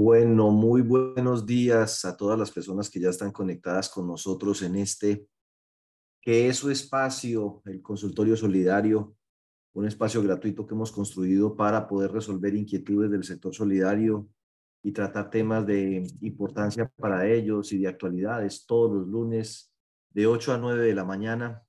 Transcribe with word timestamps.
Bueno, 0.00 0.52
muy 0.52 0.82
buenos 0.82 1.44
días 1.44 2.04
a 2.04 2.16
todas 2.16 2.38
las 2.38 2.52
personas 2.52 2.88
que 2.88 3.00
ya 3.00 3.10
están 3.10 3.32
conectadas 3.32 3.88
con 3.88 4.06
nosotros 4.06 4.62
en 4.62 4.76
este, 4.76 5.26
que 6.22 6.46
es 6.46 6.56
su 6.56 6.70
espacio, 6.70 7.60
el 7.64 7.82
consultorio 7.82 8.36
solidario, 8.36 9.16
un 9.72 9.88
espacio 9.88 10.22
gratuito 10.22 10.64
que 10.64 10.74
hemos 10.74 10.92
construido 10.92 11.56
para 11.56 11.88
poder 11.88 12.12
resolver 12.12 12.54
inquietudes 12.54 13.10
del 13.10 13.24
sector 13.24 13.52
solidario 13.52 14.28
y 14.84 14.92
tratar 14.92 15.30
temas 15.30 15.66
de 15.66 16.06
importancia 16.20 16.88
para 16.96 17.26
ellos 17.26 17.72
y 17.72 17.78
de 17.80 17.88
actualidades 17.88 18.66
todos 18.66 18.92
los 18.92 19.08
lunes 19.08 19.74
de 20.10 20.28
8 20.28 20.52
a 20.52 20.58
9 20.58 20.86
de 20.86 20.94
la 20.94 21.04
mañana. 21.04 21.66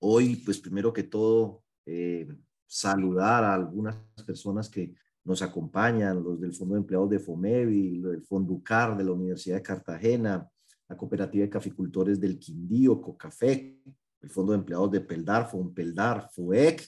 Hoy, 0.00 0.36
pues 0.36 0.60
primero 0.60 0.94
que 0.94 1.02
todo, 1.02 1.62
eh, 1.84 2.26
saludar 2.66 3.44
a 3.44 3.52
algunas 3.52 3.96
personas 4.24 4.70
que 4.70 4.94
nos 5.24 5.42
acompañan, 5.42 6.22
los 6.22 6.40
del 6.40 6.52
Fondo 6.52 6.74
de 6.74 6.80
Empleados 6.80 7.10
de 7.10 7.18
FOMEVI, 7.18 7.98
los 7.98 8.12
del 8.12 8.22
Fondo 8.22 8.60
CAR 8.62 8.96
de 8.96 9.04
la 9.04 9.12
Universidad 9.12 9.56
de 9.56 9.62
Cartagena, 9.62 10.48
la 10.88 10.96
Cooperativa 10.96 11.44
de 11.44 11.50
Caficultores 11.50 12.20
del 12.20 12.38
Quindío, 12.38 13.00
COCAFE, 13.00 13.80
el 14.20 14.30
Fondo 14.30 14.52
de 14.52 14.58
Empleados 14.58 14.90
de 14.90 15.00
Peldar, 15.00 15.48
FONPELDAR, 15.50 16.30
FUEC, 16.30 16.86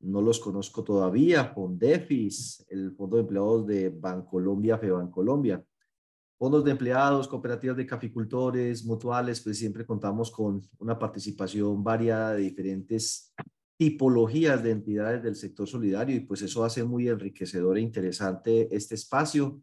no 0.00 0.20
los 0.20 0.40
conozco 0.40 0.82
todavía, 0.82 1.44
FONDEFIS, 1.44 2.66
el 2.68 2.92
Fondo 2.92 3.16
de 3.16 3.22
Empleados 3.22 3.66
de 3.66 3.88
Bancolombia, 3.88 4.76
FEBANColombia, 4.78 5.64
fondos 6.42 6.64
de 6.64 6.72
empleados, 6.72 7.28
cooperativas 7.28 7.76
de 7.76 7.86
caficultores, 7.86 8.84
mutuales, 8.84 9.40
pues 9.40 9.58
siempre 9.58 9.86
contamos 9.86 10.28
con 10.28 10.60
una 10.80 10.98
participación 10.98 11.84
variada 11.84 12.34
de 12.34 12.42
diferentes 12.42 13.32
tipologías 13.76 14.62
de 14.62 14.70
entidades 14.70 15.22
del 15.22 15.34
sector 15.34 15.66
solidario 15.66 16.16
y 16.16 16.20
pues 16.20 16.42
eso 16.42 16.64
hace 16.64 16.84
muy 16.84 17.08
enriquecedor 17.08 17.78
e 17.78 17.80
interesante 17.80 18.74
este 18.74 18.94
espacio. 18.94 19.60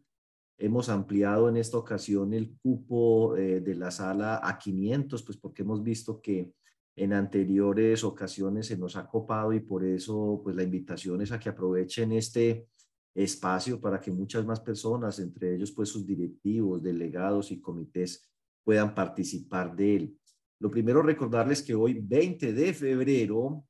Hemos 0.58 0.88
ampliado 0.88 1.48
en 1.48 1.56
esta 1.56 1.78
ocasión 1.78 2.34
el 2.34 2.56
cupo 2.62 3.36
eh, 3.36 3.60
de 3.60 3.74
la 3.74 3.90
sala 3.90 4.40
a 4.42 4.58
500, 4.58 5.22
pues 5.22 5.38
porque 5.38 5.62
hemos 5.62 5.82
visto 5.82 6.20
que 6.20 6.52
en 6.96 7.14
anteriores 7.14 8.04
ocasiones 8.04 8.66
se 8.66 8.76
nos 8.76 8.96
ha 8.96 9.06
copado 9.08 9.52
y 9.54 9.60
por 9.60 9.84
eso 9.84 10.40
pues 10.44 10.54
la 10.54 10.62
invitación 10.62 11.22
es 11.22 11.32
a 11.32 11.38
que 11.38 11.48
aprovechen 11.48 12.12
este 12.12 12.68
espacio 13.14 13.80
para 13.80 14.00
que 14.00 14.10
muchas 14.10 14.44
más 14.44 14.60
personas, 14.60 15.18
entre 15.18 15.54
ellos 15.54 15.72
pues 15.72 15.88
sus 15.88 16.06
directivos, 16.06 16.82
delegados 16.82 17.50
y 17.50 17.60
comités 17.60 18.30
puedan 18.62 18.94
participar 18.94 19.74
de 19.74 19.96
él. 19.96 20.18
Lo 20.60 20.70
primero 20.70 21.02
recordarles 21.02 21.62
que 21.62 21.74
hoy 21.74 21.98
20 22.02 22.52
de 22.52 22.74
febrero 22.74 23.64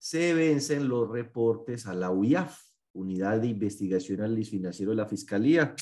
se 0.00 0.32
vencen 0.32 0.88
los 0.88 1.10
reportes 1.10 1.86
a 1.86 1.92
la 1.92 2.10
UIAF, 2.10 2.58
Unidad 2.94 3.38
de 3.38 3.48
Investigación 3.48 4.20
Análisis 4.20 4.50
Financiero 4.50 4.92
de 4.92 4.96
la 4.96 5.06
Fiscalía. 5.06 5.74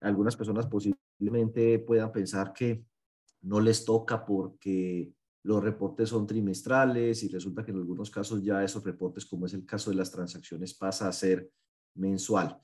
Algunas 0.00 0.36
personas 0.36 0.66
posiblemente 0.66 1.80
puedan 1.80 2.12
pensar 2.12 2.52
que 2.52 2.84
no 3.42 3.58
les 3.60 3.84
toca 3.84 4.24
porque 4.24 5.12
los 5.42 5.62
reportes 5.62 6.08
son 6.08 6.24
trimestrales 6.24 7.24
y 7.24 7.28
resulta 7.28 7.64
que 7.64 7.72
en 7.72 7.78
algunos 7.78 8.10
casos 8.10 8.44
ya 8.44 8.62
esos 8.62 8.84
reportes, 8.84 9.26
como 9.26 9.46
es 9.46 9.54
el 9.54 9.66
caso 9.66 9.90
de 9.90 9.96
las 9.96 10.12
transacciones, 10.12 10.74
pasa 10.74 11.08
a 11.08 11.12
ser 11.12 11.50
mensual. 11.96 12.60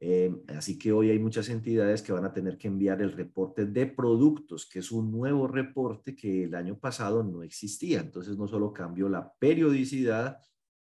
Eh, 0.00 0.32
así 0.48 0.78
que 0.78 0.92
hoy 0.92 1.10
hay 1.10 1.18
muchas 1.18 1.48
entidades 1.48 2.02
que 2.02 2.12
van 2.12 2.24
a 2.24 2.32
tener 2.32 2.56
que 2.56 2.68
enviar 2.68 3.02
el 3.02 3.12
reporte 3.12 3.66
de 3.66 3.86
productos, 3.86 4.68
que 4.68 4.78
es 4.78 4.92
un 4.92 5.10
nuevo 5.10 5.48
reporte 5.48 6.14
que 6.14 6.44
el 6.44 6.54
año 6.54 6.78
pasado 6.78 7.24
no 7.24 7.42
existía. 7.42 8.00
Entonces 8.00 8.36
no 8.36 8.46
solo 8.46 8.72
cambió 8.72 9.08
la 9.08 9.32
periodicidad, 9.38 10.40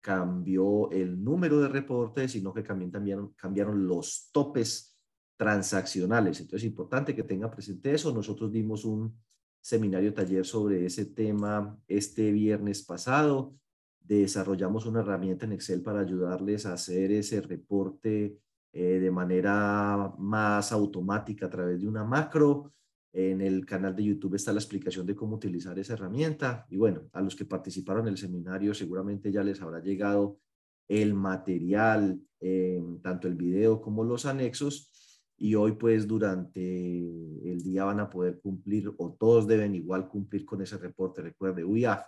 cambió 0.01 0.89
el 0.91 1.21
número 1.21 1.59
de 1.59 1.67
reportes, 1.67 2.31
sino 2.31 2.53
que 2.53 2.63
también 2.63 2.91
cambiaron, 2.91 3.33
cambiaron 3.33 3.87
los 3.87 4.29
topes 4.31 4.97
transaccionales. 5.35 6.39
Entonces 6.39 6.63
es 6.63 6.69
importante 6.69 7.15
que 7.15 7.23
tenga 7.23 7.51
presente 7.51 7.93
eso. 7.93 8.13
Nosotros 8.13 8.51
dimos 8.51 8.85
un 8.85 9.17
seminario 9.61 10.13
taller 10.13 10.45
sobre 10.45 10.85
ese 10.85 11.05
tema 11.05 11.77
este 11.87 12.31
viernes 12.31 12.83
pasado. 12.83 13.55
Desarrollamos 13.99 14.85
una 14.85 14.99
herramienta 15.01 15.45
en 15.45 15.53
Excel 15.53 15.81
para 15.81 16.01
ayudarles 16.01 16.65
a 16.65 16.73
hacer 16.73 17.11
ese 17.11 17.41
reporte 17.41 18.37
eh, 18.75 18.99
de 18.99 19.11
manera 19.11 20.11
más 20.17 20.71
automática 20.71 21.45
a 21.45 21.49
través 21.49 21.79
de 21.79 21.87
una 21.87 22.03
macro. 22.03 22.73
En 23.13 23.39
el 23.41 23.67
canal 23.67 23.95
de 23.95 24.05
YouTube 24.05 24.33
está 24.33 24.51
la 24.51 24.57
explicación 24.57 25.05
de 25.05 25.15
cómo 25.15 25.35
utilizar 25.35 25.77
esa 25.77 25.93
herramienta. 25.93 26.65
Y 26.71 26.77
bueno, 26.77 27.03
a 27.13 27.21
los 27.21 27.35
que 27.35 27.45
participaron 27.45 28.07
en 28.07 28.13
el 28.13 28.17
seminario 28.17 28.73
seguramente 28.73 29.31
ya 29.31 29.43
les 29.43 29.61
habrá 29.61 29.79
llegado 29.79 30.39
el 30.87 31.13
material, 31.13 32.19
eh, 32.39 32.83
tanto 33.03 33.27
el 33.27 33.35
video 33.35 33.79
como 33.79 34.03
los 34.03 34.25
anexos. 34.25 34.91
Y 35.37 35.53
hoy 35.53 35.73
pues 35.73 36.07
durante 36.07 36.59
el 36.59 37.61
día 37.61 37.83
van 37.83 37.99
a 37.99 38.09
poder 38.09 38.39
cumplir 38.39 38.91
o 38.97 39.15
todos 39.19 39.45
deben 39.45 39.75
igual 39.75 40.07
cumplir 40.07 40.45
con 40.45 40.63
ese 40.63 40.79
reporte. 40.79 41.21
Recuerde, 41.21 41.63
UIAF. 41.63 42.07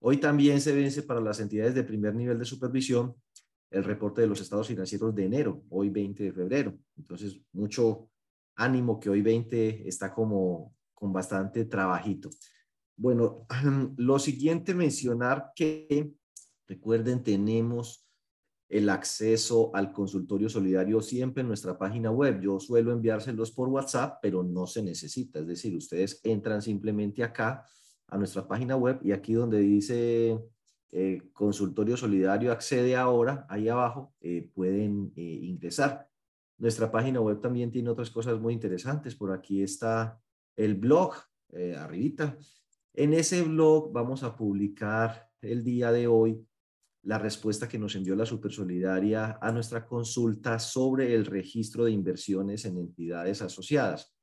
Hoy 0.00 0.18
también 0.18 0.60
se 0.60 0.72
vence 0.72 1.02
para 1.02 1.20
las 1.20 1.40
entidades 1.40 1.74
de 1.74 1.82
primer 1.82 2.14
nivel 2.14 2.38
de 2.38 2.44
supervisión 2.44 3.16
el 3.70 3.84
reporte 3.84 4.20
de 4.20 4.26
los 4.26 4.40
estados 4.40 4.68
financieros 4.68 5.14
de 5.14 5.24
enero, 5.24 5.62
hoy 5.70 5.90
20 5.90 6.24
de 6.24 6.32
febrero. 6.32 6.78
Entonces, 6.96 7.40
mucho 7.52 8.10
ánimo 8.56 8.98
que 8.98 9.10
hoy 9.10 9.22
20 9.22 9.88
está 9.88 10.12
como 10.12 10.74
con 10.94 11.12
bastante 11.12 11.64
trabajito. 11.64 12.30
Bueno, 12.96 13.46
lo 13.96 14.18
siguiente 14.18 14.74
mencionar 14.74 15.52
que, 15.54 16.12
recuerden, 16.66 17.22
tenemos 17.22 18.08
el 18.68 18.90
acceso 18.90 19.74
al 19.74 19.92
consultorio 19.92 20.48
solidario 20.48 21.00
siempre 21.00 21.40
en 21.40 21.48
nuestra 21.48 21.78
página 21.78 22.10
web. 22.10 22.40
Yo 22.40 22.60
suelo 22.60 22.92
enviárselos 22.92 23.50
por 23.52 23.68
WhatsApp, 23.68 24.18
pero 24.20 24.42
no 24.42 24.66
se 24.66 24.82
necesita. 24.82 25.38
Es 25.38 25.46
decir, 25.46 25.74
ustedes 25.76 26.20
entran 26.22 26.60
simplemente 26.60 27.22
acá 27.22 27.64
a 28.08 28.18
nuestra 28.18 28.46
página 28.46 28.76
web 28.76 28.98
y 29.02 29.12
aquí 29.12 29.32
donde 29.34 29.58
dice 29.60 30.38
eh, 30.90 31.30
consultorio 31.34 31.98
solidario 31.98 32.50
accede 32.50 32.96
ahora, 32.96 33.46
ahí 33.50 33.68
abajo 33.68 34.14
eh, 34.20 34.48
pueden 34.54 35.12
eh, 35.16 35.20
ingresar. 35.22 36.08
Nuestra 36.56 36.90
página 36.90 37.20
web 37.20 37.40
también 37.40 37.70
tiene 37.70 37.90
otras 37.90 38.10
cosas 38.10 38.40
muy 38.40 38.54
interesantes. 38.54 39.14
Por 39.14 39.32
aquí 39.32 39.62
está 39.62 40.18
el 40.56 40.74
blog, 40.74 41.14
arribita. 41.76 42.36
En 42.94 43.14
ese 43.14 43.42
blog 43.42 43.92
vamos 43.92 44.22
a 44.24 44.36
publicar 44.36 45.30
el 45.40 45.62
día 45.62 45.92
de 45.92 46.08
hoy 46.08 46.44
la 47.02 47.18
respuesta 47.18 47.68
que 47.68 47.78
nos 47.78 47.94
envió 47.94 48.16
la 48.16 48.26
Supersolidaria 48.26 49.38
a 49.40 49.52
nuestra 49.52 49.86
consulta 49.86 50.58
sobre 50.58 51.14
el 51.14 51.26
registro 51.26 51.84
de 51.84 51.92
inversiones 51.92 52.64
en 52.64 52.76
entidades 52.76 53.40
asociadas. 53.40 54.16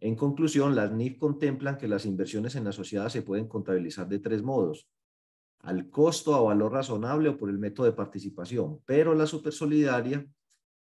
En 0.00 0.16
conclusión, 0.16 0.74
las 0.74 0.92
NIF 0.92 1.18
contemplan 1.18 1.78
que 1.78 1.88
las 1.88 2.04
inversiones 2.04 2.56
en 2.56 2.66
asociadas 2.66 3.12
se 3.12 3.22
pueden 3.22 3.46
contabilizar 3.46 4.08
de 4.08 4.18
tres 4.18 4.42
modos 4.42 4.88
al 5.66 5.90
costo 5.90 6.32
a 6.32 6.40
valor 6.40 6.72
razonable 6.72 7.28
o 7.28 7.36
por 7.36 7.50
el 7.50 7.58
método 7.58 7.86
de 7.86 7.92
participación, 7.92 8.80
pero 8.86 9.14
la 9.14 9.26
Supersolidaria 9.26 10.24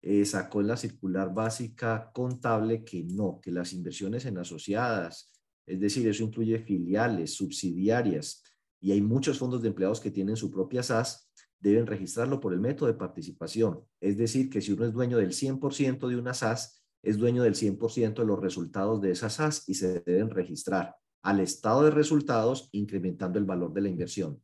eh, 0.03 0.23
sacó 0.25 0.61
en 0.61 0.67
la 0.67 0.77
circular 0.77 1.33
básica 1.33 2.11
contable 2.13 2.83
que 2.83 3.03
no, 3.03 3.39
que 3.41 3.51
las 3.51 3.73
inversiones 3.73 4.25
en 4.25 4.37
asociadas, 4.37 5.33
es 5.65 5.79
decir, 5.79 6.07
eso 6.07 6.23
incluye 6.23 6.59
filiales, 6.59 7.33
subsidiarias, 7.33 8.43
y 8.79 8.91
hay 8.91 9.01
muchos 9.01 9.39
fondos 9.39 9.63
de 9.63 9.69
empleados 9.69 9.99
que 9.99 10.11
tienen 10.11 10.37
su 10.37 10.51
propia 10.51 10.83
SAS, 10.83 11.31
deben 11.59 11.87
registrarlo 11.87 12.39
por 12.39 12.53
el 12.53 12.59
método 12.59 12.85
de 12.85 12.93
participación. 12.93 13.81
Es 13.99 14.19
decir, 14.19 14.51
que 14.51 14.61
si 14.61 14.73
uno 14.73 14.85
es 14.85 14.93
dueño 14.93 15.17
del 15.17 15.31
100% 15.31 16.07
de 16.07 16.15
una 16.15 16.35
SAS, 16.35 16.85
es 17.01 17.17
dueño 17.17 17.41
del 17.41 17.55
100% 17.55 18.13
de 18.13 18.25
los 18.25 18.39
resultados 18.39 19.01
de 19.01 19.09
esa 19.09 19.31
SAS 19.31 19.67
y 19.67 19.73
se 19.73 20.01
deben 20.01 20.29
registrar 20.29 20.95
al 21.23 21.39
estado 21.39 21.85
de 21.85 21.89
resultados 21.89 22.69
incrementando 22.71 23.39
el 23.39 23.45
valor 23.45 23.73
de 23.73 23.81
la 23.81 23.89
inversión. 23.89 24.39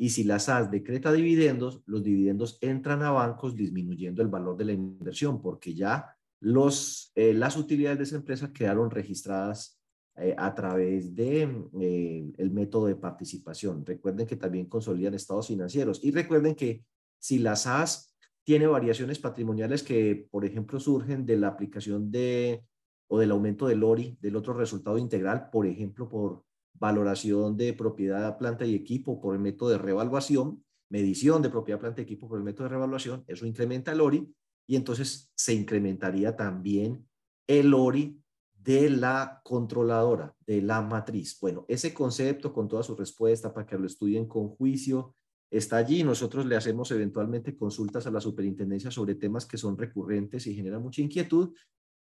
Y 0.00 0.10
si 0.10 0.22
la 0.22 0.38
SAS 0.38 0.70
decreta 0.70 1.12
dividendos, 1.12 1.82
los 1.86 2.04
dividendos 2.04 2.56
entran 2.60 3.02
a 3.02 3.10
bancos 3.10 3.56
disminuyendo 3.56 4.22
el 4.22 4.28
valor 4.28 4.56
de 4.56 4.66
la 4.66 4.72
inversión 4.72 5.42
porque 5.42 5.74
ya 5.74 6.16
los, 6.40 7.10
eh, 7.16 7.34
las 7.34 7.56
utilidades 7.56 7.98
de 7.98 8.04
esa 8.04 8.16
empresa 8.16 8.52
quedaron 8.52 8.92
registradas 8.92 9.80
eh, 10.16 10.36
a 10.38 10.54
través 10.54 11.16
de 11.16 11.42
eh, 11.80 12.50
método 12.50 12.86
de 12.86 12.94
participación. 12.94 13.84
Recuerden 13.84 14.24
que 14.24 14.36
también 14.36 14.66
consolidan 14.66 15.14
estados 15.14 15.48
financieros 15.48 16.04
y 16.04 16.12
recuerden 16.12 16.54
que 16.54 16.84
si 17.18 17.40
la 17.40 17.56
SAS 17.56 18.16
tiene 18.44 18.68
variaciones 18.68 19.18
patrimoniales 19.18 19.82
que, 19.82 20.28
por 20.30 20.44
ejemplo, 20.44 20.78
surgen 20.78 21.26
de 21.26 21.36
la 21.38 21.48
aplicación 21.48 22.10
de 22.10 22.64
o 23.08 23.18
del 23.18 23.32
aumento 23.32 23.66
del 23.66 23.82
ORI, 23.82 24.16
del 24.20 24.36
otro 24.36 24.52
resultado 24.54 24.96
integral, 24.96 25.50
por 25.50 25.66
ejemplo, 25.66 26.08
por 26.08 26.44
valoración 26.78 27.56
de 27.56 27.72
propiedad, 27.72 28.38
planta 28.38 28.64
y 28.64 28.74
equipo 28.74 29.20
por 29.20 29.34
el 29.34 29.40
método 29.40 29.70
de 29.70 29.78
revaluación, 29.78 30.64
medición 30.90 31.42
de 31.42 31.50
propiedad, 31.50 31.80
planta 31.80 32.00
y 32.00 32.04
equipo 32.04 32.28
por 32.28 32.38
el 32.38 32.44
método 32.44 32.64
de 32.64 32.70
revaluación, 32.70 33.24
eso 33.26 33.46
incrementa 33.46 33.92
el 33.92 34.00
ORI 34.00 34.32
y 34.66 34.76
entonces 34.76 35.30
se 35.34 35.54
incrementaría 35.54 36.36
también 36.36 37.06
el 37.46 37.74
ORI 37.74 38.20
de 38.52 38.90
la 38.90 39.40
controladora, 39.44 40.34
de 40.46 40.62
la 40.62 40.82
matriz. 40.82 41.38
Bueno, 41.40 41.64
ese 41.68 41.94
concepto 41.94 42.52
con 42.52 42.68
toda 42.68 42.82
su 42.82 42.94
respuesta 42.94 43.52
para 43.52 43.66
que 43.66 43.78
lo 43.78 43.86
estudien 43.86 44.26
con 44.26 44.48
juicio 44.48 45.14
está 45.50 45.78
allí. 45.78 46.02
Nosotros 46.02 46.44
le 46.44 46.56
hacemos 46.56 46.90
eventualmente 46.90 47.56
consultas 47.56 48.06
a 48.06 48.10
la 48.10 48.20
superintendencia 48.20 48.90
sobre 48.90 49.14
temas 49.14 49.46
que 49.46 49.56
son 49.56 49.78
recurrentes 49.78 50.46
y 50.46 50.54
generan 50.54 50.82
mucha 50.82 51.00
inquietud 51.00 51.54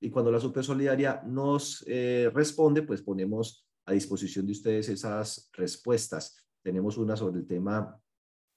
y 0.00 0.10
cuando 0.10 0.30
la 0.30 0.40
Supersolidaria 0.40 1.22
nos 1.26 1.84
eh, 1.86 2.30
responde, 2.32 2.82
pues 2.82 3.02
ponemos 3.02 3.67
a 3.88 3.92
disposición 3.92 4.44
de 4.44 4.52
ustedes 4.52 4.88
esas 4.90 5.48
respuestas. 5.54 6.46
Tenemos 6.62 6.98
una 6.98 7.16
sobre 7.16 7.40
el 7.40 7.46
tema 7.46 7.98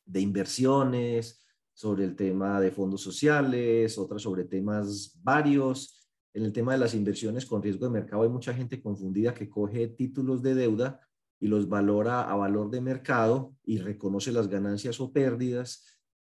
de 0.05 0.19
inversiones, 0.19 1.45
sobre 1.73 2.03
el 2.03 2.17
tema 2.17 2.59
de 2.59 2.71
fondos 2.71 3.01
sociales, 3.01 3.97
otra 3.97 4.19
sobre 4.19 4.43
temas 4.43 5.17
varios. 5.23 6.09
En 6.33 6.43
el 6.43 6.51
tema 6.51 6.73
de 6.73 6.79
las 6.79 6.93
inversiones 6.93 7.45
con 7.45 7.63
riesgo 7.63 7.85
de 7.85 7.93
mercado 7.93 8.23
hay 8.23 8.29
mucha 8.29 8.53
gente 8.53 8.81
confundida 8.81 9.33
que 9.33 9.49
coge 9.49 9.87
títulos 9.87 10.41
de 10.41 10.53
deuda 10.53 10.99
y 11.39 11.47
los 11.47 11.69
valora 11.69 12.29
a 12.29 12.35
valor 12.35 12.69
de 12.69 12.81
mercado 12.81 13.55
y 13.63 13.77
reconoce 13.77 14.33
las 14.33 14.49
ganancias 14.49 14.99
o 14.99 15.13
pérdidas, 15.13 15.85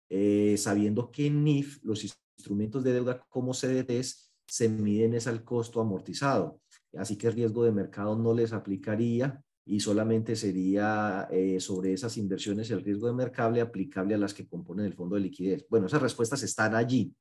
eh, 0.09 0.57
sabiendo 0.57 1.11
que 1.11 1.27
en 1.27 1.45
NIF 1.45 1.79
los 1.85 2.05
instrumentos 2.05 2.83
de 2.83 2.95
deuda 2.95 3.23
como 3.29 3.53
CDTs 3.53 4.33
se 4.47 4.69
miden 4.71 5.13
es 5.15 5.27
al 5.27 5.45
costo 5.45 5.81
amortizado. 5.81 6.61
Así 6.99 7.17
que 7.17 7.29
el 7.29 7.35
riesgo 7.35 7.65
de 7.65 7.73
mercado 7.73 8.17
no 8.17 8.35
les 8.35 8.53
aplicaría 8.53 9.43
y 9.67 9.81
solamente 9.81 10.37
sería 10.37 11.27
eh, 11.31 11.59
sobre 11.59 11.93
esas 11.93 12.17
inversiones 12.19 12.71
el 12.71 12.83
riesgo 12.85 13.07
de 13.07 13.15
mercado 13.15 13.61
aplicable 13.63 14.15
a 14.15 14.19
las 14.19 14.35
que 14.35 14.47
componen 14.47 14.87
el 14.87 14.95
fondo 14.95 15.17
de 15.17 15.23
liquidez. 15.23 15.67
Bueno, 15.69 15.87
esas 15.87 16.03
respuestas 16.03 16.43
están 16.43 16.75
allí. 16.75 17.15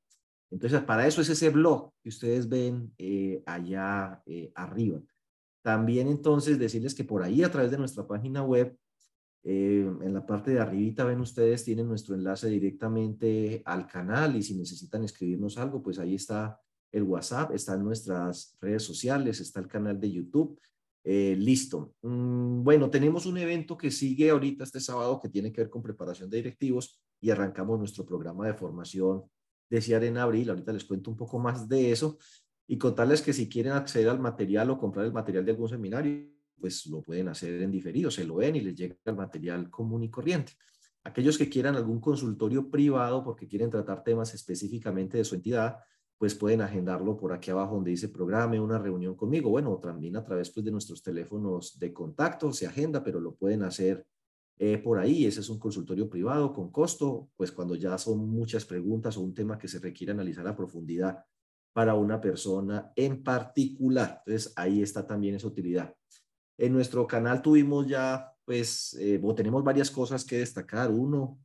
Entonces, 0.50 0.82
para 0.82 1.06
eso 1.06 1.22
es 1.22 1.30
ese 1.30 1.50
blog 1.50 1.92
que 2.02 2.10
ustedes 2.10 2.48
ven 2.48 2.92
eh, 2.98 3.42
allá 3.46 4.22
eh, 4.26 4.52
arriba. 4.54 5.00
También 5.62 6.08
entonces 6.08 6.58
decirles 6.58 6.94
que 6.94 7.04
por 7.04 7.22
ahí 7.22 7.42
a 7.42 7.50
través 7.50 7.70
de 7.70 7.78
nuestra 7.78 8.06
página 8.06 8.42
web, 8.42 8.76
en 9.46 10.14
la 10.14 10.24
parte 10.24 10.52
de 10.52 10.60
arribita 10.60 11.04
ven 11.04 11.20
ustedes, 11.20 11.64
tienen 11.64 11.86
nuestro 11.86 12.14
enlace 12.14 12.48
directamente 12.48 13.62
al 13.66 13.86
canal 13.86 14.36
y 14.36 14.42
si 14.42 14.54
necesitan 14.54 15.04
escribirnos 15.04 15.58
algo, 15.58 15.82
pues 15.82 15.98
ahí 15.98 16.14
está 16.14 16.58
el 16.94 17.02
WhatsApp, 17.02 17.50
están 17.52 17.84
nuestras 17.84 18.56
redes 18.60 18.84
sociales, 18.84 19.40
está 19.40 19.58
el 19.58 19.66
canal 19.66 19.98
de 19.98 20.12
YouTube. 20.12 20.60
Eh, 21.02 21.34
listo. 21.36 21.94
Mm, 22.02 22.62
bueno, 22.62 22.88
tenemos 22.88 23.26
un 23.26 23.36
evento 23.36 23.76
que 23.76 23.90
sigue 23.90 24.30
ahorita 24.30 24.62
este 24.62 24.78
sábado 24.78 25.20
que 25.20 25.28
tiene 25.28 25.52
que 25.52 25.62
ver 25.62 25.70
con 25.70 25.82
preparación 25.82 26.30
de 26.30 26.36
directivos 26.36 27.02
y 27.20 27.30
arrancamos 27.30 27.80
nuestro 27.80 28.06
programa 28.06 28.46
de 28.46 28.54
formación 28.54 29.24
de 29.68 29.82
CIAR 29.82 30.04
en 30.04 30.18
abril. 30.18 30.48
Ahorita 30.50 30.72
les 30.72 30.84
cuento 30.84 31.10
un 31.10 31.16
poco 31.16 31.38
más 31.40 31.68
de 31.68 31.90
eso 31.90 32.16
y 32.68 32.78
contarles 32.78 33.22
que 33.22 33.32
si 33.32 33.48
quieren 33.48 33.72
acceder 33.72 34.08
al 34.08 34.20
material 34.20 34.70
o 34.70 34.78
comprar 34.78 35.04
el 35.04 35.12
material 35.12 35.44
de 35.44 35.50
algún 35.50 35.68
seminario, 35.68 36.30
pues 36.60 36.86
lo 36.86 37.02
pueden 37.02 37.28
hacer 37.28 37.60
en 37.60 37.72
diferido, 37.72 38.08
se 38.10 38.24
lo 38.24 38.36
ven 38.36 38.54
y 38.54 38.60
les 38.60 38.76
llega 38.76 38.96
el 39.04 39.16
material 39.16 39.68
común 39.68 40.04
y 40.04 40.10
corriente. 40.10 40.52
Aquellos 41.02 41.36
que 41.36 41.50
quieran 41.50 41.74
algún 41.74 42.00
consultorio 42.00 42.70
privado 42.70 43.24
porque 43.24 43.48
quieren 43.48 43.68
tratar 43.68 44.04
temas 44.04 44.32
específicamente 44.32 45.18
de 45.18 45.24
su 45.24 45.34
entidad, 45.34 45.76
pues 46.24 46.34
pueden 46.34 46.62
agendarlo 46.62 47.18
por 47.18 47.34
aquí 47.34 47.50
abajo 47.50 47.74
donde 47.74 47.90
dice 47.90 48.08
programe 48.08 48.58
una 48.58 48.78
reunión 48.78 49.14
conmigo. 49.14 49.50
Bueno, 49.50 49.76
también 49.76 50.16
a 50.16 50.24
través 50.24 50.48
pues, 50.48 50.64
de 50.64 50.72
nuestros 50.72 51.02
teléfonos 51.02 51.78
de 51.78 51.92
contacto 51.92 52.50
se 52.50 52.66
agenda, 52.66 53.04
pero 53.04 53.20
lo 53.20 53.34
pueden 53.34 53.62
hacer 53.62 54.06
eh, 54.56 54.78
por 54.78 54.98
ahí. 54.98 55.26
Ese 55.26 55.40
es 55.40 55.50
un 55.50 55.58
consultorio 55.58 56.08
privado 56.08 56.50
con 56.54 56.72
costo, 56.72 57.28
pues 57.36 57.52
cuando 57.52 57.74
ya 57.74 57.98
son 57.98 58.26
muchas 58.26 58.64
preguntas 58.64 59.18
o 59.18 59.20
un 59.20 59.34
tema 59.34 59.58
que 59.58 59.68
se 59.68 59.78
requiere 59.80 60.12
analizar 60.12 60.48
a 60.48 60.56
profundidad 60.56 61.22
para 61.74 61.92
una 61.92 62.18
persona 62.22 62.90
en 62.96 63.22
particular. 63.22 64.22
Entonces, 64.24 64.54
ahí 64.56 64.80
está 64.80 65.06
también 65.06 65.34
esa 65.34 65.48
utilidad. 65.48 65.94
En 66.56 66.72
nuestro 66.72 67.06
canal 67.06 67.42
tuvimos 67.42 67.86
ya, 67.86 68.32
pues, 68.46 68.96
eh, 68.98 69.20
tenemos 69.36 69.62
varias 69.62 69.90
cosas 69.90 70.24
que 70.24 70.38
destacar. 70.38 70.90
Uno, 70.90 71.38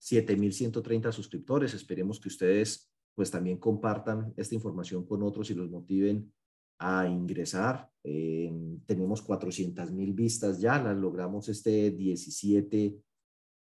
7.130 0.00 1.12
suscriptores. 1.12 1.74
Esperemos 1.74 2.18
que 2.18 2.28
ustedes 2.28 2.91
pues 3.14 3.30
también 3.30 3.58
compartan 3.58 4.32
esta 4.36 4.54
información 4.54 5.06
con 5.06 5.22
otros 5.22 5.50
y 5.50 5.54
los 5.54 5.70
motiven 5.70 6.32
a 6.78 7.06
ingresar. 7.06 7.88
Eh, 8.02 8.52
tenemos 8.86 9.22
400 9.22 9.92
mil 9.92 10.12
vistas 10.12 10.60
ya, 10.60 10.82
las 10.82 10.96
logramos 10.96 11.48
este 11.48 11.90
17 11.90 12.96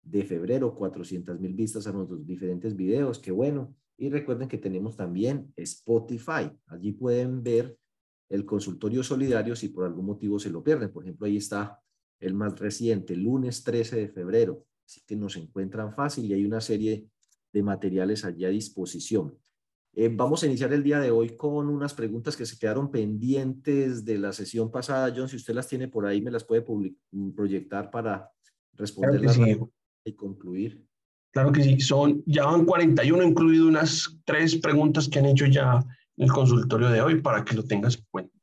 de 0.03 0.23
febrero, 0.23 0.73
400 0.75 1.39
mil 1.39 1.53
vistas 1.53 1.87
a 1.87 1.91
nuestros 1.91 2.25
diferentes 2.25 2.75
videos, 2.75 3.19
qué 3.19 3.31
bueno. 3.31 3.75
Y 3.97 4.09
recuerden 4.09 4.47
que 4.47 4.57
tenemos 4.57 4.95
también 4.95 5.53
Spotify, 5.55 6.51
allí 6.67 6.93
pueden 6.93 7.43
ver 7.43 7.77
el 8.29 8.45
consultorio 8.45 9.03
solidario 9.03 9.55
si 9.55 9.67
por 9.67 9.85
algún 9.85 10.05
motivo 10.05 10.39
se 10.39 10.49
lo 10.49 10.63
pierden. 10.63 10.91
Por 10.91 11.03
ejemplo, 11.03 11.27
ahí 11.27 11.37
está 11.37 11.79
el 12.19 12.33
más 12.33 12.57
reciente, 12.57 13.15
lunes 13.15 13.63
13 13.63 13.97
de 13.97 14.07
febrero, 14.07 14.65
así 14.85 15.01
que 15.05 15.15
nos 15.15 15.35
encuentran 15.35 15.93
fácil 15.93 16.25
y 16.25 16.33
hay 16.33 16.45
una 16.45 16.61
serie 16.61 17.09
de 17.53 17.63
materiales 17.63 18.25
allí 18.25 18.45
a 18.45 18.49
disposición. 18.49 19.37
Eh, 19.93 20.09
vamos 20.11 20.41
a 20.41 20.45
iniciar 20.45 20.71
el 20.71 20.83
día 20.83 20.99
de 20.99 21.11
hoy 21.11 21.35
con 21.35 21.67
unas 21.67 21.93
preguntas 21.93 22.37
que 22.37 22.45
se 22.45 22.57
quedaron 22.57 22.91
pendientes 22.91 24.05
de 24.05 24.17
la 24.17 24.31
sesión 24.31 24.71
pasada. 24.71 25.13
John, 25.15 25.27
si 25.27 25.35
usted 25.35 25.53
las 25.53 25.67
tiene 25.67 25.89
por 25.89 26.05
ahí, 26.05 26.21
me 26.21 26.31
las 26.31 26.45
puede 26.45 26.63
mm, 27.11 27.31
proyectar 27.31 27.91
para 27.91 28.31
responderlas 28.73 29.37
y 30.05 30.13
concluir. 30.13 30.85
Claro 31.31 31.51
que 31.51 31.63
sí, 31.63 31.79
son, 31.79 32.23
ya 32.25 32.45
van 32.45 32.65
41, 32.65 33.23
incluido 33.23 33.67
unas 33.67 34.17
tres 34.25 34.55
preguntas 34.57 35.07
que 35.07 35.19
han 35.19 35.25
hecho 35.25 35.45
ya 35.45 35.83
en 36.17 36.25
el 36.25 36.31
consultorio 36.31 36.89
de 36.89 37.01
hoy 37.01 37.21
para 37.21 37.43
que 37.43 37.55
lo 37.55 37.63
tengas 37.63 37.97
en 37.97 38.05
cuenta. 38.09 38.37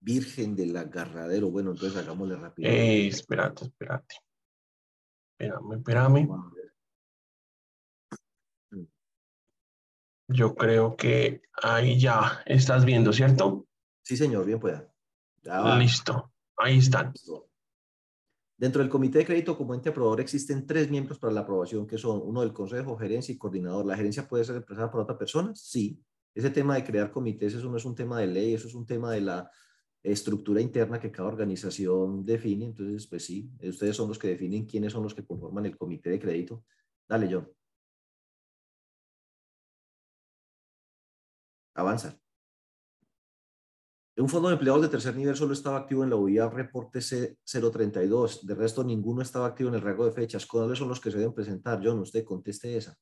Virgen 0.00 0.54
del 0.54 0.76
agarradero. 0.76 1.50
Bueno, 1.50 1.72
entonces 1.72 1.98
hagámosle 1.98 2.36
rápido. 2.36 2.68
Eh, 2.68 3.08
espérate, 3.08 3.64
espérate. 3.64 4.16
Espérame, 5.38 5.74
espérame. 5.74 6.28
Yo 10.28 10.54
creo 10.54 10.94
que 10.94 11.42
ahí 11.62 11.98
ya 11.98 12.42
estás 12.44 12.84
viendo, 12.84 13.12
¿cierto? 13.12 13.66
Sí, 14.02 14.16
señor, 14.16 14.44
bien 14.44 14.60
pueda. 14.60 14.92
Listo, 15.78 16.32
ahí 16.56 16.78
están. 16.78 17.14
Dentro 18.58 18.82
del 18.82 18.90
comité 18.90 19.18
de 19.18 19.24
crédito 19.24 19.56
como 19.56 19.72
ente 19.72 19.88
aprobador 19.88 20.20
existen 20.20 20.66
tres 20.66 20.90
miembros 20.90 21.18
para 21.18 21.32
la 21.32 21.40
aprobación, 21.40 21.86
que 21.86 21.96
son 21.96 22.20
uno 22.22 22.42
del 22.42 22.52
consejo, 22.52 22.96
gerencia 22.96 23.32
y 23.32 23.38
coordinador. 23.38 23.86
¿La 23.86 23.96
gerencia 23.96 24.28
puede 24.28 24.44
ser 24.44 24.56
representada 24.56 24.90
por 24.90 25.00
otra 25.00 25.16
persona? 25.16 25.52
Sí. 25.54 26.02
Ese 26.34 26.50
tema 26.50 26.74
de 26.74 26.84
crear 26.84 27.10
comités, 27.10 27.54
eso 27.54 27.70
no 27.70 27.76
es 27.76 27.84
un 27.84 27.94
tema 27.94 28.20
de 28.20 28.26
ley, 28.26 28.54
eso 28.54 28.68
es 28.68 28.74
un 28.74 28.84
tema 28.84 29.12
de 29.12 29.22
la 29.22 29.50
estructura 30.02 30.60
interna 30.60 31.00
que 31.00 31.10
cada 31.10 31.28
organización 31.28 32.24
define. 32.24 32.66
Entonces, 32.66 33.06
pues 33.06 33.24
sí, 33.24 33.50
ustedes 33.62 33.96
son 33.96 34.08
los 34.08 34.18
que 34.18 34.28
definen 34.28 34.66
quiénes 34.66 34.92
son 34.92 35.04
los 35.04 35.14
que 35.14 35.24
conforman 35.24 35.66
el 35.66 35.76
comité 35.76 36.10
de 36.10 36.18
crédito. 36.18 36.64
Dale, 37.08 37.28
John. 37.32 37.48
Avanzar. 41.80 42.18
Un 44.16 44.28
fondo 44.28 44.48
de 44.48 44.54
empleados 44.54 44.82
de 44.82 44.88
tercer 44.88 45.14
nivel 45.14 45.36
solo 45.36 45.52
estaba 45.52 45.78
activo 45.78 46.02
en 46.02 46.10
la 46.10 46.16
UIA 46.16 46.50
reporte 46.50 46.98
C032. 46.98 48.42
De 48.42 48.54
resto, 48.56 48.82
ninguno 48.82 49.22
estaba 49.22 49.46
activo 49.46 49.68
en 49.68 49.76
el 49.76 49.80
rango 49.80 50.04
de 50.04 50.12
fechas. 50.12 50.44
¿Cuáles 50.44 50.76
son 50.76 50.88
los 50.88 51.00
que 51.00 51.12
se 51.12 51.18
deben 51.18 51.32
presentar? 51.32 51.80
John, 51.82 52.00
usted 52.00 52.24
conteste 52.24 52.76
esa. 52.76 52.96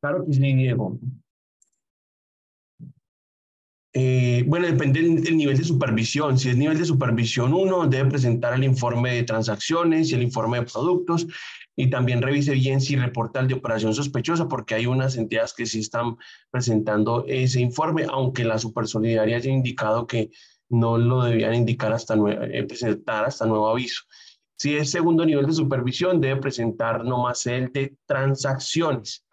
Claro 0.00 0.24
que 0.24 0.32
sí, 0.32 0.40
Diego. 0.40 1.00
Eh, 3.92 4.44
bueno, 4.46 4.66
depende 4.66 5.02
del, 5.02 5.36
nivel 5.36 5.56
de 5.56 5.64
supervisión. 5.64 6.38
Si 6.38 6.50
es 6.50 6.56
nivel 6.56 6.78
de 6.78 6.84
supervisión 6.84 7.52
1, 7.52 7.88
debe 7.88 8.10
presentar 8.10 8.54
el 8.54 8.62
informe 8.62 9.14
de 9.14 9.24
transacciones 9.24 10.12
y 10.12 10.14
el 10.14 10.22
informe 10.22 10.60
de 10.60 10.66
productos 10.66 11.26
y 11.80 11.90
también 11.90 12.20
revise 12.20 12.54
bien 12.54 12.80
si 12.80 12.96
reporta 12.96 13.38
el 13.38 13.46
de 13.46 13.54
operación 13.54 13.94
sospechosa, 13.94 14.48
porque 14.48 14.74
hay 14.74 14.86
unas 14.86 15.16
entidades 15.16 15.54
que 15.54 15.64
sí 15.64 15.78
están 15.78 16.16
presentando 16.50 17.24
ese 17.28 17.60
informe, 17.60 18.04
aunque 18.10 18.42
la 18.42 18.58
Supersolidaria 18.58 19.36
haya 19.36 19.52
indicado 19.52 20.04
que 20.04 20.32
no 20.68 20.98
lo 20.98 21.22
debían 21.22 21.54
indicar 21.54 21.92
hasta 21.92 22.16
eh, 22.16 22.64
presentar 22.64 23.24
hasta 23.26 23.46
nuevo 23.46 23.68
aviso. 23.68 24.02
Si 24.56 24.74
es 24.74 24.90
segundo 24.90 25.24
nivel 25.24 25.46
de 25.46 25.52
supervisión, 25.52 26.20
debe 26.20 26.40
presentar 26.40 27.04
nomás 27.04 27.46
el 27.46 27.70
de 27.72 27.96
transacciones 28.06 29.24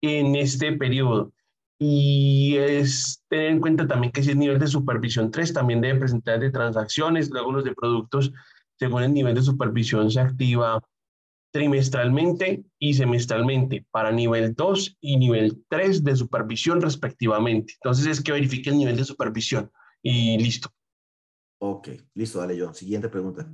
en 0.00 0.36
este 0.36 0.72
periodo. 0.72 1.34
Y 1.78 2.56
es 2.56 3.22
tener 3.28 3.50
en 3.50 3.60
cuenta 3.60 3.86
también 3.86 4.10
que 4.10 4.22
si 4.22 4.30
es 4.30 4.36
nivel 4.36 4.58
de 4.58 4.68
supervisión 4.68 5.30
3, 5.30 5.52
también 5.52 5.82
debe 5.82 6.00
presentar 6.00 6.40
de 6.40 6.50
transacciones, 6.50 7.28
luego 7.28 7.52
los 7.52 7.64
de 7.64 7.74
productos, 7.74 8.32
según 8.78 9.02
el 9.02 9.12
nivel 9.12 9.34
de 9.34 9.42
supervisión, 9.42 10.10
se 10.10 10.20
activa 10.20 10.80
trimestralmente 11.50 12.64
y 12.78 12.94
semestralmente 12.94 13.86
para 13.90 14.12
nivel 14.12 14.54
2 14.54 14.96
y 15.00 15.16
nivel 15.16 15.64
3 15.68 16.04
de 16.04 16.16
supervisión 16.16 16.80
respectivamente. 16.80 17.74
Entonces 17.74 18.06
es 18.06 18.20
que 18.22 18.32
verifique 18.32 18.70
el 18.70 18.78
nivel 18.78 18.96
de 18.96 19.04
supervisión 19.04 19.70
y 20.02 20.38
listo. 20.38 20.70
Ok, 21.58 21.88
listo, 22.14 22.38
dale 22.38 22.58
John. 22.58 22.74
Siguiente 22.74 23.08
pregunta. 23.08 23.50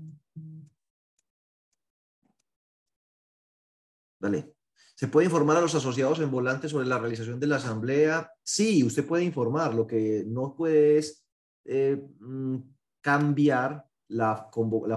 Dale. 4.19 4.53
¿Se 4.95 5.09
puede 5.09 5.27
informar 5.27 5.59
a 5.59 5.61
los 5.61 5.75
asociados 5.75 6.21
en 6.21 6.31
volante 6.31 6.69
sobre 6.69 6.87
la 6.87 6.99
realización 6.99 7.39
de 7.39 7.47
la 7.47 7.57
asamblea? 7.57 8.31
Sí, 8.43 8.83
usted 8.83 9.07
puede 9.07 9.25
informar. 9.25 9.75
Lo 9.75 9.87
que 9.87 10.25
no 10.27 10.55
puede 10.55 10.99
es 10.99 11.23
eh, 11.65 12.01
mm, 12.21 12.57
cambiar 13.03 13.86
la, 14.09 14.49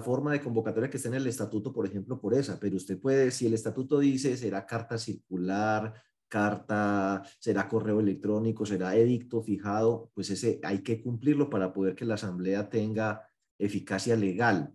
forma 0.04 0.32
de 0.32 0.42
convocatoria 0.42 0.90
que 0.90 0.98
está 0.98 1.10
en 1.10 1.16
el 1.16 1.28
estatuto, 1.28 1.74
por 1.74 1.86
ejemplo, 1.86 2.20
por 2.20 2.34
esa. 2.34 2.60
Pero 2.60 2.78
usted 2.78 3.00
puede, 3.00 3.32
si 3.32 3.48
el 3.48 3.54
estatuto 3.54 4.00
dice 4.00 4.38
será 4.38 4.66
carta 4.66 4.98
circular, 4.98 5.94
carta, 6.28 7.24
será 7.40 7.68
correo 7.68 8.00
electrónico, 8.00 8.66
será 8.66 8.96
edicto 8.96 9.42
fijado, 9.42 10.12
pues 10.14 10.30
ese 10.30 10.60
hay 10.64 10.84
que 10.84 11.02
cumplirlo 11.02 11.50
para 11.50 11.74
poder 11.74 11.96
que 11.96 12.06
la 12.06 12.16
asamblea 12.16 12.70
tenga 12.70 13.28
eficacia 13.58 14.16
legal. 14.16 14.74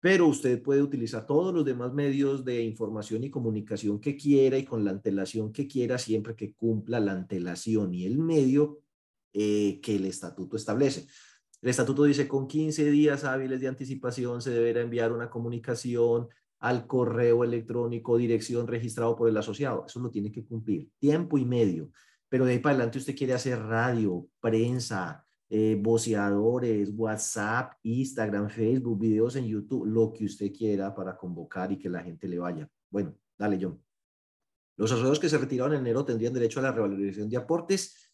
Pero 0.00 0.28
usted 0.28 0.62
puede 0.62 0.82
utilizar 0.82 1.26
todos 1.26 1.52
los 1.52 1.64
demás 1.64 1.92
medios 1.92 2.44
de 2.44 2.62
información 2.62 3.22
y 3.24 3.30
comunicación 3.30 4.00
que 4.00 4.16
quiera 4.16 4.56
y 4.56 4.64
con 4.64 4.84
la 4.84 4.92
antelación 4.92 5.52
que 5.52 5.66
quiera, 5.66 5.98
siempre 5.98 6.34
que 6.34 6.54
cumpla 6.54 7.00
la 7.00 7.12
antelación 7.12 7.92
y 7.94 8.06
el 8.06 8.18
medio 8.18 8.80
eh, 9.32 9.78
que 9.82 9.96
el 9.96 10.06
estatuto 10.06 10.56
establece. 10.56 11.06
El 11.62 11.68
estatuto 11.68 12.04
dice 12.04 12.26
con 12.26 12.46
15 12.46 12.90
días 12.90 13.24
hábiles 13.24 13.60
de 13.60 13.68
anticipación 13.68 14.40
se 14.40 14.50
deberá 14.50 14.80
enviar 14.80 15.12
una 15.12 15.28
comunicación 15.28 16.28
al 16.58 16.86
correo 16.86 17.44
electrónico, 17.44 18.16
dirección 18.16 18.66
registrado 18.66 19.16
por 19.16 19.28
el 19.28 19.36
asociado. 19.36 19.84
Eso 19.86 20.00
lo 20.00 20.10
tiene 20.10 20.32
que 20.32 20.44
cumplir, 20.44 20.90
tiempo 20.98 21.36
y 21.38 21.44
medio. 21.44 21.90
Pero 22.28 22.44
de 22.44 22.52
ahí 22.52 22.58
para 22.60 22.74
adelante 22.76 22.98
usted 22.98 23.16
quiere 23.16 23.34
hacer 23.34 23.58
radio, 23.60 24.26
prensa, 24.40 25.26
eh, 25.48 25.76
voceadores, 25.80 26.92
WhatsApp, 26.94 27.72
Instagram, 27.82 28.48
Facebook, 28.48 28.98
videos 28.98 29.36
en 29.36 29.46
YouTube, 29.46 29.84
lo 29.84 30.12
que 30.12 30.26
usted 30.26 30.52
quiera 30.52 30.94
para 30.94 31.16
convocar 31.16 31.72
y 31.72 31.78
que 31.78 31.88
la 31.88 32.02
gente 32.02 32.28
le 32.28 32.38
vaya. 32.38 32.68
Bueno, 32.88 33.16
dale, 33.36 33.58
John. 33.60 33.82
Los 34.76 34.92
asociados 34.92 35.18
que 35.18 35.28
se 35.28 35.38
retiraron 35.38 35.74
en 35.74 35.80
enero 35.80 36.04
tendrían 36.04 36.32
derecho 36.32 36.60
a 36.60 36.62
la 36.62 36.72
revalorización 36.72 37.28
de 37.28 37.36
aportes. 37.36 38.09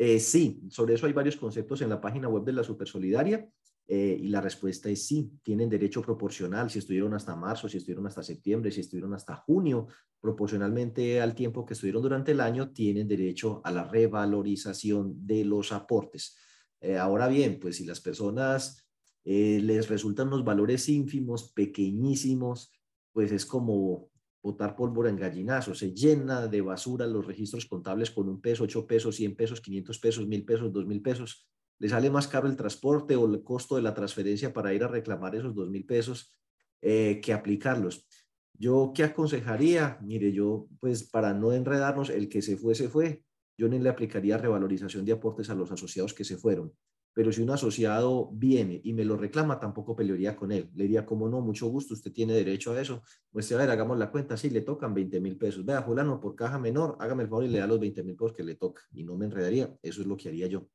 Eh, 0.00 0.20
sí, 0.20 0.62
sobre 0.70 0.94
eso 0.94 1.06
hay 1.06 1.12
varios 1.12 1.36
conceptos 1.36 1.82
en 1.82 1.88
la 1.88 2.00
página 2.00 2.28
web 2.28 2.44
de 2.44 2.52
la 2.52 2.62
Supersolidaria. 2.62 3.50
Eh, 3.90 4.16
y 4.20 4.28
la 4.28 4.42
respuesta 4.42 4.88
es 4.90 5.06
sí, 5.06 5.32
tienen 5.42 5.68
derecho 5.68 6.02
proporcional 6.02 6.68
si 6.68 6.78
estuvieron 6.78 7.14
hasta 7.14 7.34
marzo, 7.34 7.68
si 7.68 7.78
estuvieron 7.78 8.06
hasta 8.06 8.22
septiembre, 8.22 8.70
si 8.70 8.80
estuvieron 8.80 9.14
hasta 9.14 9.34
junio, 9.34 9.88
proporcionalmente 10.20 11.20
al 11.22 11.34
tiempo 11.34 11.64
que 11.64 11.72
estuvieron 11.72 12.02
durante 12.02 12.32
el 12.32 12.40
año, 12.40 12.70
tienen 12.70 13.08
derecho 13.08 13.62
a 13.64 13.72
la 13.72 13.84
revalorización 13.84 15.26
de 15.26 15.44
los 15.44 15.72
aportes. 15.72 16.36
Eh, 16.80 16.96
ahora 16.96 17.26
bien, 17.26 17.58
pues 17.58 17.76
si 17.76 17.86
las 17.86 18.00
personas 18.00 18.86
eh, 19.24 19.58
les 19.62 19.88
resultan 19.88 20.28
unos 20.28 20.44
valores 20.44 20.88
ínfimos, 20.88 21.50
pequeñísimos, 21.52 22.70
pues 23.10 23.32
es 23.32 23.46
como 23.46 24.10
botar 24.42 24.76
pólvora 24.76 25.10
en 25.10 25.16
gallinazo, 25.16 25.74
se 25.74 25.92
llena 25.92 26.46
de 26.46 26.60
basura 26.60 27.06
los 27.06 27.26
registros 27.26 27.66
contables 27.66 28.10
con 28.10 28.28
un 28.28 28.40
peso, 28.40 28.64
ocho 28.64 28.86
pesos, 28.86 29.16
cien 29.16 29.34
pesos, 29.36 29.60
quinientos 29.60 29.98
pesos, 29.98 30.26
mil 30.26 30.44
pesos, 30.44 30.72
dos 30.72 30.86
mil 30.86 31.02
pesos, 31.02 31.48
le 31.78 31.88
sale 31.88 32.10
más 32.10 32.28
caro 32.28 32.48
el 32.48 32.56
transporte 32.56 33.16
o 33.16 33.26
el 33.26 33.42
costo 33.42 33.76
de 33.76 33.82
la 33.82 33.94
transferencia 33.94 34.52
para 34.52 34.74
ir 34.74 34.82
a 34.84 34.88
reclamar 34.88 35.34
esos 35.34 35.54
dos 35.54 35.68
mil 35.70 35.84
pesos 35.84 36.36
eh, 36.82 37.20
que 37.22 37.32
aplicarlos. 37.32 38.06
Yo, 38.54 38.92
¿qué 38.94 39.04
aconsejaría? 39.04 39.98
Mire, 40.02 40.32
yo, 40.32 40.68
pues 40.80 41.04
para 41.04 41.32
no 41.32 41.52
enredarnos, 41.52 42.10
el 42.10 42.28
que 42.28 42.42
se 42.42 42.56
fue, 42.56 42.74
se 42.74 42.88
fue. 42.88 43.22
Yo 43.56 43.68
ni 43.68 43.78
le 43.78 43.88
aplicaría 43.88 44.38
revalorización 44.38 45.04
de 45.04 45.12
aportes 45.12 45.50
a 45.50 45.54
los 45.54 45.70
asociados 45.70 46.14
que 46.14 46.24
se 46.24 46.36
fueron. 46.36 46.72
Pero 47.18 47.32
si 47.32 47.42
un 47.42 47.50
asociado 47.50 48.30
viene 48.32 48.80
y 48.84 48.92
me 48.92 49.04
lo 49.04 49.16
reclama, 49.16 49.58
tampoco 49.58 49.96
pelearía 49.96 50.36
con 50.36 50.52
él. 50.52 50.70
Le 50.76 50.84
diría, 50.84 51.04
como 51.04 51.28
no, 51.28 51.40
mucho 51.40 51.66
gusto, 51.66 51.94
usted 51.94 52.12
tiene 52.12 52.32
derecho 52.32 52.70
a 52.70 52.80
eso. 52.80 53.02
Pues 53.32 53.50
a 53.50 53.56
ver, 53.56 53.68
hagamos 53.70 53.98
la 53.98 54.08
cuenta, 54.08 54.36
sí, 54.36 54.50
le 54.50 54.60
tocan 54.60 54.94
20 54.94 55.20
mil 55.20 55.36
pesos. 55.36 55.64
Vea, 55.64 55.82
fulano, 55.82 56.20
por 56.20 56.36
caja 56.36 56.60
menor, 56.60 56.96
hágame 57.00 57.24
el 57.24 57.28
favor 57.28 57.44
y 57.44 57.48
le 57.48 57.58
da 57.58 57.66
los 57.66 57.80
20 57.80 58.04
mil 58.04 58.14
pesos 58.14 58.34
que 58.34 58.44
le 58.44 58.54
toca. 58.54 58.82
Y 58.92 59.02
no 59.02 59.16
me 59.16 59.24
enredaría. 59.24 59.76
Eso 59.82 60.02
es 60.02 60.06
lo 60.06 60.16
que 60.16 60.28
haría 60.28 60.46
yo. 60.46 60.68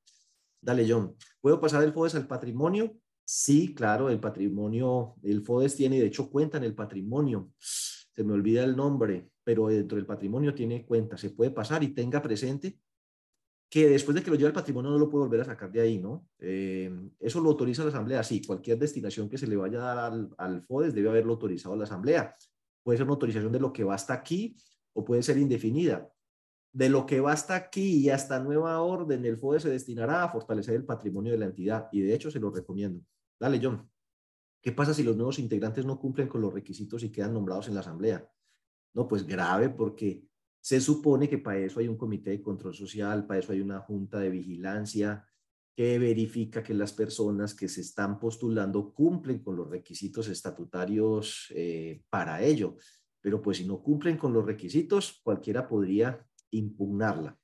Dale, 0.60 0.86
John. 0.86 1.16
¿Puedo 1.40 1.62
pasar 1.62 1.82
el 1.82 1.94
FODES 1.94 2.16
al 2.16 2.28
patrimonio? 2.28 2.94
Sí, 3.24 3.74
claro, 3.74 4.10
el 4.10 4.20
patrimonio, 4.20 5.16
el 5.24 5.44
FODES 5.44 5.78
tiene, 5.78 5.98
de 5.98 6.08
hecho, 6.08 6.30
cuenta 6.30 6.58
en 6.58 6.66
el 6.66 6.76
patrimonio. 6.76 7.52
Se 7.58 8.22
me 8.22 8.34
olvida 8.34 8.66
el 8.66 8.76
nombre, 8.76 9.30
pero 9.46 9.68
dentro 9.68 9.96
del 9.96 10.06
patrimonio 10.06 10.54
tiene 10.54 10.86
cuenta. 10.86 11.16
Se 11.16 11.30
puede 11.30 11.52
pasar 11.52 11.84
y 11.84 11.94
tenga 11.94 12.22
presente 12.22 12.80
que 13.74 13.90
después 13.90 14.14
de 14.14 14.22
que 14.22 14.30
lo 14.30 14.36
lleve 14.36 14.50
al 14.50 14.54
patrimonio 14.54 14.92
no 14.92 15.00
lo 15.00 15.10
puede 15.10 15.26
volver 15.26 15.42
a 15.42 15.46
sacar 15.46 15.72
de 15.72 15.82
ahí, 15.82 15.98
¿no? 15.98 16.30
Eh, 16.38 16.92
eso 17.20 17.42
lo 17.42 17.50
autoriza 17.50 17.82
la 17.82 17.90
Asamblea. 17.90 18.22
Sí, 18.22 18.40
cualquier 18.46 18.78
destinación 18.78 19.28
que 19.28 19.36
se 19.36 19.48
le 19.48 19.56
vaya 19.56 19.80
a 19.80 19.96
dar 19.96 20.14
al, 20.14 20.30
al 20.38 20.62
FODES 20.62 20.94
debe 20.94 21.10
haberlo 21.10 21.34
autorizado 21.34 21.76
la 21.76 21.86
Asamblea. 21.86 22.36
Puede 22.84 23.00
ser 23.00 23.06
una 23.06 23.14
autorización 23.14 23.52
de 23.52 23.60
lo 23.60 23.74
que 23.74 23.84
va 23.84 23.96
hasta 23.96 24.14
aquí 24.14 24.56
o 24.94 25.04
puede 25.04 25.24
ser 25.24 25.40
indefinida 25.40 26.08
de 26.72 26.88
lo 26.88 27.08
que 27.08 27.20
va 27.20 27.32
hasta 27.32 27.56
aquí 27.56 27.98
y 27.98 28.12
hasta 28.12 28.40
nueva 28.40 28.80
orden, 28.80 29.26
el 29.26 29.40
FODE 29.40 29.60
se 29.60 29.72
destinará 29.72 30.24
a 30.24 30.30
fortalecer 30.30 30.76
el 30.76 30.86
patrimonio 30.86 31.32
de 31.32 31.40
la 31.40 31.46
entidad 31.46 31.90
y 31.92 32.02
de 32.02 32.14
hecho 32.14 32.30
se 32.30 32.40
lo 32.40 32.52
recomiendo. 32.52 33.04
Dale, 33.40 33.60
John. 33.60 33.90
¿Qué 34.62 34.72
pasa 34.72 34.94
si 34.94 35.02
los 35.02 35.16
nuevos 35.16 35.40
integrantes 35.40 35.84
no 35.84 36.00
cumplen 36.00 36.28
con 36.28 36.42
los 36.42 36.54
requisitos 36.54 37.02
y 37.02 37.12
quedan 37.12 37.34
nombrados 37.34 37.70
en 37.70 37.74
la 37.74 37.80
asamblea? 37.80 38.32
No, 38.94 39.08
pues 39.08 39.26
grave 39.26 39.70
porque 39.70 40.28
se 40.64 40.80
supone 40.80 41.28
que 41.28 41.40
para 41.40 41.60
eso 41.60 41.82
hay 41.82 41.90
un 41.90 41.98
comité 41.98 42.30
de 42.30 42.42
control 42.42 42.74
social, 42.74 43.28
para 43.28 43.42
eso 43.42 43.52
hay 43.52 43.60
una 43.60 43.82
junta 43.82 44.20
de 44.20 44.30
vigilancia 44.30 45.28
que 45.76 46.00
verifica 46.00 46.64
que 46.64 46.74
las 46.74 46.94
personas 46.94 47.54
que 47.54 47.68
se 47.68 47.82
están 47.82 48.18
postulando 48.18 48.94
cumplen 48.94 49.40
con 49.40 49.58
los 49.58 49.70
requisitos 49.70 50.30
estatutarios 50.30 51.52
eh, 51.54 52.02
para 52.10 52.42
ello. 52.42 52.78
Pero 53.20 53.42
pues 53.42 53.58
si 53.58 53.66
no 53.66 53.84
cumplen 53.84 54.18
con 54.18 54.32
los 54.32 54.46
requisitos, 54.46 55.20
cualquiera 55.22 55.68
podría 55.68 56.26
impugnarla. 56.52 57.38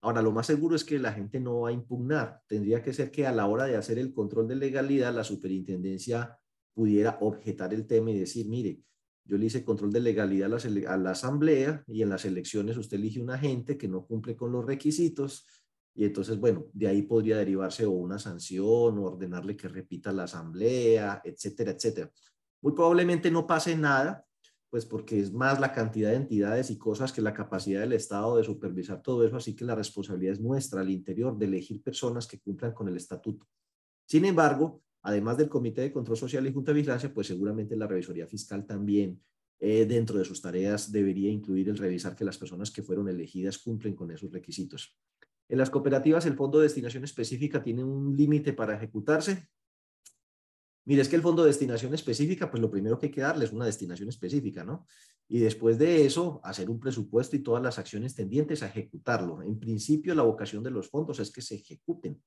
Ahora, 0.00 0.20
lo 0.20 0.32
más 0.32 0.46
seguro 0.46 0.74
es 0.74 0.84
que 0.84 0.98
la 0.98 1.12
gente 1.12 1.38
no 1.38 1.60
va 1.60 1.68
a 1.68 1.72
impugnar. 1.72 2.40
Tendría 2.48 2.82
que 2.82 2.92
ser 2.92 3.12
que 3.12 3.24
a 3.24 3.32
la 3.32 3.46
hora 3.46 3.66
de 3.66 3.76
hacer 3.76 4.00
el 4.00 4.12
control 4.12 4.48
de 4.48 4.56
legalidad, 4.56 5.14
la 5.14 5.22
superintendencia 5.22 6.36
pudiera 6.74 7.18
objetar 7.20 7.72
el 7.72 7.86
tema 7.86 8.10
y 8.10 8.18
decir, 8.18 8.48
mire, 8.48 8.82
yo 9.24 9.38
le 9.38 9.46
hice 9.46 9.64
control 9.64 9.92
de 9.92 10.00
legalidad 10.00 10.52
a 10.86 10.96
la, 10.96 11.10
asamblea 11.10 11.82
y 11.86 12.02
en 12.02 12.10
las 12.10 12.24
elecciones 12.24 12.76
usted 12.76 12.98
elige 12.98 13.20
un 13.20 13.30
agente 13.30 13.78
que 13.78 13.88
no 13.88 14.06
cumple 14.06 14.36
con 14.36 14.52
los 14.52 14.64
requisitos 14.64 15.46
y 15.94 16.04
entonces, 16.04 16.38
bueno, 16.38 16.66
de 16.72 16.88
ahí 16.88 17.02
podría 17.02 17.36
derivarse 17.36 17.86
o 17.86 17.92
una 17.92 18.18
sanción 18.18 18.98
o 18.98 19.04
ordenarle 19.04 19.56
que 19.56 19.68
repita 19.68 20.12
la 20.12 20.24
asamblea, 20.24 21.22
etcétera, 21.24 21.70
etcétera. 21.70 22.10
Muy 22.60 22.72
probablemente 22.72 23.30
no 23.30 23.46
pase 23.46 23.76
nada, 23.76 24.26
pues 24.68 24.84
porque 24.84 25.20
es 25.20 25.32
más 25.32 25.60
la 25.60 25.72
cantidad 25.72 26.10
de 26.10 26.16
entidades 26.16 26.68
y 26.70 26.78
cosas 26.78 27.12
que 27.12 27.22
la 27.22 27.32
capacidad 27.32 27.80
del 27.80 27.92
Estado 27.92 28.36
de 28.36 28.42
supervisar 28.42 29.02
todo 29.02 29.24
eso, 29.24 29.36
así 29.36 29.54
que 29.54 29.64
la 29.64 29.76
responsabilidad 29.76 30.34
es 30.34 30.40
nuestra 30.40 30.80
al 30.80 30.90
interior 30.90 31.38
de 31.38 31.46
elegir 31.46 31.80
personas 31.80 32.26
que 32.26 32.40
cumplan 32.40 32.72
con 32.72 32.88
el 32.88 32.96
estatuto. 32.96 33.46
Sin 34.04 34.24
embargo, 34.24 34.82
además 35.04 35.36
del 35.36 35.48
Comité 35.48 35.82
de 35.82 35.92
Control 35.92 36.16
Social 36.16 36.46
y 36.46 36.52
Junta 36.52 36.72
de 36.72 36.76
Vigilancia, 36.76 37.12
pues 37.12 37.26
seguramente 37.26 37.76
la 37.76 37.86
Revisoría 37.86 38.26
Fiscal 38.26 38.66
también 38.66 39.20
eh, 39.60 39.84
dentro 39.86 40.18
de 40.18 40.24
sus 40.24 40.40
tareas 40.40 40.90
debería 40.90 41.30
incluir 41.30 41.68
el 41.68 41.76
revisar 41.76 42.16
que 42.16 42.24
las 42.24 42.38
personas 42.38 42.70
que 42.70 42.82
fueron 42.82 43.08
elegidas 43.08 43.58
cumplen 43.58 43.94
con 43.94 44.10
esos 44.10 44.32
requisitos. 44.32 44.98
En 45.48 45.58
las 45.58 45.68
cooperativas, 45.68 46.24
el 46.24 46.34
fondo 46.34 46.58
de 46.58 46.64
destinación 46.64 47.04
específica 47.04 47.62
tiene 47.62 47.84
un 47.84 48.16
límite 48.16 48.54
para 48.54 48.76
ejecutarse. 48.76 49.46
Mire, 50.86 51.02
es 51.02 51.08
que 51.08 51.16
el 51.16 51.22
fondo 51.22 51.42
de 51.42 51.48
destinación 51.48 51.92
específica, 51.92 52.50
pues 52.50 52.62
lo 52.62 52.70
primero 52.70 52.98
que 52.98 53.06
hay 53.06 53.12
que 53.12 53.20
darle 53.20 53.44
es 53.44 53.52
una 53.52 53.66
destinación 53.66 54.08
específica, 54.08 54.64
¿no? 54.64 54.86
Y 55.28 55.38
después 55.38 55.78
de 55.78 56.04
eso, 56.04 56.40
hacer 56.44 56.68
un 56.70 56.80
presupuesto 56.80 57.36
y 57.36 57.40
todas 57.40 57.62
las 57.62 57.78
acciones 57.78 58.14
tendientes 58.14 58.62
a 58.62 58.68
ejecutarlo. 58.68 59.42
En 59.42 59.58
principio, 59.58 60.14
la 60.14 60.22
vocación 60.22 60.62
de 60.62 60.70
los 60.70 60.88
fondos 60.88 61.20
es 61.20 61.30
que 61.30 61.42
se 61.42 61.56
ejecuten, 61.56 62.22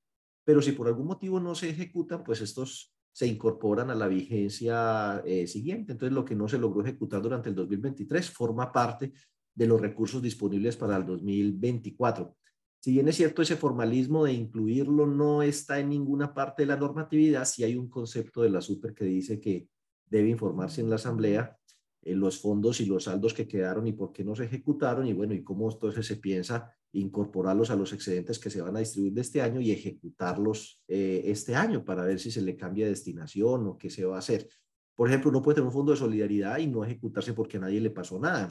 pero 0.48 0.62
si 0.62 0.72
por 0.72 0.88
algún 0.88 1.08
motivo 1.08 1.38
no 1.38 1.54
se 1.54 1.68
ejecutan, 1.68 2.24
pues 2.24 2.40
estos 2.40 2.94
se 3.12 3.26
incorporan 3.26 3.90
a 3.90 3.94
la 3.94 4.08
vigencia 4.08 5.22
eh, 5.26 5.46
siguiente. 5.46 5.92
Entonces, 5.92 6.14
lo 6.14 6.24
que 6.24 6.34
no 6.34 6.48
se 6.48 6.56
logró 6.56 6.80
ejecutar 6.80 7.20
durante 7.20 7.50
el 7.50 7.54
2023 7.54 8.30
forma 8.30 8.72
parte 8.72 9.12
de 9.54 9.66
los 9.66 9.78
recursos 9.78 10.22
disponibles 10.22 10.74
para 10.78 10.96
el 10.96 11.04
2024. 11.04 12.34
Si 12.80 12.92
bien 12.92 13.08
es 13.08 13.16
cierto, 13.16 13.42
ese 13.42 13.56
formalismo 13.56 14.24
de 14.24 14.32
incluirlo 14.32 15.06
no 15.06 15.42
está 15.42 15.80
en 15.80 15.90
ninguna 15.90 16.32
parte 16.32 16.62
de 16.62 16.68
la 16.68 16.78
normatividad, 16.78 17.44
si 17.44 17.62
hay 17.62 17.76
un 17.76 17.90
concepto 17.90 18.40
de 18.40 18.48
la 18.48 18.62
super 18.62 18.94
que 18.94 19.04
dice 19.04 19.38
que 19.38 19.68
debe 20.06 20.30
informarse 20.30 20.80
en 20.80 20.88
la 20.88 20.96
asamblea 20.96 21.58
eh, 22.00 22.14
los 22.14 22.40
fondos 22.40 22.80
y 22.80 22.86
los 22.86 23.04
saldos 23.04 23.34
que 23.34 23.46
quedaron 23.46 23.86
y 23.86 23.92
por 23.92 24.12
qué 24.14 24.24
no 24.24 24.34
se 24.34 24.46
ejecutaron 24.46 25.06
y 25.06 25.12
bueno, 25.12 25.34
y 25.34 25.44
cómo 25.44 25.70
entonces 25.70 26.06
se 26.06 26.16
piensa 26.16 26.74
incorporarlos 26.92 27.70
a 27.70 27.76
los 27.76 27.92
excedentes 27.92 28.38
que 28.38 28.50
se 28.50 28.62
van 28.62 28.76
a 28.76 28.80
distribuir 28.80 29.12
de 29.12 29.20
este 29.20 29.42
año 29.42 29.60
y 29.60 29.70
ejecutarlos 29.70 30.82
eh, 30.88 31.22
este 31.26 31.54
año 31.54 31.84
para 31.84 32.04
ver 32.04 32.18
si 32.18 32.30
se 32.30 32.40
le 32.40 32.56
cambia 32.56 32.86
destinación 32.86 33.66
o 33.66 33.78
qué 33.78 33.90
se 33.90 34.04
va 34.04 34.16
a 34.16 34.20
hacer. 34.20 34.48
Por 34.94 35.08
ejemplo, 35.08 35.30
uno 35.30 35.42
puede 35.42 35.56
tener 35.56 35.66
un 35.66 35.72
fondo 35.72 35.92
de 35.92 35.98
solidaridad 35.98 36.58
y 36.58 36.66
no 36.66 36.84
ejecutarse 36.84 37.34
porque 37.34 37.58
a 37.58 37.60
nadie 37.60 37.80
le 37.80 37.90
pasó 37.90 38.18
nada, 38.18 38.48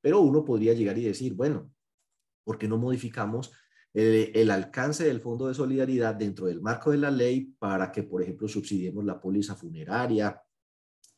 pero 0.00 0.20
uno 0.20 0.44
podría 0.44 0.72
llegar 0.72 0.96
y 0.98 1.04
decir, 1.04 1.34
bueno, 1.34 1.72
¿por 2.44 2.58
qué 2.58 2.68
no 2.68 2.78
modificamos 2.78 3.52
el, 3.92 4.50
alcance 4.50 5.04
del 5.04 5.20
Fondo 5.20 5.48
de 5.48 5.54
Solidaridad 5.54 6.14
dentro 6.14 6.46
del 6.46 6.60
marco 6.60 6.90
de 6.90 6.98
la 6.98 7.10
ley 7.10 7.54
para 7.58 7.90
que, 7.90 8.04
por 8.04 8.22
ejemplo, 8.22 8.48
subsidiemos 8.48 9.04
la 9.04 9.20
póliza 9.20 9.56
funeraria 9.56 10.40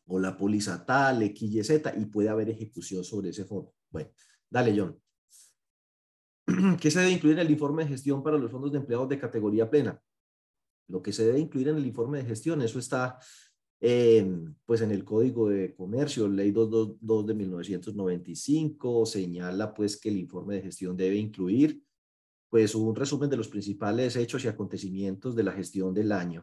o 0.06 0.18
la 0.18 0.36
póliza 0.36 0.84
tal, 0.84 1.22
X, 1.22 1.52
Y, 1.52 1.62
Z, 1.62 1.94
y 1.98 2.06
puede 2.06 2.28
haber 2.28 2.48
ejecución 2.48 3.04
sobre 3.04 3.30
ese 3.30 3.44
fondo. 3.44 3.74
Bueno, 3.90 4.10
dale, 4.48 4.74
John. 4.76 4.98
¿Qué 6.80 6.90
se 6.90 7.00
debe 7.00 7.12
incluir 7.12 7.38
en 7.38 7.46
el 7.46 7.52
informe 7.52 7.84
de 7.84 7.90
gestión 7.90 8.22
para 8.22 8.38
los 8.38 8.50
fondos 8.50 8.72
de 8.72 8.78
empleados 8.78 9.08
de 9.08 9.18
categoría 9.18 9.70
plena? 9.70 10.00
Lo 10.88 11.02
que 11.02 11.12
se 11.12 11.24
debe 11.24 11.38
incluir 11.38 11.68
en 11.68 11.76
el 11.76 11.86
informe 11.86 12.18
de 12.18 12.24
gestión, 12.24 12.60
eso 12.62 12.78
está 12.78 13.18
pues 14.64 14.80
en 14.80 14.92
el 14.92 15.04
Código 15.04 15.48
de 15.48 15.74
Comercio, 15.74 16.28
Ley 16.28 16.52
222 16.52 17.26
de 17.26 17.34
1995, 17.34 19.06
señala 19.06 19.74
pues 19.74 19.96
que 19.96 20.08
el 20.08 20.18
informe 20.18 20.54
de 20.54 20.62
gestión 20.62 20.96
debe 20.96 21.16
incluir 21.16 21.82
pues 22.48 22.76
un 22.76 22.94
resumen 22.94 23.28
de 23.28 23.38
los 23.38 23.48
principales 23.48 24.14
hechos 24.14 24.44
y 24.44 24.48
acontecimientos 24.48 25.34
de 25.34 25.42
la 25.42 25.50
gestión 25.50 25.92
del 25.92 26.12
año, 26.12 26.42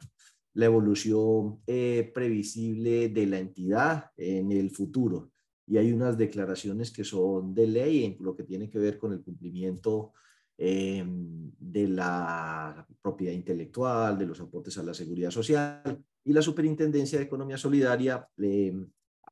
la 0.53 0.65
evolución 0.65 1.61
eh, 1.65 2.11
previsible 2.13 3.07
de 3.07 3.25
la 3.25 3.39
entidad 3.39 4.11
en 4.17 4.51
el 4.51 4.71
futuro. 4.71 5.31
Y 5.69 5.77
hay 5.77 5.93
unas 5.93 6.17
declaraciones 6.17 6.89
que 6.89 7.03
son 7.03 7.53
de 7.53 7.67
ley 7.67 8.03
en 8.03 8.17
lo 8.19 8.35
que 8.35 8.43
tiene 8.43 8.69
que 8.69 8.79
ver 8.79 8.97
con 8.97 9.13
el 9.13 9.21
cumplimiento 9.21 10.13
eh, 10.61 11.05
de 11.05 11.87
la 11.87 12.85
propiedad 13.01 13.31
intelectual, 13.31 14.17
de 14.17 14.25
los 14.25 14.41
aportes 14.41 14.77
a 14.77 14.83
la 14.83 14.93
seguridad 14.93 15.31
social 15.31 16.03
y 16.25 16.33
la 16.33 16.41
Superintendencia 16.41 17.17
de 17.17 17.23
Economía 17.23 17.57
Solidaria 17.57 18.27
eh, 18.37 18.73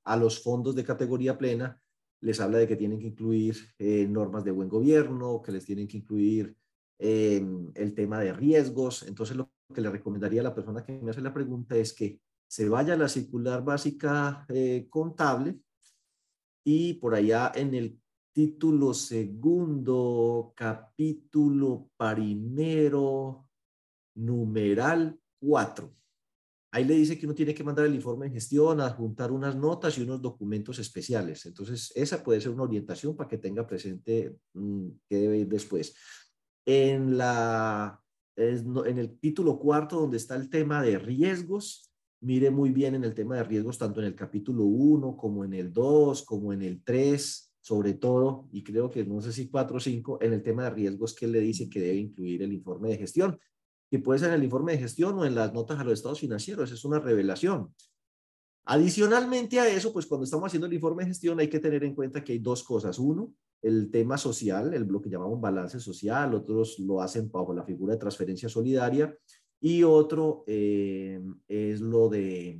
a 0.05 0.15
los 0.15 0.41
fondos 0.41 0.73
de 0.73 0.85
categoría 0.85 1.37
plena 1.37 1.81
les 2.21 2.39
habla 2.39 2.59
de 2.59 2.67
que 2.67 2.77
tienen 2.77 2.99
que 2.99 3.07
incluir 3.07 3.57
eh, 3.77 4.07
normas 4.07 4.45
de 4.45 4.51
buen 4.51 4.69
gobierno, 4.69 5.41
que 5.41 5.51
les 5.51 5.65
tienen 5.65 5.85
que 5.85 5.97
incluir 5.97 6.55
el 6.99 7.93
tema 7.93 8.19
de 8.21 8.33
riesgos. 8.33 9.03
Entonces, 9.03 9.37
lo 9.37 9.51
que 9.71 9.81
le 9.81 9.91
recomendaría 9.91 10.41
a 10.41 10.45
la 10.45 10.55
persona 10.55 10.83
que 10.83 10.93
me 10.99 11.11
hace 11.11 11.21
la 11.21 11.33
pregunta 11.33 11.75
es 11.75 11.93
que 11.93 12.21
se 12.47 12.69
vaya 12.69 12.93
a 12.93 12.97
la 12.97 13.07
circular 13.07 13.63
básica 13.63 14.47
contable 14.89 15.59
y 16.69 16.95
por 16.95 17.15
allá 17.15 17.53
en 17.55 17.73
el 17.75 17.97
título 18.33 18.93
segundo, 18.93 20.51
capítulo 20.53 21.91
primero, 21.95 23.49
numeral 24.15 25.17
cuatro. 25.39 25.95
Ahí 26.73 26.83
le 26.83 26.95
dice 26.95 27.17
que 27.17 27.25
uno 27.25 27.33
tiene 27.33 27.55
que 27.55 27.63
mandar 27.63 27.85
el 27.85 27.95
informe 27.95 28.25
de 28.25 28.33
gestión, 28.33 28.81
adjuntar 28.81 29.31
unas 29.31 29.55
notas 29.55 29.97
y 29.97 30.01
unos 30.01 30.21
documentos 30.21 30.77
especiales. 30.79 31.45
Entonces, 31.45 31.93
esa 31.95 32.21
puede 32.21 32.41
ser 32.41 32.51
una 32.51 32.63
orientación 32.63 33.15
para 33.15 33.29
que 33.29 33.37
tenga 33.37 33.65
presente 33.65 34.37
mm, 34.51 34.89
qué 35.07 35.15
debe 35.15 35.37
ir 35.37 35.47
después. 35.47 35.95
En, 36.65 37.17
la, 37.17 38.03
en 38.35 38.97
el 38.97 39.17
título 39.19 39.57
cuarto, 39.57 40.01
donde 40.01 40.17
está 40.17 40.35
el 40.35 40.49
tema 40.49 40.81
de 40.81 40.99
riesgos, 40.99 41.86
mire 42.21 42.49
muy 42.49 42.71
bien 42.71 42.95
en 42.95 43.03
el 43.03 43.13
tema 43.13 43.35
de 43.35 43.43
riesgos, 43.43 43.77
tanto 43.77 43.99
en 43.99 44.07
el 44.07 44.15
capítulo 44.15 44.63
1 44.63 45.17
como 45.17 45.45
en 45.45 45.53
el 45.53 45.71
2, 45.71 46.23
como 46.23 46.53
en 46.53 46.61
el 46.61 46.83
3, 46.83 47.47
sobre 47.61 47.93
todo, 47.93 48.47
y 48.51 48.63
creo 48.63 48.89
que 48.89 49.05
no 49.05 49.21
sé 49.21 49.33
si 49.33 49.49
cuatro 49.49 49.77
o 49.77 49.79
cinco, 49.79 50.17
en 50.21 50.31
el 50.31 50.41
tema 50.41 50.63
de 50.63 50.69
riesgos 50.69 51.13
que 51.13 51.27
le 51.27 51.41
dice 51.41 51.69
que 51.69 51.81
debe 51.81 51.97
incluir 51.97 52.41
el 52.41 52.53
informe 52.53 52.89
de 52.89 52.97
gestión, 52.97 53.37
que 53.89 53.99
puede 53.99 54.19
ser 54.19 54.29
en 54.29 54.35
el 54.35 54.43
informe 54.45 54.71
de 54.71 54.79
gestión 54.79 55.17
o 55.19 55.25
en 55.25 55.35
las 55.35 55.53
notas 55.53 55.79
a 55.79 55.83
los 55.83 55.93
estados 55.93 56.19
financieros, 56.19 56.71
es 56.71 56.85
una 56.85 56.99
revelación. 56.99 57.73
Adicionalmente 58.69 59.59
a 59.59 59.67
eso, 59.69 59.93
pues 59.93 60.05
cuando 60.05 60.25
estamos 60.25 60.47
haciendo 60.47 60.67
el 60.67 60.73
informe 60.73 61.03
de 61.03 61.09
gestión 61.09 61.39
hay 61.39 61.49
que 61.49 61.59
tener 61.59 61.83
en 61.83 61.95
cuenta 61.95 62.23
que 62.23 62.33
hay 62.33 62.39
dos 62.39 62.63
cosas. 62.63 62.99
Uno, 62.99 63.33
el 63.61 63.89
tema 63.91 64.17
social, 64.17 64.73
el, 64.73 64.83
lo 64.83 65.01
que 65.01 65.09
llamamos 65.09 65.39
balance 65.39 65.79
social, 65.79 66.33
otros 66.33 66.79
lo 66.79 67.01
hacen 67.01 67.31
bajo 67.31 67.53
la 67.53 67.63
figura 67.63 67.93
de 67.93 67.99
transferencia 67.99 68.49
solidaria, 68.49 69.13
y 69.59 69.83
otro 69.83 70.43
eh, 70.47 71.21
es 71.47 71.81
lo 71.81 72.09
de, 72.09 72.59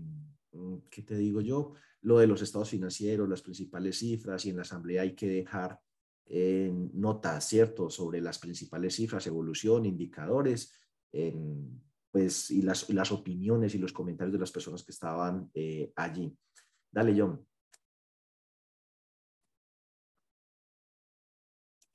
mm, 0.51 0.77
¿qué 0.89 1.01
te 1.01 1.17
digo 1.17 1.41
yo? 1.41 1.73
lo 2.01 2.19
de 2.19 2.27
los 2.27 2.41
estados 2.41 2.69
financieros, 2.69 3.27
las 3.27 3.41
principales 3.41 3.99
cifras, 3.99 4.45
y 4.45 4.51
en 4.51 4.55
la 4.55 4.61
asamblea 4.61 5.01
hay 5.01 5.13
que 5.13 5.27
dejar 5.27 5.77
eh, 6.25 6.71
notas, 6.93 7.47
¿cierto?, 7.47 7.89
sobre 7.89 8.21
las 8.21 8.39
principales 8.39 8.95
cifras, 8.95 9.27
evolución, 9.27 9.85
indicadores, 9.85 10.73
pues, 12.11 12.51
y 12.51 12.61
las, 12.61 12.89
las, 12.89 13.11
opiniones 13.11 13.75
y 13.75 13.77
los 13.77 13.91
comentarios 13.91 14.33
de 14.33 14.39
las 14.39 14.51
personas 14.51 14.83
que 14.83 14.91
estaban 14.91 15.49
eh, 15.53 15.91
allí. 15.95 16.33
Dale, 16.91 17.13
John. 17.19 17.45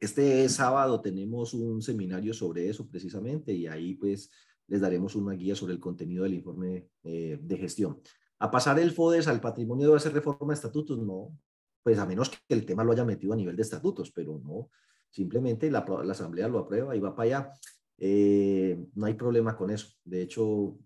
Este 0.01 0.49
sábado 0.49 1.01
tenemos 1.01 1.55
un 1.55 1.81
seminario 1.81 2.35
sobre 2.35 2.69
eso 2.69 2.89
precisamente 2.91 3.53
y 3.53 3.69
ahí 3.69 3.95
pues 3.95 4.31
les 4.73 4.81
daremos 4.81 5.15
una 5.17 5.35
guía 5.35 5.55
sobre 5.55 5.75
el 5.75 5.81
contenido 5.81 6.23
del 6.23 6.33
informe 6.33 6.89
eh, 7.05 7.39
de 7.43 7.57
gestión. 7.59 8.01
A 8.39 8.51
pasar 8.51 8.79
el 8.79 8.91
FODES 8.91 9.29
al 9.29 9.39
patrimonio 9.39 9.87
debe 9.87 10.01
ser 10.01 10.15
reforma 10.15 10.55
de 10.55 10.55
estatutos, 10.55 10.99
no, 10.99 11.39
pues 11.83 11.99
a 11.99 12.07
menos 12.07 12.31
que 12.31 12.55
el 12.55 12.65
tema 12.65 12.83
lo 12.83 12.93
haya 12.93 13.05
metido 13.05 13.35
a 13.35 13.37
nivel 13.37 13.55
de 13.55 13.61
estatutos, 13.61 14.11
pero 14.13 14.41
no, 14.43 14.71
simplemente 15.11 15.71
la, 15.71 15.81
asamblea 15.81 16.49
lo 16.49 16.59
aprueba 16.59 16.97
y 16.97 17.01
va 17.01 17.15
para 17.15 17.27
allá. 17.27 17.53
Eh, 17.99 18.83
no 18.95 19.05
hay 19.05 19.13
problema 19.13 19.55
con 19.55 19.71
eso. 19.71 19.89
De 20.05 20.23
hecho, 20.23 20.79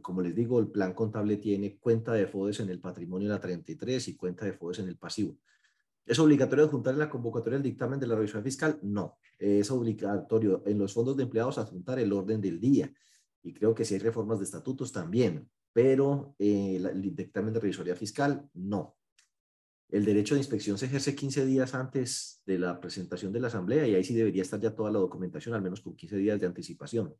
como 0.00 0.22
les 0.22 0.34
digo, 0.36 0.60
el 0.60 0.68
plan 0.68 0.94
contable 0.94 1.38
tiene 1.38 1.76
cuenta 1.76 2.12
de 2.12 2.28
FODES 2.28 2.60
en 2.60 2.70
el 2.70 2.80
patrimonio 2.80 3.26
de 3.26 3.34
la 3.34 3.40
33 3.40 4.08
y 4.08 4.16
cuenta 4.16 4.44
de 4.44 4.52
FODES 4.52 4.78
en 4.78 4.88
el 4.88 4.96
pasivo. 4.96 5.36
¿Es 6.08 6.18
obligatorio 6.18 6.64
adjuntar 6.64 6.94
en 6.94 7.00
la 7.00 7.10
convocatoria 7.10 7.58
el 7.58 7.62
dictamen 7.62 8.00
de 8.00 8.06
la 8.06 8.16
revisión 8.16 8.42
fiscal? 8.42 8.78
No. 8.82 9.18
Es 9.38 9.70
obligatorio 9.70 10.62
en 10.66 10.78
los 10.78 10.92
fondos 10.92 11.16
de 11.16 11.24
empleados 11.24 11.58
adjuntar 11.58 11.98
el 12.00 12.12
orden 12.12 12.40
del 12.40 12.58
día. 12.58 12.92
Y 13.42 13.52
creo 13.52 13.74
que 13.74 13.84
si 13.84 13.94
hay 13.94 14.00
reformas 14.00 14.38
de 14.38 14.44
estatutos 14.44 14.90
también 14.90 15.48
pero 15.78 16.34
eh, 16.40 16.74
el 16.74 17.14
dictamen 17.14 17.54
de 17.54 17.60
revisoría 17.60 17.94
fiscal 17.94 18.48
no. 18.54 18.96
El 19.88 20.04
derecho 20.04 20.34
de 20.34 20.40
inspección 20.40 20.76
se 20.76 20.86
ejerce 20.86 21.14
15 21.14 21.46
días 21.46 21.72
antes 21.72 22.42
de 22.44 22.58
la 22.58 22.80
presentación 22.80 23.32
de 23.32 23.38
la 23.38 23.46
asamblea 23.46 23.86
y 23.86 23.94
ahí 23.94 24.02
sí 24.02 24.12
debería 24.12 24.42
estar 24.42 24.58
ya 24.58 24.74
toda 24.74 24.90
la 24.90 24.98
documentación, 24.98 25.54
al 25.54 25.62
menos 25.62 25.80
con 25.80 25.94
15 25.94 26.16
días 26.16 26.40
de 26.40 26.46
anticipación. 26.46 27.14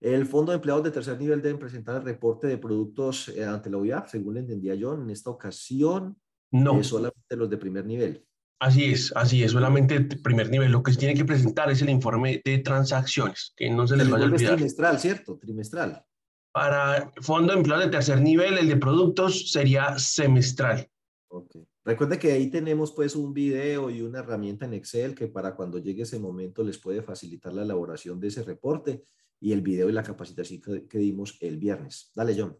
El 0.00 0.26
fondo 0.26 0.52
de 0.52 0.56
empleados 0.56 0.84
de 0.84 0.90
tercer 0.90 1.18
nivel 1.18 1.40
deben 1.40 1.58
presentar 1.58 1.96
el 1.96 2.02
reporte 2.02 2.46
de 2.46 2.58
productos 2.58 3.28
eh, 3.30 3.42
ante 3.42 3.70
la 3.70 3.78
OIAF, 3.78 4.10
según 4.10 4.36
entendía 4.36 4.74
yo, 4.74 4.92
en 4.92 5.08
esta 5.08 5.30
ocasión, 5.30 6.20
no. 6.52 6.80
Eh, 6.80 6.84
solamente 6.84 7.36
los 7.36 7.50
de 7.50 7.58
primer 7.58 7.84
nivel. 7.84 8.24
Así 8.60 8.84
es, 8.84 9.12
así 9.16 9.42
es, 9.42 9.50
solamente 9.50 9.96
el 9.96 10.06
primer 10.22 10.48
nivel. 10.48 10.70
Lo 10.70 10.84
que 10.84 10.92
se 10.92 10.98
tiene 10.98 11.14
que 11.14 11.24
presentar 11.24 11.68
es 11.70 11.82
el 11.82 11.90
informe 11.90 12.40
de 12.44 12.58
transacciones, 12.58 13.52
que 13.56 13.68
no 13.68 13.88
se 13.88 13.96
les 13.96 14.08
vaya 14.08 14.24
a 14.24 14.28
olvidar. 14.28 14.54
trimestral, 14.54 15.00
¿cierto? 15.00 15.36
Trimestral. 15.36 16.04
Para 16.52 17.10
fondo 17.20 17.52
de 17.52 17.58
empleo 17.58 17.80
de 17.80 17.88
tercer 17.88 18.20
nivel, 18.20 18.58
el 18.58 18.68
de 18.68 18.76
productos 18.76 19.50
sería 19.50 19.98
semestral. 19.98 20.88
Ok. 21.28 21.56
Recuerde 21.84 22.18
que 22.18 22.30
ahí 22.30 22.48
tenemos 22.48 22.92
pues 22.92 23.16
un 23.16 23.34
video 23.34 23.90
y 23.90 24.02
una 24.02 24.20
herramienta 24.20 24.66
en 24.66 24.74
Excel 24.74 25.16
que 25.16 25.26
para 25.26 25.56
cuando 25.56 25.78
llegue 25.78 26.02
ese 26.02 26.20
momento 26.20 26.62
les 26.62 26.78
puede 26.78 27.02
facilitar 27.02 27.52
la 27.52 27.62
elaboración 27.62 28.20
de 28.20 28.28
ese 28.28 28.44
reporte 28.44 29.02
y 29.40 29.52
el 29.52 29.62
video 29.62 29.88
y 29.88 29.92
la 29.92 30.04
capacitación 30.04 30.60
que, 30.88 30.98
dimos 30.98 31.36
el 31.40 31.58
viernes. 31.58 32.12
Dale, 32.14 32.36
John. 32.38 32.56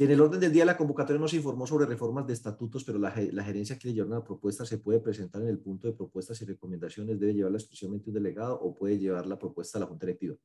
Si 0.00 0.04
en 0.04 0.12
el 0.12 0.20
orden 0.22 0.40
del 0.40 0.50
día 0.50 0.64
la 0.64 0.78
convocatoria 0.78 1.20
nos 1.20 1.34
informó 1.34 1.66
sobre 1.66 1.84
reformas 1.84 2.26
de 2.26 2.32
estatutos, 2.32 2.84
pero 2.84 2.98
la, 2.98 3.14
la 3.32 3.44
gerencia 3.44 3.76
quiere 3.76 3.94
llevar 3.94 4.08
una 4.08 4.24
propuesta, 4.24 4.64
se 4.64 4.78
puede 4.78 4.98
presentar 4.98 5.42
en 5.42 5.48
el 5.48 5.58
punto 5.58 5.88
de 5.88 5.92
propuestas 5.92 6.40
y 6.40 6.46
recomendaciones, 6.46 7.20
debe 7.20 7.34
llevarla 7.34 7.58
exclusivamente 7.58 8.08
un 8.08 8.14
delegado 8.14 8.58
o 8.58 8.74
puede 8.74 8.98
llevar 8.98 9.26
la 9.26 9.38
propuesta 9.38 9.76
a 9.76 9.80
la 9.80 9.86
Junta 9.86 10.06
Directiva. 10.06 10.36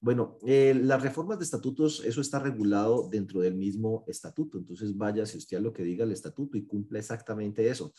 Bueno, 0.00 0.36
eh, 0.44 0.74
las 0.74 1.00
reformas 1.00 1.38
de 1.38 1.44
estatutos, 1.44 2.04
eso 2.04 2.20
está 2.20 2.40
regulado 2.40 3.08
dentro 3.08 3.40
del 3.40 3.54
mismo 3.54 4.02
estatuto. 4.08 4.58
Entonces, 4.58 4.96
vaya 4.96 5.24
si 5.26 5.38
usted 5.38 5.58
a 5.58 5.60
lo 5.60 5.72
que 5.72 5.84
diga 5.84 6.02
el 6.02 6.10
estatuto 6.10 6.58
y 6.58 6.66
cumple 6.66 6.98
exactamente 6.98 7.68
eso. 7.68 7.92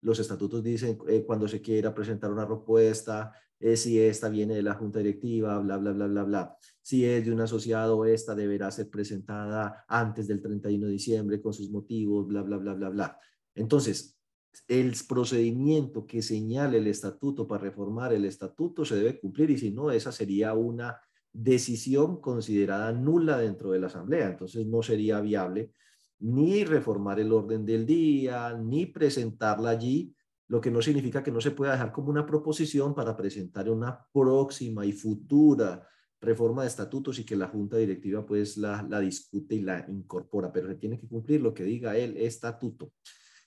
Los 0.00 0.18
estatutos 0.18 0.64
dicen 0.64 0.98
eh, 1.06 1.22
cuando 1.24 1.46
se 1.46 1.60
quiera 1.60 1.94
presentar 1.94 2.32
una 2.32 2.48
propuesta, 2.48 3.32
eh, 3.60 3.76
si 3.76 4.00
esta 4.00 4.28
viene 4.28 4.54
de 4.54 4.62
la 4.62 4.74
junta 4.74 4.98
directiva, 4.98 5.58
bla, 5.58 5.76
bla, 5.76 5.92
bla, 5.92 6.06
bla, 6.06 6.24
bla. 6.24 6.56
Si 6.80 7.04
es 7.04 7.24
de 7.24 7.32
un 7.32 7.40
asociado, 7.40 8.04
esta 8.06 8.34
deberá 8.34 8.70
ser 8.70 8.88
presentada 8.88 9.84
antes 9.86 10.26
del 10.26 10.40
31 10.40 10.86
de 10.86 10.92
diciembre 10.92 11.40
con 11.40 11.52
sus 11.52 11.70
motivos, 11.70 12.26
bla, 12.26 12.42
bla, 12.42 12.56
bla, 12.56 12.74
bla, 12.74 12.88
bla. 12.88 13.18
Entonces, 13.54 14.18
el 14.66 14.94
procedimiento 15.06 16.06
que 16.06 16.22
señale 16.22 16.78
el 16.78 16.86
estatuto 16.86 17.46
para 17.46 17.64
reformar 17.64 18.12
el 18.12 18.24
estatuto 18.24 18.84
se 18.84 18.96
debe 18.96 19.20
cumplir 19.20 19.50
y 19.50 19.58
si 19.58 19.70
no, 19.70 19.90
esa 19.90 20.10
sería 20.10 20.54
una 20.54 20.98
decisión 21.32 22.20
considerada 22.20 22.92
nula 22.92 23.38
dentro 23.38 23.70
de 23.70 23.78
la 23.78 23.86
Asamblea. 23.86 24.28
Entonces 24.28 24.66
no 24.66 24.82
sería 24.82 25.20
viable 25.20 25.72
ni 26.20 26.64
reformar 26.64 27.20
el 27.20 27.32
orden 27.32 27.64
del 27.64 27.86
día, 27.86 28.54
ni 28.54 28.86
presentarla 28.86 29.70
allí, 29.70 30.14
lo 30.50 30.60
que 30.60 30.72
no 30.72 30.82
significa 30.82 31.22
que 31.22 31.30
no 31.30 31.40
se 31.40 31.52
pueda 31.52 31.72
dejar 31.72 31.92
como 31.92 32.10
una 32.10 32.26
proposición 32.26 32.92
para 32.92 33.16
presentar 33.16 33.70
una 33.70 34.04
próxima 34.12 34.84
y 34.84 34.90
futura 34.90 35.86
reforma 36.20 36.62
de 36.62 36.68
estatutos 36.68 37.20
y 37.20 37.24
que 37.24 37.36
la 37.36 37.46
junta 37.46 37.76
directiva 37.76 38.26
pues 38.26 38.56
la, 38.56 38.82
la 38.82 38.98
discute 38.98 39.54
y 39.54 39.62
la 39.62 39.86
incorpora, 39.88 40.50
pero 40.52 40.66
se 40.66 40.74
tiene 40.74 40.98
que 40.98 41.06
cumplir 41.06 41.40
lo 41.40 41.54
que 41.54 41.62
diga 41.62 41.96
el 41.96 42.16
estatuto. 42.16 42.92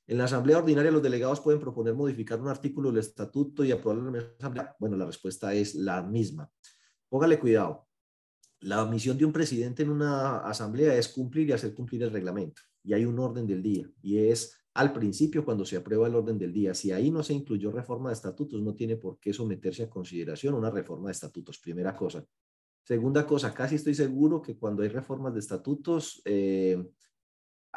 En 0.07 0.17
la 0.17 0.23
asamblea 0.23 0.59
ordinaria 0.59 0.91
los 0.91 1.03
delegados 1.03 1.41
pueden 1.41 1.59
proponer 1.59 1.93
modificar 1.93 2.39
un 2.39 2.47
artículo 2.47 2.89
del 2.89 3.01
estatuto 3.01 3.65
y 3.65 3.73
aprobarlo 3.73 4.07
en 4.07 4.23
la 4.23 4.29
asamblea. 4.39 4.73
Bueno, 4.79 4.95
la 4.95 5.05
respuesta 5.05 5.53
es 5.53 5.75
la 5.75 6.01
misma. 6.01 6.49
Póngale 7.09 7.37
cuidado. 7.37 7.85
La 8.61 8.85
misión 8.85 9.17
de 9.17 9.25
un 9.25 9.33
presidente 9.33 9.83
en 9.83 9.89
una 9.89 10.37
asamblea 10.37 10.95
es 10.95 11.09
cumplir 11.09 11.49
y 11.49 11.51
hacer 11.51 11.73
cumplir 11.73 12.03
el 12.03 12.11
reglamento. 12.11 12.61
Y 12.81 12.93
hay 12.93 13.03
un 13.03 13.19
orden 13.19 13.45
del 13.45 13.61
día. 13.61 13.89
Y 14.01 14.19
es 14.19 14.62
al 14.75 14.91
principio 14.91 15.45
cuando 15.45 15.65
se 15.65 15.77
aprueba 15.77 16.07
el 16.07 16.15
orden 16.15 16.37
del 16.37 16.51
día. 16.51 16.73
Si 16.73 16.91
ahí 16.91 17.11
no 17.11 17.21
se 17.21 17.33
incluyó 17.33 17.71
reforma 17.71 18.09
de 18.09 18.15
estatutos, 18.15 18.61
no 18.61 18.73
tiene 18.73 18.95
por 18.97 19.19
qué 19.19 19.33
someterse 19.33 19.83
a 19.83 19.89
consideración 19.89 20.55
una 20.55 20.71
reforma 20.71 21.09
de 21.09 21.13
estatutos. 21.13 21.59
Primera 21.59 21.95
cosa. 21.95 22.25
Segunda 22.83 23.25
cosa, 23.25 23.53
casi 23.53 23.75
estoy 23.75 23.95
seguro 23.95 24.41
que 24.41 24.57
cuando 24.57 24.83
hay 24.83 24.89
reformas 24.89 25.33
de 25.33 25.39
estatutos, 25.39 26.21
eh, 26.25 26.83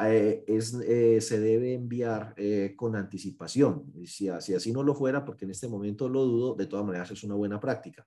eh, 0.00 0.44
eh, 0.48 1.20
se 1.20 1.40
debe 1.40 1.74
enviar 1.74 2.34
con 2.74 2.96
anticipación. 2.96 3.92
Si, 4.04 4.28
si, 4.40 4.54
así 4.54 4.72
no 4.72 4.82
lo 4.82 4.94
fuera, 4.94 5.24
porque 5.24 5.44
en 5.44 5.52
este 5.52 5.68
momento 5.68 6.08
lo 6.08 6.24
dudo, 6.24 6.54
de 6.54 6.66
todas 6.66 6.84
maneras 6.84 7.10
es 7.12 7.22
una 7.22 7.34
buena 7.34 7.60
práctica. 7.60 8.06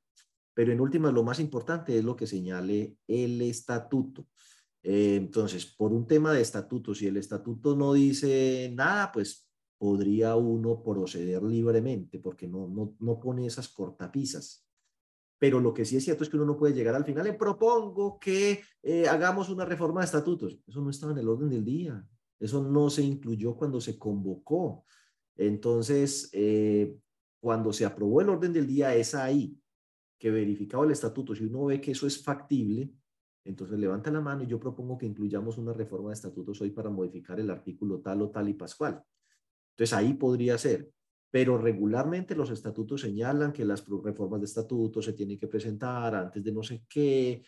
Pero 0.53 0.73
en 0.73 0.81
últimas, 0.81 1.13
lo 1.13 1.23
más 1.23 1.39
importante 1.39 1.97
es 1.97 2.03
lo 2.03 2.17
que 2.17 2.27
señale 2.27 2.97
el 3.07 3.41
estatuto. 3.43 4.27
Entonces, 4.81 5.65
por 5.65 5.91
un 5.91 6.07
tema 6.07 6.33
de 6.33 6.41
estatuto, 6.41 6.95
si 6.95 7.07
el 7.07 7.17
estatuto 7.17 7.75
no 7.75 7.93
dice 7.93 8.71
nada, 8.73 9.11
pues 9.11 9.49
podría 9.77 10.35
uno 10.35 10.81
proceder 10.83 11.43
libremente, 11.43 12.19
porque 12.19 12.47
no, 12.47 12.67
no, 12.67 12.95
no 12.99 13.19
pone 13.19 13.45
esas 13.45 13.69
cortapisas 13.69 14.69
pero 15.39 15.61
lo 15.61 15.73
que 15.73 15.85
sí 15.85 15.95
es 15.95 16.03
cierto 16.03 16.23
es 16.23 16.29
que 16.29 16.35
uno 16.35 16.45
no 16.45 16.57
puede 16.57 16.73
llegar 16.73 16.93
al 16.93 17.05
final. 17.05 17.23
Le 17.23 17.33
propongo 17.33 18.19
que 18.19 18.61
eh, 18.83 19.07
hagamos 19.07 19.49
una 19.49 19.63
reforma 19.63 20.01
de 20.01 20.05
estatutos. 20.05 20.59
Eso 20.67 20.81
no 20.81 20.89
estaba 20.89 21.13
en 21.13 21.19
el 21.19 21.29
orden 21.29 21.49
del 21.49 21.63
día. 21.63 22.05
Eso 22.37 22.61
no 22.61 22.89
se 22.89 23.03
incluyó 23.03 23.55
cuando 23.55 23.79
se 23.79 23.97
convocó. 23.97 24.83
Entonces, 25.37 26.29
eh, 26.33 26.97
cuando 27.39 27.71
se 27.71 27.85
aprobó 27.85 28.19
el 28.19 28.29
orden 28.29 28.51
del 28.51 28.67
día, 28.67 28.93
es 28.93 29.15
ahí 29.15 29.57
que 30.19 30.29
verificaba 30.29 30.83
el 30.83 30.91
estatuto. 30.91 31.33
Si 31.33 31.45
uno 31.45 31.65
ve 31.65 31.79
que 31.79 31.91
eso 31.91 32.05
es 32.05 32.21
factible, 32.21 32.91
entonces 33.49 33.77
levanta 33.79 34.11
la 34.11 34.21
mano 34.21 34.43
y 34.43 34.47
yo 34.47 34.59
propongo 34.59 34.97
que 34.97 35.05
incluyamos 35.05 35.57
una 35.57 35.73
reforma 35.73 36.09
de 36.09 36.15
estatutos 36.15 36.61
hoy 36.61 36.71
para 36.71 36.89
modificar 36.89 37.39
el 37.39 37.49
artículo 37.49 37.99
tal 37.99 38.21
o 38.21 38.29
tal 38.29 38.49
y 38.49 38.53
pascual. 38.53 39.03
Entonces 39.71 39.93
ahí 39.93 40.13
podría 40.13 40.57
ser 40.57 40.91
pero 41.31 41.57
regularmente 41.57 42.35
los 42.35 42.49
estatutos 42.49 43.01
señalan 43.01 43.53
que 43.53 43.65
las 43.65 43.85
reformas 43.87 44.39
de 44.41 44.45
estatutos 44.45 45.05
se 45.05 45.13
tienen 45.13 45.37
que 45.37 45.47
presentar 45.47 46.15
antes 46.15 46.43
de 46.43 46.51
no 46.51 46.63
sé 46.63 46.83
qué, 46.89 47.43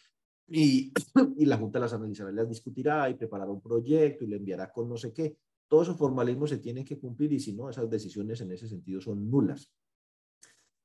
y, 0.47 0.91
y 1.37 1.45
la 1.45 1.57
Junta 1.57 1.79
las 1.79 1.93
analizará, 1.93 2.31
las 2.31 2.49
discutirá 2.49 3.09
y 3.09 3.15
preparará 3.15 3.49
un 3.49 3.61
proyecto 3.61 4.23
y 4.23 4.27
le 4.27 4.37
enviará 4.37 4.71
con 4.71 4.87
no 4.87 4.97
sé 4.97 5.13
qué. 5.13 5.37
Todos 5.67 5.87
esos 5.87 5.97
formalismos 5.97 6.49
se 6.49 6.57
tienen 6.57 6.83
que 6.83 6.99
cumplir 6.99 7.31
y 7.31 7.39
si 7.39 7.53
no, 7.53 7.69
esas 7.69 7.89
decisiones 7.89 8.41
en 8.41 8.51
ese 8.51 8.67
sentido 8.67 8.99
son 8.99 9.29
nulas. 9.29 9.71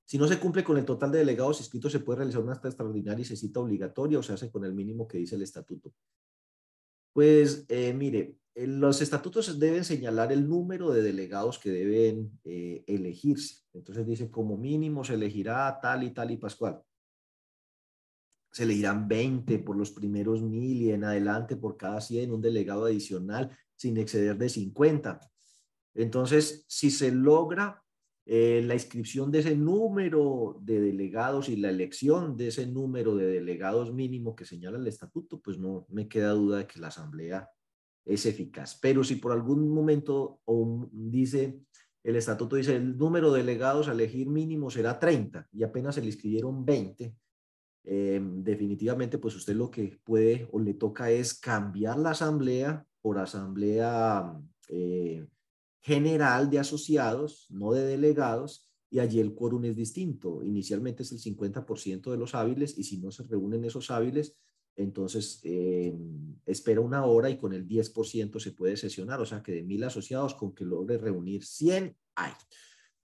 Si 0.07 0.19
no 0.19 0.29
se 0.29 0.39
cumple 0.39 0.63
con 0.63 0.79
el 0.79 0.85
total 0.85 1.11
de 1.11 1.19
delegados 1.19 1.59
inscritos, 1.59 1.91
se 1.91 1.99
puede 1.99 2.19
realizar 2.19 2.41
una 2.41 2.53
acta 2.53 2.69
extraordinaria 2.69 3.23
y 3.23 3.25
se 3.25 3.37
cita 3.37 3.59
obligatoria 3.59 4.21
o 4.21 4.23
se 4.23 4.33
hace 4.33 4.51
con 4.53 4.65
el 4.65 4.73
mínimo 4.73 5.09
que 5.09 5.19
dice 5.19 5.35
el 5.35 5.43
estatuto. 5.43 5.93
Pues 7.13 7.65
eh, 7.69 7.93
mire, 7.93 8.37
los 8.55 9.03
estatutos 9.03 9.59
deben 9.59 9.85
señalar 9.85 10.31
el 10.31 10.49
número 10.49 10.91
de 10.91 11.03
delegados 11.03 11.59
que 11.59 11.71
deben 11.71 12.39
eh, 12.45 12.85
elegirse. 12.87 13.65
Entonces 13.73 14.07
dice, 14.07 14.31
como 14.31 14.57
mínimo 14.57 15.03
se 15.03 15.15
elegirá 15.15 15.77
tal 15.83 16.05
y 16.05 16.13
tal 16.13 16.31
y 16.31 16.37
Pascual. 16.37 16.81
Se 18.53 18.63
elegirán 18.63 19.09
20 19.09 19.59
por 19.59 19.77
los 19.77 19.91
primeros 19.91 20.41
mil 20.41 20.83
y 20.83 20.93
en 20.93 21.03
adelante 21.03 21.57
por 21.57 21.77
cada 21.77 22.01
100 22.01 22.33
un 22.33 22.41
delegado 22.41 22.85
adicional 22.85 23.51
sin 23.75 23.97
exceder 23.97 24.39
de 24.39 24.49
50. 24.49 25.21
Entonces, 25.95 26.65
si 26.69 26.93
se 26.93 27.11
logra 27.11 27.83
eh, 28.29 28.61
la 28.65 28.75
inscripción 28.75 29.31
de 29.31 29.39
ese 29.39 29.55
número 29.55 30.59
de 30.61 30.81
delegados 30.81 31.49
y 31.49 31.55
la 31.55 31.71
elección 31.71 32.37
de 32.37 32.49
ese 32.49 32.67
número 32.67 33.15
de 33.15 33.27
delegados 33.27 33.95
mínimo 33.95 34.35
que 34.35 34.45
señala 34.45 34.79
el 34.79 34.87
estatuto, 34.89 35.41
pues 35.41 35.59
no 35.59 35.87
me 35.91 36.09
queda 36.09 36.31
duda 36.31 36.59
de 36.59 36.67
que 36.67 36.81
la 36.81 36.89
asamblea 36.89 37.49
es 38.05 38.27
eficaz. 38.27 38.81
Pero 38.83 39.05
si 39.05 39.15
por 39.17 39.31
algún 39.31 39.69
momento 39.69 40.41
o 40.45 40.89
dice, 40.91 41.61
el 42.03 42.17
estatuto 42.17 42.57
dice 42.57 42.75
el 42.75 42.99
número 42.99 43.31
de 43.31 43.41
delegados 43.41 43.87
a 43.87 43.93
elegir 43.93 44.29
mínimo 44.29 44.71
será 44.71 44.99
30 44.99 45.49
y 45.53 45.63
apenas 45.63 45.95
se 45.95 46.01
le 46.01 46.09
inscribieron 46.09 46.65
20, 46.65 47.15
eh, 47.85 48.21
definitivamente 48.21 49.19
pues 49.19 49.37
usted 49.37 49.55
lo 49.55 49.71
que 49.71 50.01
puede 50.03 50.49
o 50.51 50.59
le 50.59 50.75
toca 50.75 51.13
es 51.13 51.35
cambiar 51.35 51.97
la 51.97 52.11
asamblea 52.11 52.85
por 53.01 53.19
asamblea 53.19 54.37
eh, 54.69 55.25
general 55.87 56.51
de 56.51 56.59
asociados, 56.59 57.47
no 57.49 57.73
de 57.73 57.87
delegados, 57.87 58.69
y 58.91 58.99
allí 58.99 59.21
el 59.21 59.37
quórum 59.37 59.67
es 59.67 59.77
distinto. 59.77 60.43
Inicialmente 60.43 61.05
es 61.05 61.13
el 61.13 61.21
50% 61.21 62.11
de 62.11 62.17
los 62.17 62.35
hábiles 62.35 62.77
y 62.77 62.83
si 62.83 62.99
no 62.99 63.13
se 63.13 63.23
reúnen 63.23 63.65
esos 63.65 63.93
hábiles, 63.93 64.37
entonces 64.75 65.41
eh, 65.45 65.97
espera 66.45 66.81
una 66.81 67.05
hora 67.05 67.31
y 67.31 67.39
con 67.39 67.53
el 67.53 67.69
10% 67.69 68.41
se 68.41 68.51
puede 68.51 68.77
sesionar, 68.77 69.21
o 69.21 69.27
sea 69.27 69.45
que 69.45 69.53
de 69.53 69.63
mil 69.63 69.85
asociados 69.85 70.35
con 70.35 70.53
que 70.57 70.65
logre 70.65 70.99
reunir 70.99 71.45
100 71.45 71.97
hay. 72.17 72.33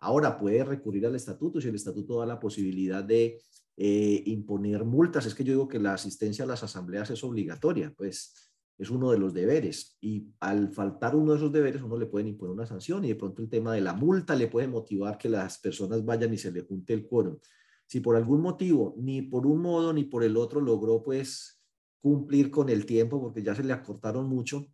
Ahora 0.01 0.37
puede 0.37 0.65
recurrir 0.65 1.07
al 1.07 1.15
estatuto 1.15 1.61
si 1.61 1.69
el 1.69 1.77
estatuto 1.77 2.19
da 2.19 2.27
la 2.27 2.41
posibilidad 2.41 3.05
de 3.05 3.41
eh, 3.77 4.23
imponer 4.27 4.85
multas. 4.85 5.27
Es 5.27 5.37
que 5.37 5.45
yo 5.45 5.53
digo 5.53 5.69
que 5.69 5.79
la 5.79 5.95
asistencia 5.95 6.45
a 6.45 6.49
las 6.49 6.65
asambleas 6.65 7.11
es 7.11 7.23
obligatoria, 7.23 7.95
pues 7.97 8.52
es 8.79 8.91
uno 8.91 9.11
de 9.11 9.19
los 9.19 9.33
deberes 9.33 9.97
y 10.01 10.33
al 10.41 10.73
faltar 10.73 11.15
uno 11.15 11.33
de 11.33 11.39
esos 11.39 11.53
deberes 11.53 11.83
uno 11.83 11.97
le 11.97 12.07
pueden 12.07 12.29
imponer 12.29 12.55
una 12.55 12.67
sanción 12.67 13.05
y 13.05 13.09
de 13.09 13.15
pronto 13.17 13.43
el 13.43 13.49
tema 13.49 13.75
de 13.75 13.81
la 13.81 13.93
multa 13.93 14.35
le 14.35 14.49
puede 14.49 14.67
motivar 14.67 15.19
que 15.19 15.29
las 15.29 15.59
personas 15.59 16.05
vayan 16.05 16.33
y 16.35 16.39
se 16.39 16.51
le 16.51 16.63
junte 16.63 16.93
el 16.93 17.07
quórum. 17.07 17.39
Si 17.87 18.01
por 18.01 18.17
algún 18.17 18.41
motivo, 18.41 18.95
ni 18.99 19.23
por 19.23 19.47
un 19.47 19.61
modo 19.61 19.93
ni 19.93 20.05
por 20.05 20.25
el 20.25 20.37
otro 20.37 20.61
logró 20.61 21.03
pues 21.03 21.63
cumplir 22.01 22.51
con 22.51 22.69
el 22.69 22.85
tiempo 22.85 23.21
porque 23.21 23.43
ya 23.43 23.55
se 23.55 23.63
le 23.63 23.73
acortaron 23.73 24.29
mucho. 24.29 24.67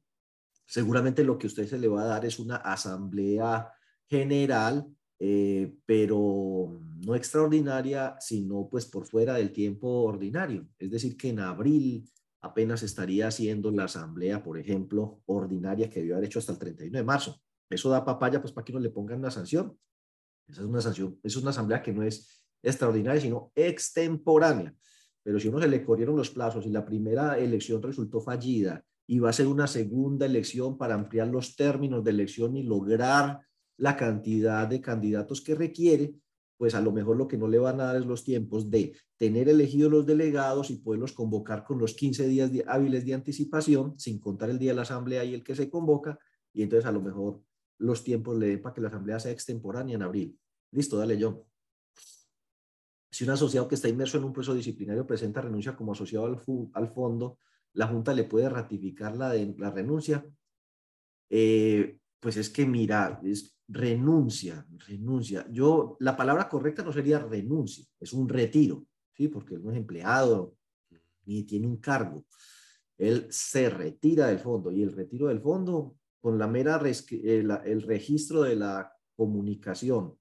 Seguramente 0.66 1.24
lo 1.24 1.38
que 1.38 1.46
usted 1.46 1.66
se 1.66 1.78
le 1.78 1.88
va 1.88 2.02
a 2.02 2.06
dar 2.06 2.24
es 2.24 2.38
una 2.38 2.56
asamblea 2.56 3.70
general, 4.06 4.86
eh, 5.18 5.74
pero 5.84 6.80
no 7.04 7.14
extraordinaria, 7.14 8.16
sino 8.20 8.68
pues 8.70 8.86
por 8.86 9.06
fuera 9.06 9.34
del 9.34 9.52
tiempo 9.52 9.88
ordinario. 10.02 10.68
Es 10.78 10.90
decir, 10.90 11.16
que 11.16 11.30
en 11.30 11.40
abril 11.40 12.08
apenas 12.40 12.82
estaría 12.82 13.28
haciendo 13.28 13.70
la 13.70 13.84
asamblea, 13.84 14.42
por 14.42 14.58
ejemplo, 14.58 15.22
ordinaria 15.26 15.90
que 15.90 16.00
debió 16.00 16.16
haber 16.16 16.26
hecho 16.26 16.38
hasta 16.38 16.52
el 16.52 16.58
31 16.58 16.98
de 16.98 17.04
marzo. 17.04 17.40
Eso 17.68 17.90
da 17.90 18.04
papaya, 18.04 18.40
pues 18.40 18.52
para 18.52 18.64
que 18.64 18.72
no 18.72 18.80
le 18.80 18.90
pongan 18.90 19.22
la 19.22 19.30
sanción. 19.30 19.78
Esa 20.46 20.62
es 20.62 20.66
una 20.66 20.80
sanción, 20.80 21.18
es 21.22 21.36
una 21.36 21.50
asamblea 21.50 21.82
que 21.82 21.92
no 21.92 22.02
es 22.02 22.44
extraordinaria, 22.62 23.20
sino 23.20 23.52
extemporánea 23.54 24.74
pero 25.28 25.38
si 25.38 25.48
uno 25.48 25.60
se 25.60 25.68
le 25.68 25.84
corrieron 25.84 26.16
los 26.16 26.30
plazos 26.30 26.64
y 26.64 26.70
la 26.70 26.86
primera 26.86 27.38
elección 27.38 27.82
resultó 27.82 28.18
fallida 28.18 28.82
y 29.06 29.18
va 29.18 29.28
a 29.28 29.34
ser 29.34 29.46
una 29.46 29.66
segunda 29.66 30.24
elección 30.24 30.78
para 30.78 30.94
ampliar 30.94 31.28
los 31.28 31.54
términos 31.54 32.02
de 32.02 32.12
elección 32.12 32.56
y 32.56 32.62
lograr 32.62 33.38
la 33.76 33.94
cantidad 33.94 34.66
de 34.66 34.80
candidatos 34.80 35.42
que 35.42 35.54
requiere, 35.54 36.14
pues 36.58 36.74
a 36.74 36.80
lo 36.80 36.92
mejor 36.92 37.16
lo 37.16 37.28
que 37.28 37.38
no 37.38 37.46
le 37.46 37.58
van 37.58 37.80
a 37.80 37.84
dar 37.84 37.96
es 37.96 38.04
los 38.04 38.24
tiempos 38.24 38.68
de 38.68 38.94
tener 39.16 39.48
elegidos 39.48 39.92
los 39.92 40.04
delegados 40.04 40.70
y 40.70 40.76
poderlos 40.76 41.12
convocar 41.12 41.64
con 41.64 41.78
los 41.78 41.94
15 41.94 42.26
días 42.26 42.50
hábiles 42.66 43.06
de 43.06 43.14
anticipación, 43.14 43.98
sin 43.98 44.18
contar 44.18 44.50
el 44.50 44.58
día 44.58 44.72
de 44.72 44.76
la 44.76 44.82
asamblea 44.82 45.24
y 45.24 45.34
el 45.34 45.44
que 45.44 45.54
se 45.54 45.70
convoca, 45.70 46.18
y 46.52 46.62
entonces 46.62 46.84
a 46.84 46.92
lo 46.92 47.00
mejor 47.00 47.40
los 47.78 48.02
tiempos 48.02 48.36
le 48.36 48.48
den 48.48 48.60
para 48.60 48.74
que 48.74 48.80
la 48.80 48.88
asamblea 48.88 49.20
sea 49.20 49.30
extemporánea 49.30 49.94
en 49.94 50.02
abril. 50.02 50.38
Listo, 50.72 50.98
dale 50.98 51.16
John. 51.20 51.40
Si 53.08 53.22
un 53.22 53.30
asociado 53.30 53.68
que 53.68 53.76
está 53.76 53.88
inmerso 53.88 54.18
en 54.18 54.24
un 54.24 54.32
proceso 54.32 54.54
disciplinario 54.54 55.06
presenta 55.06 55.40
renuncia 55.40 55.76
como 55.76 55.92
asociado 55.92 56.26
al, 56.26 56.88
fondo, 56.88 57.38
la 57.72 57.86
Junta 57.86 58.12
le 58.12 58.24
puede 58.24 58.48
ratificar 58.48 59.16
la, 59.16 59.32
la 59.32 59.70
renuncia. 59.70 60.26
Eh, 61.30 61.98
pues 62.20 62.36
es 62.36 62.50
que 62.50 62.66
mira, 62.66 63.20
es 63.24 63.56
renuncia, 63.68 64.66
renuncia. 64.86 65.46
Yo, 65.50 65.96
la 66.00 66.16
palabra 66.16 66.48
correcta 66.48 66.82
no 66.82 66.92
sería 66.92 67.18
renuncia, 67.18 67.84
es 68.00 68.12
un 68.12 68.28
retiro, 68.28 68.86
¿sí? 69.14 69.28
Porque 69.28 69.54
él 69.54 69.62
no 69.62 69.70
es 69.70 69.76
empleado 69.76 70.54
ni 71.26 71.44
tiene 71.44 71.66
un 71.66 71.76
cargo. 71.76 72.24
Él 72.96 73.26
se 73.30 73.70
retira 73.70 74.26
del 74.28 74.38
fondo 74.38 74.72
y 74.72 74.82
el 74.82 74.92
retiro 74.92 75.28
del 75.28 75.40
fondo 75.40 75.96
con 76.20 76.38
la 76.38 76.48
mera, 76.48 76.80
eh, 76.84 77.46
el 77.64 77.82
registro 77.82 78.42
de 78.42 78.56
la 78.56 78.92
comunicación 79.14 80.18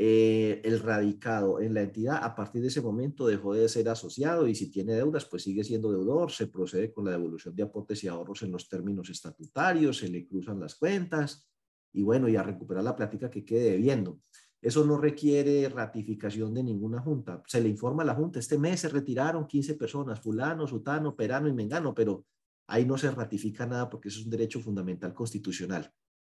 eh, 0.00 0.60
el 0.62 0.78
radicado 0.78 1.60
en 1.60 1.74
la 1.74 1.82
entidad 1.82 2.22
a 2.22 2.36
partir 2.36 2.62
de 2.62 2.68
ese 2.68 2.80
momento 2.80 3.26
dejó 3.26 3.54
de 3.54 3.68
ser 3.68 3.88
asociado 3.88 4.46
y 4.46 4.54
si 4.54 4.70
tiene 4.70 4.92
deudas, 4.92 5.24
pues 5.24 5.42
sigue 5.42 5.64
siendo 5.64 5.90
deudor, 5.90 6.30
se 6.30 6.46
procede 6.46 6.92
con 6.92 7.04
la 7.04 7.10
devolución 7.10 7.56
de 7.56 7.64
aportes 7.64 8.04
y 8.04 8.06
ahorros 8.06 8.42
en 8.42 8.52
los 8.52 8.68
términos 8.68 9.10
estatutarios, 9.10 9.98
se 9.98 10.08
le 10.08 10.24
cruzan 10.28 10.60
las 10.60 10.76
cuentas 10.76 11.50
y 11.92 12.04
bueno, 12.04 12.28
y 12.28 12.36
a 12.36 12.44
recuperar 12.44 12.84
la 12.84 12.94
plática 12.94 13.28
que 13.28 13.44
quede 13.44 13.72
debiendo. 13.72 14.20
Eso 14.62 14.84
no 14.84 14.98
requiere 14.98 15.68
ratificación 15.68 16.54
de 16.54 16.62
ninguna 16.62 17.00
junta. 17.00 17.42
Se 17.48 17.60
le 17.60 17.68
informa 17.68 18.04
a 18.04 18.06
la 18.06 18.14
junta, 18.14 18.38
este 18.38 18.56
mes 18.56 18.78
se 18.78 18.88
retiraron 18.88 19.48
15 19.48 19.74
personas, 19.74 20.20
fulano, 20.20 20.68
sutano, 20.68 21.16
perano 21.16 21.48
y 21.48 21.52
mengano, 21.52 21.92
pero 21.92 22.24
ahí 22.68 22.84
no 22.84 22.96
se 22.96 23.10
ratifica 23.10 23.66
nada 23.66 23.90
porque 23.90 24.10
eso 24.10 24.20
es 24.20 24.26
un 24.26 24.30
derecho 24.30 24.60
fundamental 24.60 25.12
constitucional. 25.12 25.92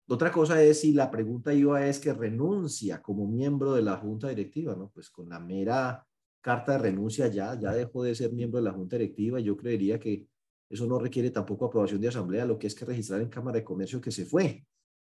Otra 0.08 0.32
cosa 0.32 0.62
es 0.62 0.80
si 0.80 0.92
la 0.92 1.10
pregunta 1.10 1.54
iba 1.54 1.86
es 1.86 2.00
que 2.00 2.12
renuncia 2.12 3.00
como 3.00 3.26
miembro 3.26 3.74
de 3.74 3.82
la 3.82 3.96
junta 3.96 4.28
directiva, 4.28 4.74
¿no? 4.74 4.90
Pues 4.90 5.08
con 5.10 5.28
la 5.28 5.38
mera 5.38 6.04
carta 6.40 6.72
de 6.72 6.78
renuncia 6.78 7.28
ya, 7.28 7.58
ya 7.58 7.72
dejó 7.72 8.02
de 8.02 8.14
ser 8.14 8.32
miembro 8.32 8.58
de 8.58 8.64
la 8.64 8.72
junta 8.72 8.96
directiva 8.96 9.40
yo 9.40 9.56
creería 9.56 9.98
que 9.98 10.26
eso 10.70 10.86
no 10.86 10.98
requiere 10.98 11.30
tampoco 11.30 11.66
aprobación 11.66 12.00
de 12.00 12.08
asamblea, 12.08 12.44
lo 12.44 12.58
que 12.58 12.68
es 12.68 12.74
que 12.74 12.84
registrar 12.84 13.20
en 13.20 13.28
Cámara 13.28 13.58
de 13.58 13.64
Comercio 13.64 14.00
que 14.00 14.12
se 14.12 14.24
fue 14.24 14.64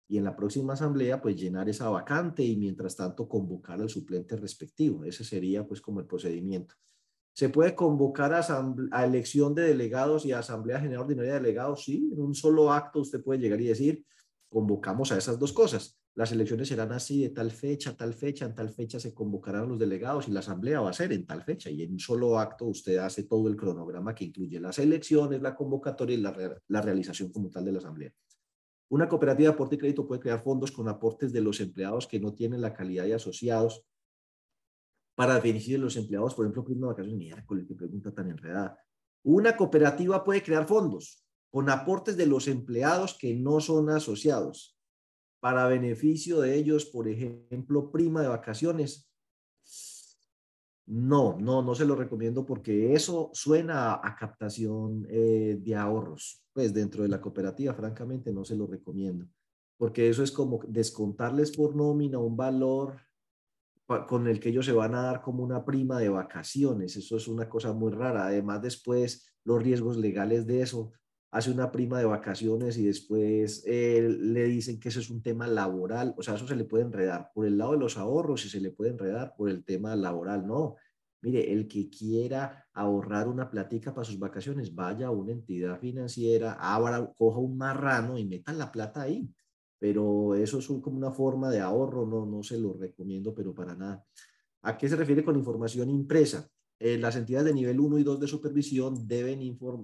y 0.08 0.18
en 0.18 0.24
la 0.24 0.36
próxima 0.36 0.74
asamblea 0.74 1.22
pues 1.22 1.36
llenar 1.36 1.70
esa 1.70 1.88
vacante 1.88 2.44
y 2.44 2.58
mientras 2.58 2.96
tanto 2.96 3.30
convocar 3.30 3.80
al 3.80 3.90
suplente 3.90 4.36
respectivo. 4.36 5.06
Ese 5.06 5.24
sería 5.24 5.66
pues 5.66 5.80
como 5.80 6.00
el 6.00 6.08
procedimiento. 6.08 6.76
¿Se 7.34 7.48
puede 7.48 7.76
convocar 7.76 8.34
a, 8.34 8.44
a, 8.92 9.06
elección 9.06 9.56
de 9.56 9.62
delegados 9.62 10.26
y 10.26 10.34
a 10.34 10.40
Asamblea 10.40 10.82
General 10.82 11.04
Ordinaria 11.04 11.34
de 11.34 11.40
Delegados? 11.40 11.86
Sí, 11.86 12.10
en 12.12 12.20
un 12.20 12.36
solo 12.36 12.74
acto 12.74 13.00
usted 13.00 13.24
puede 13.24 13.40
llegar 13.40 13.62
y 13.62 13.68
decir, 13.68 14.06
convocamos 14.52 15.12
a 15.12 15.18
esas 15.18 15.40
dos 15.40 15.54
cosas. 15.54 15.98
Las 16.14 16.32
elecciones 16.34 16.68
serán 16.68 16.92
así 16.92 17.22
de 17.22 17.30
tal 17.30 17.52
fecha, 17.52 17.96
tal 17.96 18.14
fecha, 18.14 18.46
en 18.46 18.54
tal 18.54 18.70
fecha 18.70 19.00
se 19.00 19.14
convocarán 19.14 19.70
los 19.70 19.80
delegados 19.80 20.28
y 20.28 20.32
la 20.32 20.42
asamblea 20.42 20.82
va 20.82 20.90
a 20.90 20.94
ser 20.94 21.14
en 21.14 21.26
tal 21.26 21.42
fecha 21.42 21.70
y 21.70 21.82
en 21.84 21.94
un 21.94 22.00
solo 22.00 22.38
acto 22.38 22.66
usted 22.66 22.98
hace 22.98 23.24
todo 23.24 23.48
el 23.48 23.56
cronograma 23.56 24.14
que 24.14 24.26
incluye 24.26 24.60
las 24.60 24.78
elecciones, 24.78 25.42
la 25.42 25.56
convocatoria 25.56 26.18
y 26.18 26.22
la, 26.22 26.62
la 26.68 26.82
realización 26.82 27.32
como 27.32 27.50
tal 27.50 27.64
de 27.64 27.72
la 27.72 27.78
asamblea. 27.80 28.14
Una 28.90 29.08
cooperativa 29.08 29.50
de 29.50 29.54
aporte 29.54 29.76
y 29.76 29.78
crédito 29.78 30.06
puede 30.06 30.20
crear 30.20 30.44
fondos 30.44 30.70
con 30.74 30.90
aportes 30.90 31.32
de 31.32 31.40
los 31.40 31.62
empleados 31.62 32.06
que 32.06 32.20
no 32.20 32.34
tienen 32.34 32.60
la 32.60 32.74
calidad 32.74 33.06
de 33.06 33.14
asociados 33.14 33.86
para 35.16 35.40
beneficio 35.40 35.78
de 35.78 35.84
los 35.84 35.96
empleados, 35.96 36.36
por 36.36 36.46
ejemplo, 36.46 36.64
de 36.64 36.88
vacaciones, 36.88 37.18
miércoles, 37.18 37.66
qué 37.70 37.76
pregunta 37.76 38.14
tan 38.14 38.30
enredada. 38.30 38.78
Una 39.24 39.56
cooperativa 39.56 40.22
puede 40.26 40.44
crear 40.44 40.68
fondos 40.68 41.24
con 41.52 41.70
aportes 41.70 42.18
de 42.18 42.26
los 42.26 42.48
empleados 42.48 43.18
que 43.20 43.36
no 43.36 43.60
son 43.60 43.90
asociados 43.90 44.78
para 45.42 45.68
beneficio 45.68 46.40
de 46.40 46.56
ellos, 46.56 46.86
por 46.86 47.08
ejemplo, 47.08 47.92
prima 47.92 48.22
de 48.22 48.30
vacaciones. 48.30 49.12
No, 50.86 51.38
no, 51.40 51.62
no 51.62 51.76
se 51.76 51.86
lo 51.86 51.96
recomiendo 51.96 52.46
porque 52.46 52.94
eso 52.94 53.30
suena 53.34 53.94
a, 53.96 54.16
captación 54.16 55.06
eh, 55.10 55.58
de 55.60 55.76
ahorros. 55.76 56.46
Pues 56.54 56.74
dentro 56.74 57.04
de 57.04 57.10
la 57.10 57.22
cooperativa, 57.22 57.74
francamente, 57.74 58.32
no 58.32 58.44
se 58.44 58.56
lo 58.56 58.68
recomiendo, 58.68 59.26
porque 59.78 60.10
eso 60.10 60.22
es 60.22 60.32
como 60.32 60.60
descontarles 60.68 61.56
por 61.56 61.76
nómina 61.76 62.18
un 62.20 62.36
valor 62.36 63.00
con 64.08 64.28
el 64.28 64.40
que 64.40 64.50
ellos 64.50 64.66
se 64.66 64.72
van 64.72 64.96
a 64.96 65.02
dar 65.02 65.22
como 65.22 65.44
una 65.44 65.66
prima 65.66 66.00
de 66.00 66.10
vacaciones. 66.10 66.96
Eso 66.96 67.18
es 67.18 67.28
una 67.28 67.50
cosa 67.50 67.74
muy 67.74 67.92
rara. 67.92 68.26
Además, 68.28 68.62
después 68.62 69.34
los 69.44 69.62
riesgos 69.62 69.98
legales 69.98 70.46
de 70.46 70.62
eso 70.62 70.94
hace 71.32 71.50
una 71.50 71.72
prima 71.72 71.98
de 72.00 72.06
vacaciones 72.06 72.78
y 72.78 72.86
después 72.86 73.64
eh, 73.66 74.02
le 74.20 74.44
dicen 74.46 74.80
que 74.80 74.90
eso 74.90 75.00
es 75.00 75.10
un 75.10 75.22
tema 75.24 75.48
laboral, 75.48 76.14
o 76.18 76.22
sea, 76.22 76.36
eso 76.36 76.46
se 76.46 76.58
le 76.58 76.66
puede 76.66 76.84
enredar 76.84 77.32
por 77.34 77.46
el 77.46 77.58
lado 77.58 77.72
de 77.72 77.80
los 77.80 77.98
ahorros 77.98 78.46
y 78.46 78.50
se 78.50 78.60
le 78.60 78.72
puede 78.72 78.92
enredar 78.92 79.34
por 79.38 79.50
el 79.50 79.64
tema 79.64 79.96
laboral, 79.96 80.46
no. 80.46 80.76
Mire, 81.22 81.54
el 81.54 81.68
que 81.68 81.90
quiera 81.90 82.66
ahorrar 82.74 83.28
una 83.28 83.50
platica 83.50 83.94
para 83.94 84.06
sus 84.06 84.20
vacaciones, 84.20 84.74
vaya 84.74 85.08
a 85.08 85.12
una 85.12 85.32
entidad 85.32 85.80
financiera, 85.80 86.54
abra, 86.54 87.14
coja 87.18 87.40
un 87.40 87.58
marrano 87.58 88.18
y 88.18 88.26
meta 88.26 88.52
la 88.54 88.72
plata 88.72 89.04
ahí. 89.04 89.30
Pero 89.78 90.36
eso 90.36 90.60
es 90.60 90.68
como 90.68 90.98
una 90.98 91.12
forma 91.12 91.50
de 91.50 91.60
ahorro, 91.60 92.06
no, 92.06 92.26
no 92.26 92.44
se 92.44 92.60
lo 92.60 92.74
recomiendo, 92.74 93.34
pero 93.34 93.54
para 93.54 93.76
nada. 93.76 94.04
¿A 94.64 94.78
qué 94.78 94.90
se 94.90 94.96
refiere 94.96 95.24
con 95.24 95.36
información 95.36 95.90
impresa? 95.90 96.48
Eh, 96.84 96.98
las 96.98 97.16
entidades 97.16 97.46
de 97.46 97.54
nivel 97.54 97.80
1 97.80 98.00
y 98.00 98.04
2 98.04 98.20
de 98.20 98.28
supervisión 98.28 99.08
deben 99.08 99.40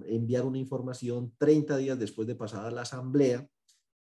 enviar 0.06 0.44
una 0.44 0.58
información 0.58 1.32
30 1.38 1.76
días 1.76 1.96
después 1.96 2.26
de 2.26 2.34
pasada 2.34 2.72
la 2.72 2.80
asamblea 2.80 3.48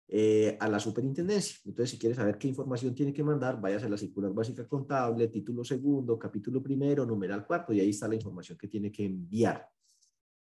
eh, 0.08 0.58
a 0.60 0.67
la 0.67 0.80
superintendencia. 0.80 1.60
Entonces, 1.63 1.91
si 1.91 2.00
quiere 2.00 2.15
saber 2.15 2.39
qué 2.39 2.48
información 2.48 2.96
tiene 2.96 3.13
que 3.13 3.24
mandar, 3.24 3.62
váyase 3.62 3.86
a 3.86 3.89
la 3.89 4.00
circular 4.00 4.34
básica 4.34 4.67
contable, 4.67 5.28
título 5.28 5.63
segundo, 5.63 6.17
capítulo 6.17 6.63
primero, 6.63 7.06
numeral 7.06 7.46
cuarto, 7.46 7.72
y 7.72 7.82
ahí 7.82 7.91
está 7.91 8.08
la 8.08 8.15
información 8.15 8.58
que 8.58 8.67
tiene 8.67 8.91
que 8.91 9.06
enviar. 9.06 9.70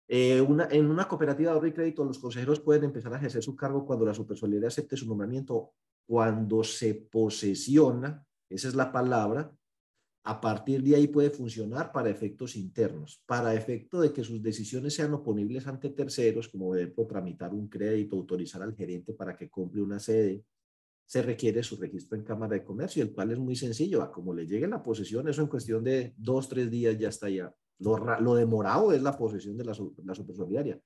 Eh, 0.07 0.43
una, 0.43 0.69
en 0.71 0.91
una 0.91 1.09
cooperativa 1.09 1.49
de 1.49 1.55
ahorro 1.55 1.69
y 1.69 1.73
crédito, 1.73 2.05
los 2.05 2.19
consejeros 2.19 2.61
pueden 2.61 2.85
empezar 2.85 3.15
a 3.15 3.17
ejercer 3.17 3.43
su 3.43 3.57
cargo 3.57 3.87
cuando 3.87 4.05
la 4.05 4.13
supersolidaridad 4.13 4.69
acepte 4.69 4.99
su 4.99 5.07
nombramiento, 5.07 5.73
cuando 6.07 6.63
se 6.63 6.95
posesiona, 7.11 8.23
esa 8.51 8.69
es 8.69 8.75
la 8.75 8.93
palabra, 8.93 9.51
a 10.29 10.43
partir 10.43 10.83
de 10.83 10.95
ahí 10.95 11.09
puede 11.09 11.31
funcionar 11.31 11.91
para 11.91 12.11
efectos 12.11 12.55
internos, 12.55 13.23
para 13.25 13.55
efecto 13.55 13.99
de 13.99 14.13
que 14.13 14.23
sus 14.23 14.43
decisiones 14.43 14.93
sean 14.93 15.15
oponibles 15.15 15.67
ante 15.67 15.89
terceros, 15.89 16.49
como 16.49 16.75
de 16.75 16.89
tramitar 16.89 17.55
un 17.55 17.67
crédito, 17.67 18.15
autorizar 18.15 18.61
al 18.61 18.77
gerente 18.77 19.15
para 19.15 19.35
que 19.35 19.49
compre 19.49 19.81
una 19.81 19.99
sede, 19.99 20.45
se 21.07 21.23
requiere 21.23 21.63
su 21.63 21.77
registro 21.77 22.19
en 22.19 22.25
Cámara 22.25 22.57
de 22.57 22.63
Comercio, 22.63 23.03
el 23.03 23.11
cual 23.11 23.31
es 23.31 23.39
muy 23.39 23.57
sencillo, 23.57 24.03
a 24.03 24.13
como 24.13 24.35
le 24.35 24.47
llegue 24.47 24.69
la 24.69 24.83
posesión, 24.83 25.27
eso 25.29 25.41
en 25.41 25.49
cuestión 25.49 25.83
de 25.83 26.13
dos, 26.19 26.47
tres 26.47 26.71
días 26.71 26.99
ya 26.99 27.09
está 27.09 27.31
ya. 27.31 27.51
Lo, 27.79 28.35
demorado 28.35 28.93
es 28.93 29.01
la 29.01 29.17
posesión 29.17 29.57
de 29.57 29.65
la, 29.65 29.75
la 30.05 30.15
supersolidaria. 30.15 30.79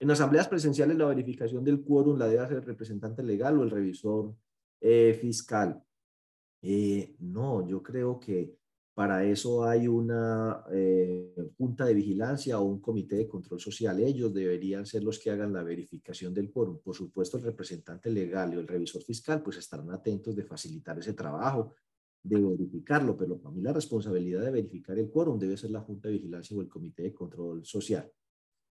En 0.00 0.10
asambleas 0.10 0.48
presenciales, 0.48 0.98
la 0.98 1.06
verificación 1.06 1.62
del 1.62 1.84
quórum 1.84 2.18
la 2.18 2.26
debe 2.26 2.42
hacer 2.42 2.56
el 2.56 2.64
representante 2.64 3.22
legal 3.22 3.56
o 3.56 3.62
el 3.62 3.70
revisor 3.70 4.34
eh, 4.80 5.16
fiscal. 5.20 5.80
Eh, 6.60 7.14
no, 7.20 7.64
yo 7.68 7.80
creo 7.80 8.18
que 8.18 8.63
para 8.94 9.24
eso 9.24 9.64
hay 9.64 9.88
una 9.88 10.64
eh, 10.72 11.34
junta 11.58 11.84
de 11.84 11.94
vigilancia 11.94 12.60
o 12.60 12.64
un 12.64 12.80
comité 12.80 13.16
de 13.16 13.28
control 13.28 13.58
social. 13.58 13.98
Ellos 13.98 14.32
deberían 14.32 14.86
ser 14.86 15.02
los 15.02 15.18
que 15.18 15.30
hagan 15.30 15.52
la 15.52 15.64
verificación 15.64 16.32
del 16.32 16.52
quórum. 16.52 16.78
Por 16.78 16.94
supuesto, 16.94 17.36
el 17.36 17.42
representante 17.42 18.08
legal 18.08 18.54
y 18.54 18.56
el 18.56 18.68
revisor 18.68 19.02
fiscal 19.02 19.42
pues 19.42 19.56
estarán 19.56 19.90
atentos 19.90 20.36
de 20.36 20.44
facilitar 20.44 20.96
ese 20.96 21.12
trabajo, 21.12 21.74
de 22.22 22.40
verificarlo, 22.40 23.16
pero 23.16 23.36
para 23.36 23.52
mí 23.52 23.62
la 23.62 23.72
responsabilidad 23.72 24.42
de 24.42 24.52
verificar 24.52 24.96
el 24.96 25.10
quórum 25.10 25.40
debe 25.40 25.56
ser 25.56 25.72
la 25.72 25.80
junta 25.80 26.08
de 26.08 26.14
vigilancia 26.14 26.56
o 26.56 26.60
el 26.60 26.68
comité 26.68 27.02
de 27.02 27.12
control 27.12 27.64
social. 27.64 28.08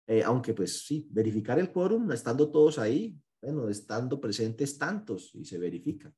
Eh, 0.08 0.24
aunque 0.24 0.56
pues 0.56 0.84
sí, 0.84 1.08
verificar 1.12 1.60
el 1.60 1.72
quórum, 1.72 2.12
estando 2.12 2.50
todos 2.50 2.80
ahí, 2.80 3.16
bueno, 3.40 3.70
estando 3.70 4.20
presentes 4.20 4.80
tantos 4.80 5.32
y 5.36 5.46
se 5.46 5.60
verifica. 5.60 6.12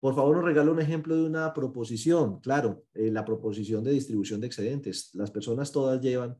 Por 0.00 0.14
favor, 0.14 0.36
nos 0.36 0.44
regala 0.44 0.70
un 0.70 0.80
ejemplo 0.80 1.16
de 1.16 1.24
una 1.24 1.52
proposición. 1.54 2.40
Claro, 2.40 2.84
eh, 2.94 3.10
la 3.10 3.24
proposición 3.24 3.82
de 3.82 3.92
distribución 3.92 4.40
de 4.40 4.46
excedentes. 4.46 5.10
Las 5.14 5.30
personas 5.30 5.72
todas 5.72 6.00
llevan, 6.00 6.36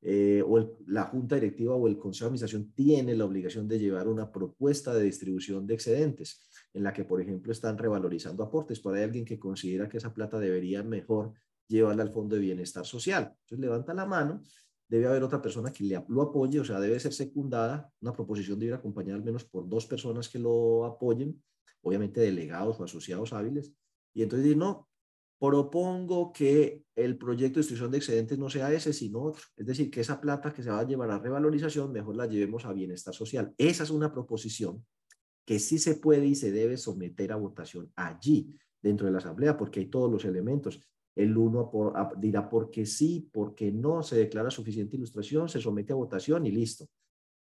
eh, 0.00 0.42
o 0.46 0.76
la 0.86 1.04
junta 1.04 1.36
directiva 1.36 1.74
o 1.74 1.86
el 1.86 1.98
consejo 1.98 2.24
de 2.24 2.28
administración 2.28 2.72
tiene 2.74 3.14
la 3.14 3.24
obligación 3.24 3.68
de 3.68 3.78
llevar 3.78 4.08
una 4.08 4.32
propuesta 4.32 4.94
de 4.94 5.04
distribución 5.04 5.66
de 5.66 5.74
excedentes, 5.74 6.48
en 6.72 6.82
la 6.82 6.92
que, 6.92 7.04
por 7.04 7.20
ejemplo, 7.20 7.52
están 7.52 7.76
revalorizando 7.76 8.42
aportes. 8.42 8.80
Por 8.80 8.94
ahí 8.94 9.02
alguien 9.02 9.24
que 9.24 9.38
considera 9.38 9.88
que 9.88 9.98
esa 9.98 10.12
plata 10.12 10.38
debería 10.38 10.82
mejor 10.82 11.34
llevarla 11.68 12.02
al 12.02 12.10
Fondo 12.10 12.36
de 12.36 12.42
Bienestar 12.42 12.86
Social. 12.86 13.34
Entonces 13.40 13.58
levanta 13.58 13.92
la 13.94 14.06
mano, 14.06 14.42
debe 14.88 15.06
haber 15.06 15.22
otra 15.22 15.40
persona 15.40 15.72
que 15.72 15.84
le, 15.84 16.02
lo 16.08 16.22
apoye, 16.22 16.58
o 16.60 16.64
sea, 16.64 16.80
debe 16.80 16.98
ser 16.98 17.12
secundada. 17.12 17.90
Una 18.00 18.12
proposición 18.12 18.58
debe 18.58 18.72
ir 18.72 18.74
acompañada 18.74 19.16
al 19.16 19.24
menos 19.24 19.44
por 19.44 19.68
dos 19.68 19.86
personas 19.86 20.28
que 20.28 20.38
lo 20.38 20.84
apoyen 20.84 21.40
obviamente 21.84 22.20
delegados 22.20 22.80
o 22.80 22.84
asociados 22.84 23.32
hábiles, 23.32 23.72
y 24.12 24.22
entonces 24.22 24.56
no, 24.56 24.88
propongo 25.38 26.32
que 26.32 26.84
el 26.94 27.18
proyecto 27.18 27.54
de 27.54 27.60
distribución 27.60 27.90
de 27.90 27.98
excedentes 27.98 28.38
no 28.38 28.48
sea 28.48 28.72
ese, 28.72 28.92
sino 28.92 29.20
otro. 29.22 29.42
Es 29.56 29.66
decir, 29.66 29.90
que 29.90 30.00
esa 30.00 30.20
plata 30.20 30.52
que 30.52 30.62
se 30.62 30.70
va 30.70 30.80
a 30.80 30.86
llevar 30.86 31.10
a 31.10 31.18
revalorización, 31.18 31.92
mejor 31.92 32.16
la 32.16 32.26
llevemos 32.26 32.64
a 32.64 32.72
bienestar 32.72 33.14
social. 33.14 33.52
Esa 33.58 33.82
es 33.82 33.90
una 33.90 34.12
proposición 34.12 34.84
que 35.44 35.58
sí 35.58 35.78
se 35.78 35.96
puede 35.96 36.26
y 36.26 36.34
se 36.34 36.50
debe 36.50 36.76
someter 36.76 37.32
a 37.32 37.36
votación 37.36 37.92
allí, 37.96 38.56
dentro 38.80 39.06
de 39.06 39.12
la 39.12 39.18
asamblea, 39.18 39.56
porque 39.56 39.80
hay 39.80 39.86
todos 39.86 40.10
los 40.10 40.24
elementos. 40.24 40.80
El 41.14 41.36
uno 41.36 41.70
dirá 42.16 42.48
por 42.48 42.70
qué 42.70 42.86
sí, 42.86 43.28
por 43.32 43.54
qué 43.54 43.70
no, 43.70 44.02
se 44.02 44.16
declara 44.16 44.50
suficiente 44.50 44.96
ilustración, 44.96 45.48
se 45.48 45.60
somete 45.60 45.92
a 45.92 45.96
votación 45.96 46.46
y 46.46 46.50
listo 46.50 46.88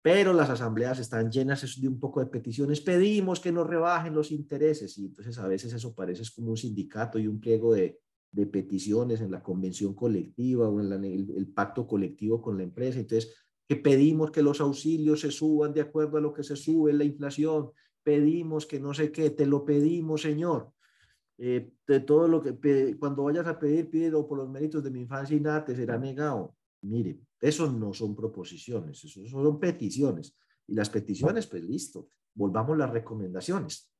pero 0.01 0.33
las 0.33 0.49
asambleas 0.49 0.99
están 0.99 1.31
llenas 1.31 1.79
de 1.79 1.87
un 1.87 1.99
poco 1.99 2.19
de 2.19 2.25
peticiones, 2.25 2.81
pedimos 2.81 3.39
que 3.39 3.51
nos 3.51 3.67
rebajen 3.67 4.13
los 4.13 4.31
intereses 4.31 4.97
y 4.97 5.05
entonces 5.05 5.37
a 5.37 5.47
veces 5.47 5.73
eso 5.73 5.93
parece 5.93 6.23
como 6.35 6.51
un 6.51 6.57
sindicato 6.57 7.19
y 7.19 7.27
un 7.27 7.39
pliego 7.39 7.73
de, 7.73 7.99
de 8.31 8.45
peticiones 8.45 9.21
en 9.21 9.31
la 9.31 9.43
convención 9.43 9.93
colectiva 9.93 10.69
o 10.69 10.79
en 10.81 11.03
el, 11.03 11.47
pacto 11.53 11.85
colectivo 11.85 12.41
con 12.41 12.57
la 12.57 12.63
empresa. 12.63 12.99
Entonces, 12.99 13.35
que 13.67 13.75
pedimos 13.75 14.31
que 14.31 14.41
los 14.41 14.61
auxilios 14.61 15.21
se 15.21 15.31
suban 15.31 15.73
de 15.73 15.81
acuerdo 15.81 16.17
a 16.17 16.21
lo 16.21 16.33
que 16.33 16.43
se 16.43 16.55
sube 16.55 16.93
la 16.93 17.03
inflación, 17.03 17.71
pedimos 18.03 18.65
que 18.65 18.79
no 18.79 18.93
sé 18.93 19.11
qué, 19.11 19.29
te 19.29 19.45
lo 19.45 19.65
pedimos, 19.65 20.21
Señor. 20.21 20.71
Eh, 21.37 21.73
de 21.87 21.99
todo 22.01 22.27
lo 22.27 22.41
que, 22.41 22.97
cuando 22.99 23.23
vayas 23.23 23.47
a 23.47 23.59
pedir, 23.59 23.89
pídelo 23.89 24.27
por 24.27 24.37
los 24.37 24.49
méritos 24.49 24.83
de 24.83 24.91
mi 24.91 25.01
infancia 25.01 25.35
y 25.35 25.39
nada 25.39 25.65
te 25.65 25.75
será 25.75 25.97
negado. 25.97 26.55
Mire, 26.81 27.19
eso 27.39 27.71
no 27.71 27.93
son 27.93 28.15
proposiciones, 28.15 29.03
eso 29.03 29.25
son 29.27 29.59
peticiones. 29.59 30.35
Y 30.67 30.73
las 30.73 30.89
peticiones, 30.89 31.47
pues 31.47 31.63
listo, 31.63 32.09
volvamos 32.33 32.77
las 32.77 32.89
recomendaciones. 32.89 33.91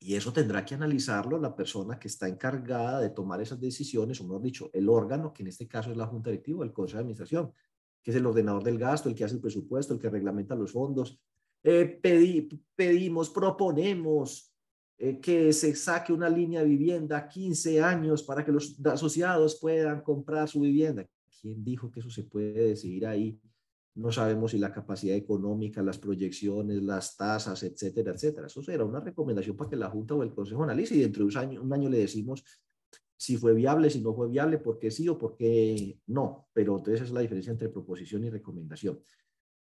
Y 0.00 0.14
eso 0.16 0.32
tendrá 0.32 0.64
que 0.64 0.74
analizarlo 0.74 1.38
la 1.38 1.56
persona 1.56 1.98
que 1.98 2.08
está 2.08 2.28
encargada 2.28 3.00
de 3.00 3.10
tomar 3.10 3.40
esas 3.40 3.60
decisiones, 3.60 4.20
o 4.20 4.24
mejor 4.24 4.42
dicho, 4.42 4.70
el 4.72 4.88
órgano, 4.88 5.32
que 5.32 5.42
en 5.42 5.48
este 5.48 5.66
caso 5.66 5.90
es 5.90 5.96
la 5.96 6.06
Junta 6.06 6.30
Directiva, 6.30 6.64
el 6.64 6.72
Consejo 6.72 6.98
de 6.98 7.02
Administración, 7.02 7.52
que 8.02 8.10
es 8.10 8.16
el 8.16 8.26
ordenador 8.26 8.62
del 8.62 8.78
gasto, 8.78 9.08
el 9.08 9.14
que 9.14 9.24
hace 9.24 9.36
el 9.36 9.40
presupuesto, 9.40 9.94
el 9.94 10.00
que 10.00 10.10
reglamenta 10.10 10.54
los 10.54 10.72
fondos. 10.72 11.18
Eh, 11.62 11.98
pedimos, 12.76 13.30
proponemos 13.30 14.52
eh, 14.98 15.18
que 15.18 15.52
se 15.54 15.74
saque 15.74 16.12
una 16.12 16.28
línea 16.28 16.60
de 16.60 16.68
vivienda 16.68 17.26
15 17.26 17.82
años 17.82 18.22
para 18.22 18.44
que 18.44 18.52
los 18.52 18.78
asociados 18.84 19.58
puedan 19.58 20.02
comprar 20.02 20.48
su 20.48 20.60
vivienda. 20.60 21.06
¿Quién 21.44 21.62
dijo 21.62 21.90
que 21.90 22.00
eso 22.00 22.08
se 22.08 22.24
puede 22.24 22.68
decidir 22.68 23.06
ahí? 23.06 23.38
No 23.96 24.10
sabemos 24.10 24.52
si 24.52 24.58
la 24.58 24.72
capacidad 24.72 25.14
económica, 25.14 25.82
las 25.82 25.98
proyecciones, 25.98 26.82
las 26.82 27.18
tasas, 27.18 27.62
etcétera, 27.62 28.12
etcétera. 28.12 28.46
Eso 28.46 28.62
será 28.62 28.82
una 28.82 29.00
recomendación 29.00 29.54
para 29.54 29.68
que 29.68 29.76
la 29.76 29.90
Junta 29.90 30.14
o 30.14 30.22
el 30.22 30.32
Consejo 30.32 30.64
analice 30.64 30.94
y 30.94 31.00
dentro 31.00 31.22
de 31.22 31.30
un 31.30 31.36
año, 31.36 31.62
un 31.62 31.70
año 31.74 31.90
le 31.90 31.98
decimos 31.98 32.42
si 33.14 33.36
fue 33.36 33.52
viable, 33.52 33.90
si 33.90 34.00
no 34.00 34.14
fue 34.14 34.30
viable, 34.30 34.56
por 34.56 34.78
qué 34.78 34.90
sí 34.90 35.06
o 35.06 35.18
por 35.18 35.36
qué 35.36 36.00
no. 36.06 36.48
Pero 36.54 36.78
entonces 36.78 37.02
esa 37.02 37.04
es 37.04 37.12
la 37.12 37.20
diferencia 37.20 37.50
entre 37.50 37.68
proposición 37.68 38.24
y 38.24 38.30
recomendación. 38.30 38.98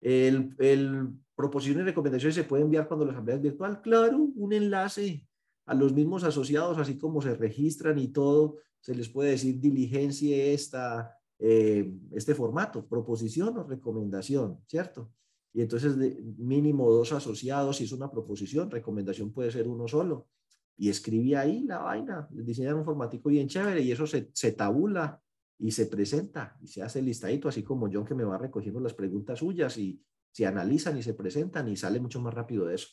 El, 0.02 0.54
el 0.60 1.08
proposición 1.34 1.80
y 1.80 1.84
recomendación 1.84 2.34
se 2.34 2.44
puede 2.44 2.64
enviar 2.64 2.90
cuando 2.90 3.06
la 3.06 3.14
asamblea 3.14 3.38
es 3.38 3.42
virtual. 3.42 3.82
Claro, 3.82 4.18
un 4.18 4.52
enlace 4.52 5.26
a 5.68 5.74
los 5.74 5.94
mismos 5.94 6.26
asociados, 6.26 6.78
así 6.80 6.98
como 6.98 7.22
se 7.22 7.34
registran 7.34 7.98
y 7.98 8.10
todo, 8.10 8.58
se 8.82 8.94
les 8.94 9.08
puede 9.08 9.32
decir 9.32 9.58
diligencia 9.58 10.36
esta, 10.36 11.21
eh, 11.43 11.91
este 12.12 12.36
formato, 12.36 12.86
proposición 12.86 13.58
o 13.58 13.63
recomendación, 13.63 14.60
¿cierto? 14.67 15.12
Y 15.51 15.62
entonces 15.63 15.97
de 15.97 16.21
mínimo 16.38 16.91
dos 16.91 17.12
asociados, 17.13 17.77
si 17.77 17.86
es 17.86 17.91
una 17.93 18.12
proposición, 18.12 18.69
recomendación 18.69 19.32
puede 19.32 19.49
ser 19.49 19.67
uno 19.67 19.88
solo. 19.88 20.27
Y 20.77 20.89
escribí 20.89 21.34
ahí 21.34 21.63
la 21.63 21.80
vaina, 21.80 22.30
les 22.32 22.45
diseñan 22.45 22.75
un 22.75 22.86
formatico 22.86 23.30
bien 23.30 23.47
chévere 23.47 23.82
y 23.82 23.91
eso 23.91 24.06
se, 24.06 24.30
se 24.34 24.51
tabula 24.51 25.19
y 25.58 25.71
se 25.71 25.88
presenta 25.88 26.58
y 26.62 26.67
se 26.67 26.84
hace 26.84 26.99
el 26.99 27.06
listadito, 27.06 27.49
así 27.49 27.63
como 27.63 27.89
John 27.91 28.06
que 28.06 28.13
me 28.13 28.23
va 28.23 28.38
recogiendo 28.38 28.80
las 28.80 28.93
preguntas 28.93 29.39
suyas 29.39 29.80
y 29.80 29.99
se 30.32 30.45
analizan 30.45 30.95
y 30.99 31.01
se 31.01 31.15
presentan 31.15 31.67
y 31.67 31.75
sale 31.75 31.99
mucho 31.99 32.21
más 32.21 32.36
rápido 32.36 32.67
de 32.67 32.75
eso. 32.75 32.89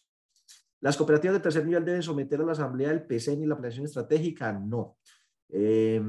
¿Las 0.80 0.96
cooperativas 0.96 1.36
de 1.36 1.40
tercer 1.40 1.66
nivel 1.66 1.84
deben 1.84 2.02
someter 2.02 2.40
a 2.40 2.44
la 2.44 2.52
asamblea 2.52 2.92
el 2.92 3.06
PCN 3.06 3.42
y 3.42 3.46
la 3.46 3.56
planeación 3.56 3.84
estratégica? 3.84 4.54
No. 4.54 4.96
Eh, 5.50 6.02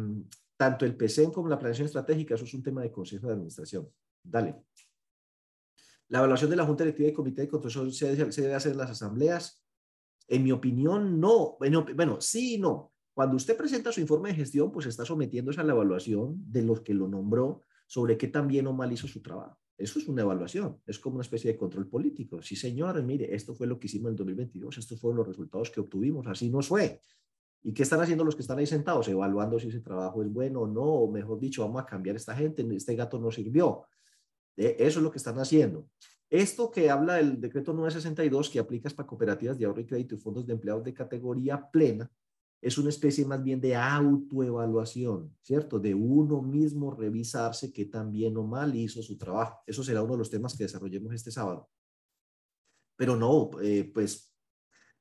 tanto 0.59 0.83
el 0.85 0.97
PCN 0.97 1.31
como 1.31 1.47
la 1.47 1.57
planeación 1.57 1.85
estratégica, 1.85 2.35
eso 2.35 2.43
es 2.43 2.53
un 2.53 2.61
tema 2.61 2.81
de 2.81 2.91
consejo 2.91 3.27
de 3.27 3.33
administración. 3.33 3.87
Dale. 4.21 4.57
La 6.09 6.17
evaluación 6.17 6.49
de 6.49 6.57
la 6.57 6.65
Junta 6.65 6.83
Directiva 6.83 7.07
y 7.07 7.13
Comité 7.13 7.43
de 7.43 7.47
Control 7.47 7.93
se 7.93 8.13
debe, 8.13 8.53
hacer 8.53 8.73
en 8.73 8.77
las 8.77 8.89
asambleas. 8.89 9.63
En 10.27 10.43
mi 10.43 10.51
opinión, 10.51 11.17
no. 11.17 11.55
Bueno, 11.59 12.19
sí 12.19 12.55
y 12.55 12.57
no. 12.57 12.91
Cuando 13.13 13.37
usted 13.37 13.55
presenta 13.55 13.93
su 13.93 14.01
informe 14.01 14.29
de 14.29 14.35
gestión, 14.35 14.69
pues 14.69 14.85
está 14.85 15.05
sometiéndose 15.05 15.61
a 15.61 15.63
la 15.63 15.71
evaluación 15.71 16.35
de 16.51 16.61
los 16.63 16.81
que 16.81 16.93
lo 16.93 17.07
nombró 17.07 17.63
sobre 17.87 18.17
qué 18.17 18.27
tan 18.27 18.49
bien 18.49 18.67
o 18.67 18.73
mal 18.73 18.91
hizo 18.91 19.07
su 19.07 19.21
trabajo. 19.21 19.57
Eso 19.77 19.97
es 19.99 20.09
una 20.09 20.23
evaluación, 20.23 20.81
es 20.85 20.99
como 20.99 21.15
una 21.15 21.23
especie 21.23 21.53
de 21.53 21.57
control 21.57 21.87
político. 21.87 22.41
Sí, 22.41 22.57
señor, 22.57 23.01
mire, 23.01 23.33
esto 23.33 23.55
fue 23.55 23.65
lo 23.65 23.79
que 23.79 23.87
hicimos 23.87 24.09
en 24.09 24.17
2022, 24.17 24.77
estos 24.77 24.99
fueron 24.99 25.19
los 25.19 25.27
resultados 25.27 25.71
que 25.71 25.79
obtuvimos, 25.79 26.27
así 26.27 26.49
nos 26.49 26.67
fue. 26.67 27.01
¿Y 27.61 27.73
qué 27.73 27.83
están 27.83 28.01
haciendo 28.01 28.23
los 28.23 28.35
que 28.35 28.41
están 28.41 28.57
ahí 28.59 28.65
sentados? 28.65 29.07
Evaluando 29.07 29.59
si 29.59 29.67
ese 29.67 29.81
trabajo 29.81 30.23
es 30.23 30.31
bueno 30.31 30.61
o 30.61 30.67
no, 30.67 30.83
o 30.83 31.11
mejor 31.11 31.39
dicho, 31.39 31.61
vamos 31.61 31.81
a 31.81 31.85
cambiar 31.85 32.15
esta 32.15 32.35
gente, 32.35 32.65
este 32.75 32.95
gato 32.95 33.19
no 33.19 33.31
sirvió. 33.31 33.85
Eso 34.55 34.99
es 34.99 35.03
lo 35.03 35.11
que 35.11 35.17
están 35.17 35.37
haciendo. 35.39 35.87
Esto 36.29 36.69
que 36.69 36.89
habla 36.89 37.15
del 37.15 37.41
decreto 37.41 37.73
962 37.73 38.49
que 38.49 38.59
aplica 38.59 38.89
para 38.91 39.07
cooperativas 39.07 39.57
de 39.57 39.65
ahorro 39.65 39.81
y 39.81 39.85
crédito 39.85 40.15
y 40.15 40.19
fondos 40.19 40.45
de 40.45 40.53
empleados 40.53 40.83
de 40.83 40.93
categoría 40.93 41.69
plena, 41.71 42.09
es 42.61 42.77
una 42.77 42.89
especie 42.89 43.25
más 43.25 43.41
bien 43.41 43.61
de 43.61 43.75
autoevaluación, 43.75 45.33
¿cierto? 45.41 45.79
De 45.79 45.95
uno 45.95 46.41
mismo 46.41 46.91
revisarse 46.91 47.71
qué 47.71 47.85
tan 47.85 48.11
bien 48.11 48.35
o 48.37 48.43
mal 48.43 48.75
hizo 48.75 49.01
su 49.01 49.17
trabajo. 49.17 49.61
Eso 49.65 49.81
será 49.83 50.03
uno 50.03 50.13
de 50.13 50.19
los 50.19 50.29
temas 50.29 50.57
que 50.57 50.65
desarrollemos 50.65 51.13
este 51.13 51.31
sábado. 51.31 51.69
Pero 52.97 53.15
no, 53.15 53.49
eh, 53.61 53.89
pues 53.93 54.28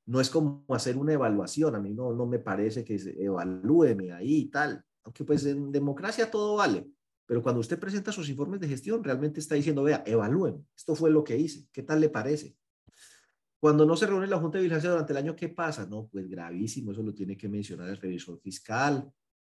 no 0.08 0.20
es 0.22 0.30
como 0.30 0.64
hacer 0.70 0.96
una 0.96 1.12
evaluación. 1.12 1.74
A 1.74 1.80
mí 1.80 1.92
no, 1.92 2.14
no 2.14 2.26
me 2.26 2.38
parece 2.38 2.82
que 2.82 2.98
se 2.98 3.22
evalúeme 3.22 4.10
ahí 4.12 4.36
y 4.36 4.50
tal. 4.50 4.82
Aunque 5.04 5.22
pues 5.22 5.44
en 5.44 5.70
democracia 5.70 6.30
todo 6.30 6.56
vale. 6.56 6.86
Pero 7.26 7.42
cuando 7.42 7.60
usted 7.60 7.78
presenta 7.78 8.10
sus 8.10 8.30
informes 8.30 8.58
de 8.58 8.68
gestión, 8.68 9.04
realmente 9.04 9.38
está 9.38 9.54
diciendo, 9.54 9.82
vea, 9.82 10.02
evalúen, 10.06 10.66
esto 10.74 10.94
fue 10.94 11.10
lo 11.10 11.22
que 11.22 11.36
hice, 11.36 11.68
¿qué 11.70 11.82
tal 11.82 12.00
le 12.00 12.08
parece? 12.08 12.56
Cuando 13.60 13.84
no 13.84 13.96
se 13.96 14.06
reúne 14.06 14.26
la 14.26 14.38
Junta 14.38 14.56
de 14.56 14.62
Vigilancia 14.62 14.88
durante 14.88 15.12
el 15.12 15.18
año, 15.18 15.36
¿qué 15.36 15.50
pasa? 15.50 15.84
No, 15.84 16.08
pues 16.10 16.26
gravísimo, 16.26 16.92
eso 16.92 17.02
lo 17.02 17.12
tiene 17.12 17.36
que 17.36 17.48
mencionar 17.50 17.90
el 17.90 17.98
revisor 17.98 18.40
fiscal. 18.40 19.12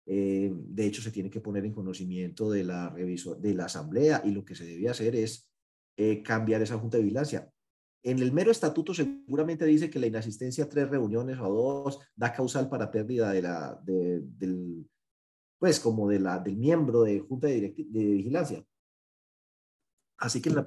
Eh, 0.06 0.52
de 0.54 0.86
hecho, 0.86 1.02
se 1.02 1.12
tiene 1.12 1.30
que 1.30 1.40
poner 1.40 1.64
en 1.64 1.72
conocimiento 1.72 2.52
de 2.52 2.66
la, 2.66 2.90
revisor, 2.90 3.40
de 3.40 3.54
la 3.54 3.66
Asamblea 3.66 4.22
y 4.26 4.32
lo 4.32 4.44
que 4.44 4.56
se 4.56 4.66
debe 4.66 4.90
hacer 4.90 5.16
es 5.16 5.50
eh, 5.96 6.22
cambiar 6.22 6.62
esa 6.62 6.78
Junta 6.78 6.98
de 6.98 7.04
Vigilancia. 7.04 7.50
En 8.04 8.20
el 8.20 8.32
mero 8.32 8.50
estatuto 8.50 8.94
seguramente 8.94 9.66
dice 9.66 9.90
que 9.90 10.00
la 10.00 10.08
inasistencia 10.08 10.64
a 10.64 10.70
tres 10.70 10.90
reuniones 10.90 11.38
o 11.38 11.46
a 11.46 11.50
dos 11.50 12.00
da 12.16 12.34
causal 12.34 12.68
para 12.68 12.90
pérdida 12.90 13.32
de 13.32 13.42
la, 13.44 13.80
del, 13.84 14.90
pues 15.60 15.80
como 15.80 16.10
de 16.10 16.20
la, 16.20 16.40
del 16.40 16.58
miembro 16.58 17.04
de 17.04 17.20
junta 17.20 17.48
de, 17.48 17.74
vigilancia. 17.78 18.66
Así 20.18 20.42
que 20.42 20.50
en 20.50 20.56
la, 20.56 20.66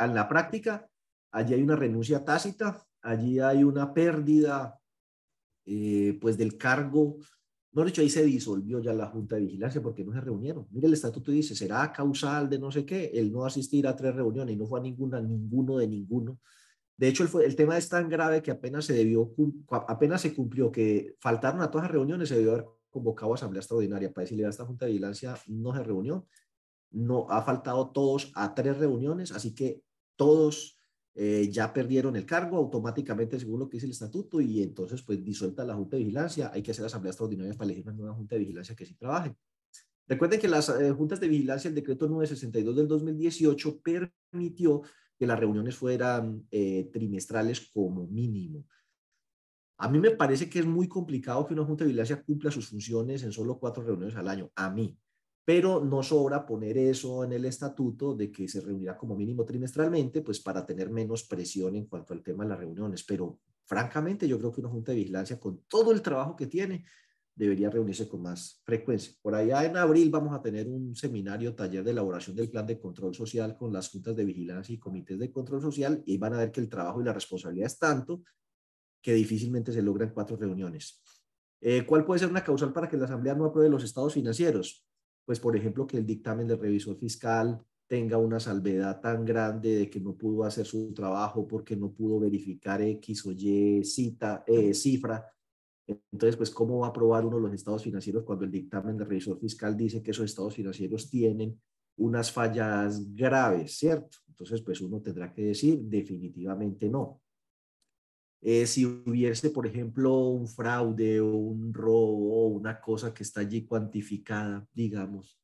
en 0.00 0.14
la 0.14 0.28
práctica, 0.28 0.88
allí 1.30 1.54
hay 1.54 1.62
una 1.62 1.76
renuncia 1.76 2.24
tácita, 2.24 2.84
allí 3.00 3.38
hay 3.38 3.62
una 3.62 3.94
pérdida 3.94 4.76
eh, 5.64 6.18
pues 6.20 6.36
del 6.36 6.58
cargo. 6.58 7.18
No, 7.72 7.84
de 7.84 7.90
hecho, 7.90 8.02
ahí 8.02 8.10
se 8.10 8.24
disolvió 8.24 8.80
ya 8.80 8.92
la 8.92 9.06
junta 9.06 9.36
de 9.36 9.42
vigilancia 9.42 9.80
porque 9.80 10.04
no 10.04 10.12
se 10.12 10.20
reunieron. 10.20 10.66
Mire, 10.72 10.88
el 10.88 10.92
estatuto 10.92 11.30
dice, 11.30 11.54
será 11.54 11.92
causal 11.92 12.50
de 12.50 12.58
no 12.58 12.70
sé 12.72 12.84
qué, 12.84 13.12
el 13.14 13.32
no 13.32 13.44
asistir 13.44 13.86
a 13.86 13.94
tres 13.94 14.14
reuniones 14.14 14.54
y 14.54 14.58
no 14.58 14.66
fue 14.66 14.80
a 14.80 14.82
ninguna, 14.82 15.20
ninguno 15.20 15.78
de 15.78 15.86
ninguno. 15.86 16.40
De 17.02 17.08
hecho, 17.08 17.24
el, 17.24 17.42
el, 17.42 17.56
tema 17.56 17.76
es 17.76 17.88
tan 17.88 18.08
grave 18.08 18.40
que 18.42 18.52
apenas 18.52 18.84
se 18.84 18.92
debió, 18.92 19.34
apenas 19.88 20.20
se 20.20 20.32
cumplió 20.32 20.70
que 20.70 21.16
faltaron 21.18 21.60
a 21.60 21.68
todas 21.68 21.86
las 21.86 21.90
reuniones, 21.90 22.28
se 22.28 22.36
debió 22.36 22.52
haber 22.52 22.66
convocado 22.90 23.32
a 23.32 23.34
asamblea 23.34 23.58
extraordinaria. 23.58 24.12
Para 24.12 24.22
decirle 24.22 24.46
a 24.46 24.50
esta 24.50 24.64
Junta 24.64 24.84
de 24.84 24.92
Vigilancia 24.92 25.36
no 25.48 25.74
se 25.74 25.82
reunió, 25.82 26.28
no 26.92 27.26
ha 27.28 27.42
faltado 27.42 27.90
todos 27.90 28.30
a 28.36 28.54
tres 28.54 28.78
reuniones, 28.78 29.32
así 29.32 29.52
que 29.52 29.82
todos 30.14 30.78
eh, 31.16 31.48
ya 31.50 31.72
perdieron 31.72 32.14
el 32.14 32.24
cargo 32.24 32.56
automáticamente 32.56 33.36
según 33.40 33.58
lo 33.58 33.68
que 33.68 33.78
dice 33.78 33.86
el 33.86 33.92
estatuto 33.92 34.40
y 34.40 34.62
entonces 34.62 35.02
pues 35.02 35.24
disuelta 35.24 35.64
la 35.64 35.74
Junta 35.74 35.96
de 35.96 36.04
Vigilancia, 36.04 36.52
hay 36.54 36.62
que 36.62 36.70
hacer 36.70 36.84
asamblea 36.84 37.10
extraordinaria 37.10 37.54
para 37.54 37.64
elegir 37.64 37.82
una 37.82 37.94
nueva 37.96 38.14
Junta 38.14 38.36
de 38.36 38.42
Vigilancia 38.42 38.76
que 38.76 38.86
sí 38.86 38.94
trabaje. 38.94 39.34
Recuerden 40.06 40.38
que 40.38 40.46
las 40.46 40.68
eh, 40.68 40.92
juntas 40.92 41.18
de 41.18 41.26
vigilancia, 41.26 41.68
el 41.68 41.74
decreto 41.74 42.06
962 42.06 42.76
del 42.76 42.86
2018 42.86 43.80
permitió 43.80 44.82
que 45.22 45.26
las 45.28 45.38
reuniones 45.38 45.76
fueran 45.76 46.48
eh, 46.50 46.90
trimestrales 46.92 47.70
como 47.72 48.08
mínimo. 48.08 48.66
A 49.76 49.88
mí 49.88 50.00
me 50.00 50.10
parece 50.10 50.50
que 50.50 50.58
es 50.58 50.66
muy 50.66 50.88
complicado 50.88 51.46
que 51.46 51.54
una 51.54 51.64
Junta 51.64 51.84
de 51.84 51.90
Vigilancia 51.90 52.24
cumpla 52.24 52.50
sus 52.50 52.66
funciones 52.66 53.22
en 53.22 53.30
solo 53.30 53.56
cuatro 53.60 53.84
reuniones 53.84 54.16
al 54.16 54.26
año, 54.26 54.50
a 54.56 54.68
mí. 54.68 54.98
Pero 55.44 55.84
no 55.84 56.02
sobra 56.02 56.44
poner 56.44 56.76
eso 56.76 57.22
en 57.22 57.34
el 57.34 57.44
estatuto 57.44 58.16
de 58.16 58.32
que 58.32 58.48
se 58.48 58.60
reunirá 58.62 58.96
como 58.96 59.14
mínimo 59.14 59.44
trimestralmente, 59.44 60.22
pues 60.22 60.40
para 60.40 60.66
tener 60.66 60.90
menos 60.90 61.22
presión 61.22 61.76
en 61.76 61.86
cuanto 61.86 62.14
al 62.14 62.22
tema 62.24 62.42
de 62.42 62.50
las 62.50 62.58
reuniones. 62.58 63.04
Pero 63.04 63.38
francamente, 63.64 64.26
yo 64.26 64.40
creo 64.40 64.50
que 64.50 64.60
una 64.60 64.70
Junta 64.70 64.90
de 64.90 64.98
Vigilancia, 64.98 65.38
con 65.38 65.62
todo 65.68 65.92
el 65.92 66.02
trabajo 66.02 66.34
que 66.34 66.48
tiene, 66.48 66.84
debería 67.34 67.70
reunirse 67.70 68.08
con 68.08 68.22
más 68.22 68.60
frecuencia. 68.64 69.14
Por 69.22 69.34
allá 69.34 69.64
en 69.64 69.76
abril 69.76 70.10
vamos 70.10 70.34
a 70.34 70.42
tener 70.42 70.68
un 70.68 70.94
seminario, 70.94 71.54
taller 71.54 71.82
de 71.82 71.90
elaboración 71.90 72.36
del 72.36 72.50
plan 72.50 72.66
de 72.66 72.78
control 72.78 73.14
social 73.14 73.56
con 73.56 73.72
las 73.72 73.88
juntas 73.88 74.14
de 74.14 74.24
vigilancia 74.24 74.74
y 74.74 74.78
comités 74.78 75.18
de 75.18 75.30
control 75.30 75.62
social 75.62 76.02
y 76.04 76.18
van 76.18 76.34
a 76.34 76.38
ver 76.38 76.52
que 76.52 76.60
el 76.60 76.68
trabajo 76.68 77.00
y 77.00 77.04
la 77.04 77.12
responsabilidad 77.12 77.66
es 77.66 77.78
tanto 77.78 78.22
que 79.00 79.14
difícilmente 79.14 79.72
se 79.72 79.82
logra 79.82 80.04
en 80.04 80.12
cuatro 80.12 80.36
reuniones. 80.36 81.02
Eh, 81.60 81.84
¿Cuál 81.86 82.04
puede 82.04 82.20
ser 82.20 82.28
una 82.28 82.44
causal 82.44 82.72
para 82.72 82.88
que 82.88 82.96
la 82.96 83.04
Asamblea 83.04 83.34
no 83.34 83.46
apruebe 83.46 83.70
los 83.70 83.84
estados 83.84 84.14
financieros? 84.14 84.84
Pues, 85.24 85.38
por 85.38 85.56
ejemplo, 85.56 85.86
que 85.86 85.96
el 85.96 86.06
dictamen 86.06 86.46
del 86.46 86.58
revisor 86.58 86.96
fiscal 86.96 87.64
tenga 87.86 88.16
una 88.16 88.40
salvedad 88.40 89.00
tan 89.00 89.24
grande 89.24 89.76
de 89.76 89.90
que 89.90 90.00
no 90.00 90.16
pudo 90.16 90.44
hacer 90.44 90.66
su 90.66 90.92
trabajo 90.92 91.46
porque 91.46 91.76
no 91.76 91.92
pudo 91.92 92.18
verificar 92.18 92.80
X 92.80 93.26
o 93.26 93.32
Y 93.32 93.84
cita, 93.84 94.42
eh, 94.46 94.72
cifra. 94.74 95.24
Entonces, 95.86 96.36
pues, 96.36 96.50
¿cómo 96.50 96.78
va 96.78 96.86
a 96.86 96.90
aprobar 96.90 97.24
uno 97.24 97.38
los 97.38 97.52
estados 97.52 97.82
financieros 97.82 98.24
cuando 98.24 98.44
el 98.44 98.50
dictamen 98.50 98.96
del 98.96 99.08
revisor 99.08 99.38
fiscal 99.38 99.76
dice 99.76 100.02
que 100.02 100.12
esos 100.12 100.24
estados 100.24 100.54
financieros 100.54 101.10
tienen 101.10 101.60
unas 101.96 102.30
fallas 102.30 103.14
graves, 103.14 103.78
¿cierto? 103.78 104.18
Entonces, 104.28 104.62
pues 104.62 104.80
uno 104.80 105.00
tendrá 105.00 105.32
que 105.32 105.42
decir 105.42 105.80
definitivamente 105.82 106.88
no. 106.88 107.20
Eh, 108.40 108.66
si 108.66 108.84
hubiese, 108.84 109.50
por 109.50 109.66
ejemplo, 109.66 110.18
un 110.18 110.48
fraude 110.48 111.20
o 111.20 111.32
un 111.32 111.72
robo 111.72 112.44
o 112.44 112.46
una 112.48 112.80
cosa 112.80 113.14
que 113.14 113.22
está 113.22 113.40
allí 113.40 113.64
cuantificada, 113.64 114.66
digamos, 114.72 115.38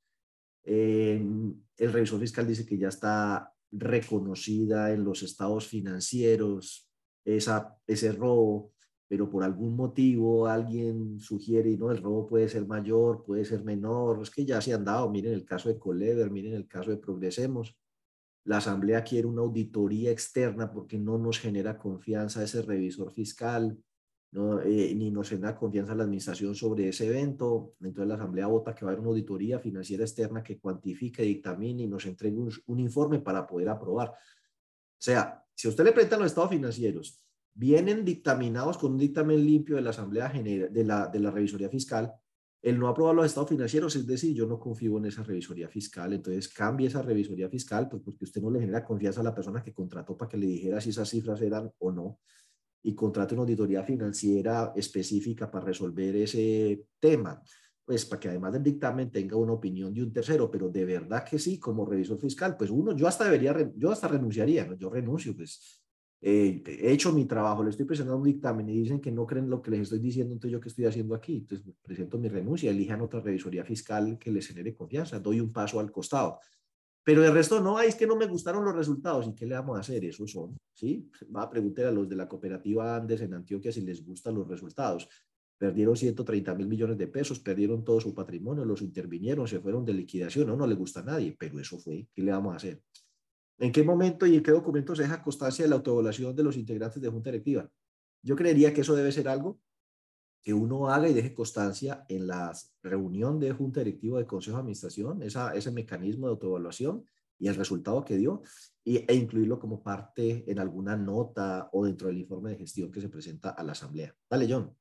el 0.65 1.63
revisor 1.79 2.21
fiscal 2.21 2.47
dice 2.47 2.67
que 2.67 2.77
ya 2.77 2.89
está 2.89 3.55
reconocida 3.71 4.93
en 4.93 5.03
los 5.05 5.23
estados 5.23 5.67
financieros 5.67 6.91
esa, 7.25 7.77
ese 7.87 8.13
robo, 8.13 8.73
pero 9.09 9.29
por 9.31 9.43
algún 9.43 9.75
motivo 9.75 10.47
alguien 10.47 11.19
sugiere, 11.19 11.77
no, 11.77 11.91
el 11.91 12.03
robo 12.03 12.27
puede 12.27 12.49
ser 12.49 12.67
mayor, 12.67 13.25
puede 13.25 13.45
ser 13.45 13.65
menor, 13.65 14.21
es 14.23 14.31
que 14.31 14.45
ya 14.45 14.61
se 14.61 14.75
han 14.75 14.85
dado, 14.85 15.11
miren 15.11 15.33
el 15.33 15.45
caso 15.45 15.71
de 15.71 15.79
Colever, 15.79 16.31
miren 16.31 16.53
el 16.53 16.69
caso 16.69 16.91
de 16.91 16.99
Progresemos, 16.99 17.77
la 18.45 18.59
Asamblea 18.59 19.05
quiere 19.05 19.27
una 19.27 19.43
auditoría 19.43 20.11
externa 20.11 20.71
porque 20.73 20.99
no 20.99 21.19
nos 21.19 21.39
genera 21.39 21.77
confianza 21.77 22.43
ese 22.43 22.63
revisor 22.63 23.13
fiscal, 23.13 23.79
no, 24.31 24.61
eh, 24.61 24.95
ni 24.95 25.11
nos 25.11 25.31
genera 25.31 25.57
confianza 25.57 25.95
la 25.95 26.05
administración 26.05 26.55
sobre 26.55 26.89
ese 26.89 27.07
evento. 27.07 27.75
Entonces 27.81 28.09
la 28.09 28.15
Asamblea 28.15 28.47
vota 28.47 28.75
que 28.75 28.85
va 28.85 28.91
a 28.91 28.93
haber 28.93 29.01
una 29.01 29.11
auditoría 29.11 29.59
financiera 29.59 30.05
externa 30.05 30.43
que 30.43 30.59
cuantifique, 30.59 31.23
dictamine 31.23 31.83
y 31.83 31.89
nos 31.89 32.07
entregue 32.07 32.39
un, 32.39 32.81
informe 32.81 33.21
para 33.21 33.47
poder 33.47 33.69
aprobar. 33.69 34.09
O 34.09 35.01
sea, 35.01 35.45
si 35.55 35.69
usted 35.69 35.85
le 35.85 35.93
presenta 35.93 36.17
los 36.17 36.27
estados 36.27 36.51
financieros, 36.51 37.23
vienen 37.59 38.05
dictaminados 38.05 38.79
con 38.79 38.93
un 38.93 38.99
dictamen 38.99 39.45
limpio 39.45 39.77
de 39.77 39.83
la 39.83 39.91
Asamblea 39.91 40.31
General, 40.31 40.73
de 40.73 40.85
la, 40.85 41.09
de 41.09 41.19
la 41.19 41.33
Revisoría 41.33 41.69
Fiscal, 41.69 42.13
el 42.63 42.79
no 42.79 42.87
aprobar 42.87 43.17
los 43.17 43.27
estados 43.27 43.49
financieros, 43.49 43.97
es 43.97 44.07
decir, 44.07 44.33
yo 44.35 44.47
no 44.47 44.61
confío 44.61 44.97
en 44.99 45.07
esa 45.07 45.25
revisoría 45.25 45.69
fiscal, 45.69 46.13
entonces 46.13 46.49
cambie 46.49 46.87
esa 46.87 47.03
revisoría 47.03 47.49
fiscal, 47.49 47.89
pues 47.89 48.03
porque 48.05 48.25
usted 48.25 48.41
no 48.41 48.51
le 48.51 48.61
genera 48.61 48.85
confianza 48.85 49.21
a 49.21 49.25
la 49.25 49.35
persona 49.35 49.63
que 49.63 49.73
contrató 49.73 50.17
para 50.17 50.29
que 50.29 50.37
le 50.37 50.47
dijera 50.47 50.81
si 50.81 50.91
esas 50.91 51.09
cifras 51.09 51.41
eran 51.41 51.71
o 51.79 51.93
no, 51.93 52.21
y 52.83 52.95
contrate 52.95 53.35
una 53.35 53.43
auditoría 53.43 53.83
financiera 53.83 54.73
específica 54.77 55.51
para 55.51 55.67
resolver 55.67 56.15
ese 56.15 56.85
tema, 57.01 57.43
pues 57.85 58.05
para 58.07 58.21
que 58.21 58.29
además 58.29 58.53
del 58.53 58.63
dictamen 58.63 59.11
tenga 59.11 59.37
una 59.37 59.53
opinión 59.53 59.93
de 59.93 60.03
un 60.03 60.13
tercero, 60.13 60.49
pero 60.49 60.69
de 60.69 60.85
verdad 60.85 61.25
que 61.25 61.39
sí, 61.39 61.59
como 61.59 61.87
revisor 61.87 62.21
fiscal, 62.21 62.57
pues 62.57 62.71
uno, 62.71 62.95
yo 62.97 63.09
hasta 63.09 63.25
debería, 63.25 63.73
yo 63.77 63.91
hasta 63.91 64.07
renunciaría, 64.07 64.65
¿no? 64.65 64.75
yo 64.75 64.91
renuncio, 64.91 65.35
pues 65.35 65.78
eh, 66.21 66.63
he 66.67 66.93
hecho 66.93 67.13
mi 67.13 67.27
trabajo, 67.27 67.63
le 67.63 67.71
estoy 67.71 67.87
presentando 67.87 68.19
un 68.19 68.25
dictamen 68.25 68.69
y 68.69 68.81
dicen 68.81 69.01
que 69.01 69.13
no 69.13 69.27
creen 69.27 69.49
lo 69.49 69.63
que 69.63 69.71
les 69.71 69.81
estoy 69.83 70.01
diciendo, 70.01 70.33
entonces 70.33 70.53
yo 70.53 70.61
qué 70.61 70.69
estoy 70.69 70.87
haciendo 70.87 71.15
aquí, 71.15 71.37
entonces 71.39 71.67
presento 71.83 72.19
mi 72.19 72.29
renuncia, 72.29 72.71
elijan 72.71 73.01
otra 73.01 73.21
revisoría 73.21 73.65
fiscal 73.65 74.19
que 74.19 74.33
les 74.33 74.49
genere 74.49 74.75
confianza, 74.75 75.21
doy 75.21 75.41
un 75.41 75.53
paso 75.53 75.79
al 75.79 75.93
costado. 75.93 76.39
Pero 77.09 77.25
el 77.25 77.33
resto 77.33 77.59
no, 77.59 77.81
es 77.81 77.95
que 77.95 78.07
no 78.07 78.17
me 78.17 78.27
gustaron 78.27 78.63
los 78.67 78.77
resultados. 78.77 79.27
¿Y 79.27 79.35
qué 79.35 79.47
le 79.47 79.55
vamos 79.55 79.79
a 79.79 79.81
hacer? 79.81 80.05
Esos 80.05 80.31
son, 80.31 80.59
¿sí? 80.75 81.11
Va 81.35 81.41
a 81.45 81.49
preguntar 81.49 81.87
a 81.87 81.91
los 81.91 82.07
de 82.07 82.15
la 82.15 82.29
cooperativa 82.29 82.97
Andes 82.97 83.23
en 83.23 83.33
Antioquia 83.33 83.73
si 83.73 83.81
les 83.81 84.05
gustan 84.05 84.35
los 84.35 84.47
resultados. 84.47 85.09
Perdieron 85.57 85.97
130 85.97 86.55
mil 86.55 86.67
millones 86.67 86.99
de 86.99 87.07
pesos, 87.07 87.41
perdieron 87.41 87.83
todo 87.83 87.99
su 87.99 88.15
patrimonio, 88.15 88.63
los 88.67 88.83
intervinieron, 88.83 89.49
se 89.49 89.59
fueron 89.59 89.87
de 89.87 89.95
liquidación. 89.95 90.49
No, 90.49 90.57
no 90.57 90.67
le 90.67 90.75
gusta 90.75 91.01
a 91.01 91.05
nadie, 91.05 91.35
pero 91.39 91.59
eso 91.59 91.79
fue. 91.79 92.07
¿Qué 92.13 92.21
le 92.21 92.31
vamos 92.31 92.53
a 92.53 92.57
hacer? 92.57 92.83
¿En 93.59 93.73
qué 93.73 93.83
momento 93.83 94.27
y 94.27 94.37
en 94.37 94.43
qué 94.43 94.53
documento 94.53 94.95
se 94.95 95.03
deja 95.03 95.23
constancia 95.23 95.65
de 95.65 95.69
la 95.69 95.77
autoevaluación 95.77 96.35
de 96.35 96.45
los 96.45 96.57
integrantes 96.57 97.03
de 97.03 97.09
Junta 97.09 97.31
Directiva? 97.31 97.69
Yo 98.23 98.37
creería 98.37 98.73
que 98.73 98.83
eso 98.83 98.95
debe 98.95 99.11
ser 99.11 99.29
algo 99.29 99.61
que 100.41 100.55
uno 100.55 100.89
haga 100.89 101.09
y 101.09 101.15
deje 101.15 101.35
constancia 101.35 102.05
en 102.09 102.29
la 102.29 102.53
reunión 102.83 103.41
de 103.41 103.53
junta 103.53 103.81
directiva 103.81 104.19
de 104.19 104.27
consejo 104.27 104.57
de 104.57 104.61
administración, 104.61 105.23
esa, 105.23 105.53
ese 105.55 105.73
mecanismo 105.73 106.27
de 106.27 106.33
autoevaluación 106.33 107.05
y 107.39 107.49
el 107.49 107.57
resultado 107.57 108.05
que 108.05 108.17
dio, 108.17 108.43
y, 108.85 108.99
e 108.99 109.15
incluirlo 109.15 109.59
como 109.59 109.83
parte 109.83 110.45
en 110.51 110.59
alguna 110.59 110.97
nota 110.97 111.69
o 111.73 111.85
dentro 111.85 112.09
del 112.09 112.19
informe 112.19 112.51
de 112.51 112.57
gestión 112.57 112.91
que 112.91 113.01
se 113.01 113.09
presenta 113.09 113.51
a 113.51 113.63
la 113.63 113.73
asamblea. 113.73 114.15
Dale, 114.31 114.47
John. 114.49 114.75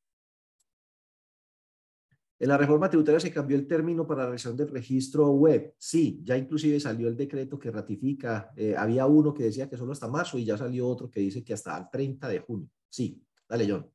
En 2.39 2.49
la 2.49 2.57
reforma 2.57 2.89
tributaria 2.89 3.19
se 3.19 3.31
cambió 3.31 3.57
el 3.57 3.65
término 3.65 4.05
para 4.05 4.21
la 4.21 4.25
realización 4.27 4.57
del 4.57 4.69
registro 4.69 5.31
web. 5.31 5.73
Sí, 5.77 6.21
ya 6.23 6.37
inclusive 6.37 6.79
salió 6.79 7.07
el 7.07 7.17
decreto 7.17 7.57
que 7.57 7.71
ratifica. 7.71 8.51
Eh, 8.55 8.75
había 8.77 9.07
uno 9.07 9.33
que 9.33 9.43
decía 9.43 9.67
que 9.67 9.77
solo 9.77 9.93
hasta 9.93 10.07
marzo 10.07 10.37
y 10.37 10.45
ya 10.45 10.55
salió 10.55 10.87
otro 10.87 11.09
que 11.09 11.19
dice 11.19 11.43
que 11.43 11.53
hasta 11.53 11.77
el 11.77 11.85
30 11.91 12.27
de 12.27 12.39
junio. 12.39 12.69
Sí, 12.89 13.23
dale, 13.49 13.67
John. 13.67 13.89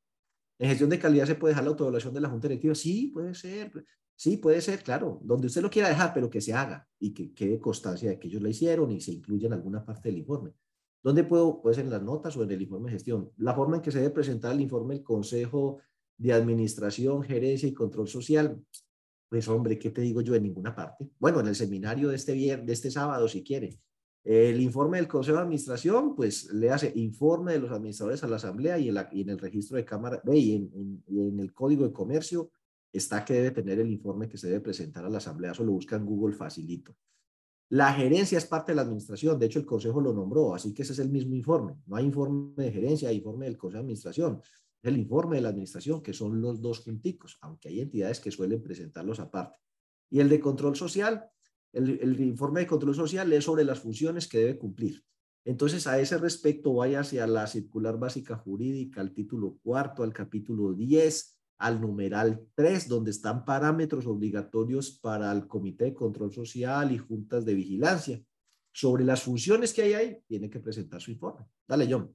¿En 0.59 0.69
gestión 0.69 0.89
de 0.89 0.99
calidad 0.99 1.25
se 1.25 1.35
puede 1.35 1.51
dejar 1.51 1.63
la 1.63 1.69
autoevaluación 1.71 2.13
de 2.13 2.21
la 2.21 2.29
Junta 2.29 2.47
Directiva? 2.47 2.75
Sí, 2.75 3.11
puede 3.13 3.33
ser. 3.33 3.85
Sí, 4.15 4.37
puede 4.37 4.61
ser, 4.61 4.83
claro. 4.83 5.19
Donde 5.23 5.47
usted 5.47 5.61
lo 5.61 5.69
quiera 5.69 5.89
dejar, 5.89 6.13
pero 6.13 6.29
que 6.29 6.41
se 6.41 6.53
haga 6.53 6.87
y 6.99 7.13
que 7.13 7.33
quede 7.33 7.59
constancia 7.59 8.09
de 8.09 8.19
que 8.19 8.27
ellos 8.27 8.41
la 8.41 8.49
hicieron 8.49 8.91
y 8.91 9.01
se 9.01 9.11
incluya 9.11 9.47
en 9.47 9.53
alguna 9.53 9.83
parte 9.85 10.09
del 10.09 10.19
informe. 10.19 10.53
¿Dónde 11.01 11.23
puedo? 11.23 11.61
Puede 11.61 11.75
ser 11.75 11.85
en 11.85 11.91
las 11.91 12.01
notas 12.01 12.37
o 12.37 12.43
en 12.43 12.51
el 12.51 12.61
informe 12.61 12.89
de 12.89 12.93
gestión. 12.97 13.31
La 13.37 13.53
forma 13.53 13.77
en 13.77 13.81
que 13.81 13.91
se 13.91 13.99
debe 13.99 14.11
presentar 14.11 14.53
el 14.53 14.61
informe 14.61 14.95
del 14.95 15.03
Consejo 15.03 15.79
de 16.17 16.33
Administración, 16.33 17.23
Gerencia 17.23 17.67
y 17.67 17.73
Control 17.73 18.07
Social. 18.07 18.61
Pues 19.29 19.47
hombre, 19.47 19.79
¿qué 19.79 19.89
te 19.89 20.01
digo 20.01 20.21
yo? 20.21 20.35
En 20.35 20.43
ninguna 20.43 20.75
parte. 20.75 21.09
Bueno, 21.19 21.39
en 21.39 21.47
el 21.47 21.55
seminario 21.55 22.09
de 22.09 22.15
este, 22.15 22.33
viernes, 22.33 22.67
de 22.67 22.73
este 22.73 22.91
sábado, 22.91 23.27
si 23.27 23.43
quiere. 23.43 23.79
El 24.23 24.61
informe 24.61 24.97
del 24.97 25.07
Consejo 25.07 25.37
de 25.37 25.43
Administración, 25.43 26.15
pues 26.15 26.45
le 26.53 26.69
hace 26.69 26.93
informe 26.95 27.53
de 27.53 27.59
los 27.59 27.71
administradores 27.71 28.23
a 28.23 28.27
la 28.27 28.37
Asamblea 28.37 28.79
y 28.79 28.87
en, 28.87 28.97
y 29.11 29.29
el 29.29 29.37
registro 29.37 29.75
de 29.75 29.83
Cámara, 29.83 30.21
y 30.31 30.55
en, 30.55 31.03
en, 31.07 31.39
el 31.39 31.53
Código 31.53 31.85
de 31.85 31.91
Comercio 31.91 32.49
está 32.91 33.25
que 33.25 33.33
debe 33.33 33.51
tener 33.51 33.79
el 33.79 33.91
informe 33.91 34.29
que 34.29 34.37
se 34.37 34.47
debe 34.47 34.61
presentar 34.61 35.03
a 35.03 35.09
la 35.09 35.17
Asamblea. 35.17 35.51
Eso 35.51 35.65
lo 35.65 35.73
busca 35.73 35.97
en 35.97 36.05
Google 36.05 36.35
facilito. 36.35 36.95
La 37.69 37.91
gerencia 37.91 38.37
es 38.37 38.45
parte 38.45 38.71
de 38.71 38.77
la 38.77 38.83
administración, 38.83 39.37
de 39.39 39.47
hecho 39.47 39.59
el 39.59 39.65
Consejo 39.65 39.99
lo 39.99 40.13
nombró, 40.13 40.53
así 40.53 40.73
que 40.73 40.83
ese 40.83 40.93
es 40.93 40.99
el 40.99 41.09
mismo 41.09 41.33
informe. 41.33 41.75
No 41.87 41.95
hay 41.97 42.05
informe 42.05 42.63
de 42.63 42.71
gerencia, 42.71 43.09
hay 43.09 43.17
informe 43.17 43.45
del 43.45 43.57
Consejo 43.57 43.79
de 43.79 43.85
Administración. 43.85 44.41
El 44.83 44.97
informe 44.97 45.37
de 45.37 45.41
la 45.41 45.49
administración, 45.49 46.03
que 46.03 46.13
son 46.13 46.41
los 46.41 46.61
dos 46.61 46.81
junticos, 46.81 47.37
aunque 47.41 47.69
hay 47.69 47.79
entidades 47.79 48.19
que 48.19 48.31
suelen 48.31 48.61
presentarlos 48.61 49.19
aparte. 49.19 49.57
Y 50.09 50.19
el 50.19 50.27
de 50.27 50.41
control 50.41 50.75
social, 50.75 51.25
el, 51.71 52.19
informe 52.19 52.59
de 52.59 52.67
control 52.67 52.93
social 52.93 53.31
es 53.31 53.45
sobre 53.45 53.63
las 53.63 53.79
funciones 53.79 54.27
que 54.27 54.39
debe 54.39 54.59
cumplir. 54.59 55.01
Entonces, 55.45 55.87
a 55.87 55.99
ese 55.99 56.17
respecto, 56.17 56.73
vaya 56.73 56.99
hacia 56.99 57.25
la 57.27 57.47
circular 57.47 57.97
básica 57.97 58.35
jurídica, 58.35 58.99
al 58.99 59.13
título 59.13 59.57
cuarto, 59.63 60.03
al 60.03 60.13
capítulo 60.13 60.73
10, 60.73 61.39
al 61.59 61.79
numeral 61.79 62.45
3, 62.53 62.87
donde 62.89 63.11
están 63.11 63.45
parámetros 63.45 64.05
obligatorios 64.05 64.91
para 64.91 65.31
el 65.31 65.47
Comité 65.47 65.85
de 65.85 65.93
Control 65.93 66.31
Social 66.31 66.91
y 66.91 66.97
juntas 66.97 67.45
de 67.45 67.53
vigilancia. 67.53 68.21
Sobre 68.73 69.05
las 69.05 69.23
funciones 69.23 69.73
que 69.73 69.83
hay 69.83 69.93
ahí, 69.93 70.17
tiene 70.27 70.49
que 70.49 70.59
presentar 70.59 71.01
su 71.01 71.11
informe. 71.11 71.45
Dale, 71.67 71.87
John. 71.89 72.13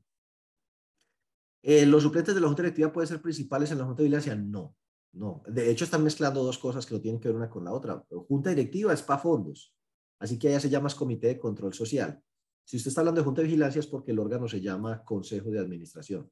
Eh, 1.62 1.86
¿Los 1.86 2.02
suplentes 2.02 2.34
de 2.34 2.40
la 2.40 2.46
Junta 2.46 2.62
Directiva 2.62 2.92
pueden 2.92 3.08
ser 3.08 3.20
principales 3.20 3.70
en 3.70 3.78
la 3.78 3.84
Junta 3.84 4.02
de 4.02 4.04
Vigilancia? 4.04 4.36
No. 4.36 4.76
No, 5.12 5.42
de 5.46 5.70
hecho 5.70 5.84
están 5.84 6.04
mezclando 6.04 6.44
dos 6.44 6.58
cosas 6.58 6.84
que 6.84 6.94
no 6.94 7.00
tienen 7.00 7.20
que 7.20 7.28
ver 7.28 7.36
una 7.36 7.48
con 7.48 7.64
la 7.64 7.72
otra. 7.72 8.04
Junta 8.28 8.50
directiva 8.50 8.92
es 8.92 9.02
para 9.02 9.20
fondos, 9.20 9.74
así 10.20 10.38
que 10.38 10.48
allá 10.48 10.60
se 10.60 10.68
llama 10.68 10.90
Comité 10.90 11.28
de 11.28 11.38
Control 11.38 11.72
Social. 11.72 12.22
Si 12.64 12.76
usted 12.76 12.90
está 12.90 13.00
hablando 13.00 13.20
de 13.20 13.24
Junta 13.24 13.40
de 13.40 13.48
Vigilancia 13.48 13.80
es 13.80 13.86
porque 13.86 14.12
el 14.12 14.18
órgano 14.18 14.46
se 14.46 14.60
llama 14.60 15.02
Consejo 15.04 15.50
de 15.50 15.58
Administración, 15.58 16.30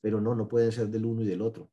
pero 0.00 0.20
no, 0.20 0.34
no 0.34 0.48
pueden 0.48 0.72
ser 0.72 0.88
del 0.88 1.06
uno 1.06 1.22
y 1.22 1.26
del 1.26 1.40
otro. 1.40 1.70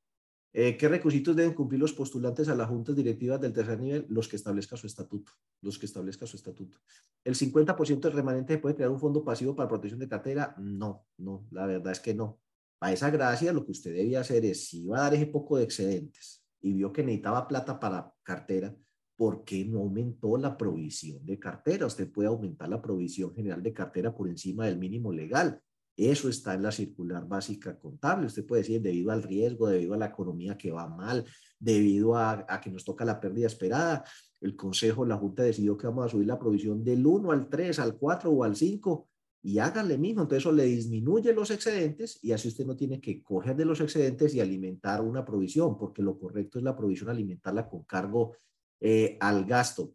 Eh, 0.56 0.78
¿Qué 0.78 0.88
requisitos 0.88 1.36
deben 1.36 1.56
cumplir 1.56 1.82
los 1.82 1.94
postulantes 1.94 2.48
a 2.48 2.56
las 2.56 2.70
juntas 2.70 2.96
directivas 2.96 3.42
del 3.42 3.54
tercer 3.54 3.80
nivel? 3.80 4.06
Los 4.10 4.28
que 4.28 4.36
establezca 4.36 4.78
su 4.78 4.86
estatuto, 4.86 5.32
los 5.62 5.80
que 5.80 5.88
establezca 5.88 6.28
su 6.28 6.38
estatuto. 6.38 6.78
¿El 7.24 7.34
50% 7.34 8.02
del 8.02 8.14
remanente 8.14 8.60
puede 8.60 8.76
crear 8.76 8.92
un 8.92 9.00
fondo 9.00 9.24
pasivo 9.24 9.56
para 9.56 9.68
protección 9.68 10.00
de 10.00 10.08
cartera? 10.08 10.56
No, 10.60 11.08
no, 11.18 11.48
la 11.50 11.66
verdad 11.66 11.92
es 11.92 12.00
que 12.00 12.14
no. 12.14 12.43
Para 12.84 12.96
esa 12.96 13.10
gracia 13.10 13.54
lo 13.54 13.64
que 13.64 13.72
usted 13.72 13.96
debía 13.96 14.20
hacer 14.20 14.44
es, 14.44 14.68
si 14.68 14.86
va 14.86 14.98
a 14.98 15.02
dar 15.04 15.14
ese 15.14 15.28
poco 15.28 15.56
de 15.56 15.64
excedentes, 15.64 16.44
y 16.60 16.74
vio 16.74 16.92
que 16.92 17.02
necesitaba 17.02 17.48
plata 17.48 17.80
para 17.80 18.14
cartera, 18.24 18.76
¿por 19.16 19.46
qué 19.46 19.64
no 19.64 19.80
aumentó 19.80 20.36
la 20.36 20.58
provisión 20.58 21.26
de 21.26 21.40
cartera? 21.40 21.86
Usted 21.86 22.12
puede 22.12 22.28
aumentar 22.28 22.68
la 22.68 22.82
provisión 22.82 23.34
general 23.34 23.64
de 23.64 23.72
cartera 23.72 24.14
por 24.14 24.28
encima 24.28 24.66
del 24.66 24.80
mínimo 24.80 25.14
legal. 25.14 25.62
Eso 25.96 26.28
está 26.28 26.56
en 26.56 26.64
la 26.64 26.74
circular 26.74 27.26
básica 27.26 27.80
contable. 27.80 28.28
Usted 28.28 28.46
puede 28.46 28.64
decir, 28.64 28.82
debido 28.82 29.12
al 29.12 29.24
riesgo, 29.24 29.70
debido 29.70 29.94
a 29.94 29.98
la 29.98 30.08
economía 30.08 30.58
que 30.58 30.74
va 30.74 30.86
mal, 30.90 31.24
debido 31.58 32.18
a, 32.18 32.46
a, 32.50 32.60
que 32.60 32.70
nos 32.70 32.84
toca 32.84 33.06
la 33.06 33.18
pérdida 33.18 33.48
esperada, 33.48 34.04
el 34.42 34.58
Consejo, 34.58 35.06
la 35.06 35.16
Junta 35.16 35.44
decidió 35.44 35.78
que 35.78 35.88
vamos 35.88 36.08
a 36.08 36.10
subir 36.10 36.28
la 36.28 36.38
provisión 36.38 36.84
del 36.84 37.08
1 37.08 37.32
al 37.32 37.48
3, 37.48 37.80
al 37.80 37.96
4 37.96 38.30
o 38.30 38.44
al 38.44 38.58
5 38.58 39.08
y 39.44 39.60
háganle 39.60 39.98
mismo. 39.98 40.22
Entonces 40.22 40.44
eso 40.44 40.52
le 40.52 40.64
disminuye 40.64 41.34
los 41.34 41.52
excedentes 41.52 42.18
y 42.24 42.32
así 42.32 42.48
usted 42.48 42.66
no 42.66 42.76
tiene 42.76 43.00
que 43.02 43.22
coger 43.22 43.56
de 43.56 43.66
los 43.66 43.82
excedentes 43.82 44.34
y 44.34 44.40
alimentar 44.40 45.02
una 45.02 45.26
provisión, 45.26 45.78
porque 45.78 46.02
lo 46.02 46.18
correcto 46.18 46.58
es 46.58 46.64
la 46.64 46.76
provisión 46.76 47.10
alimentarla 47.10 47.68
con 47.68 47.84
cargo 47.84 48.36
eh, 48.80 49.18
al 49.20 49.46
gasto. 49.46 49.94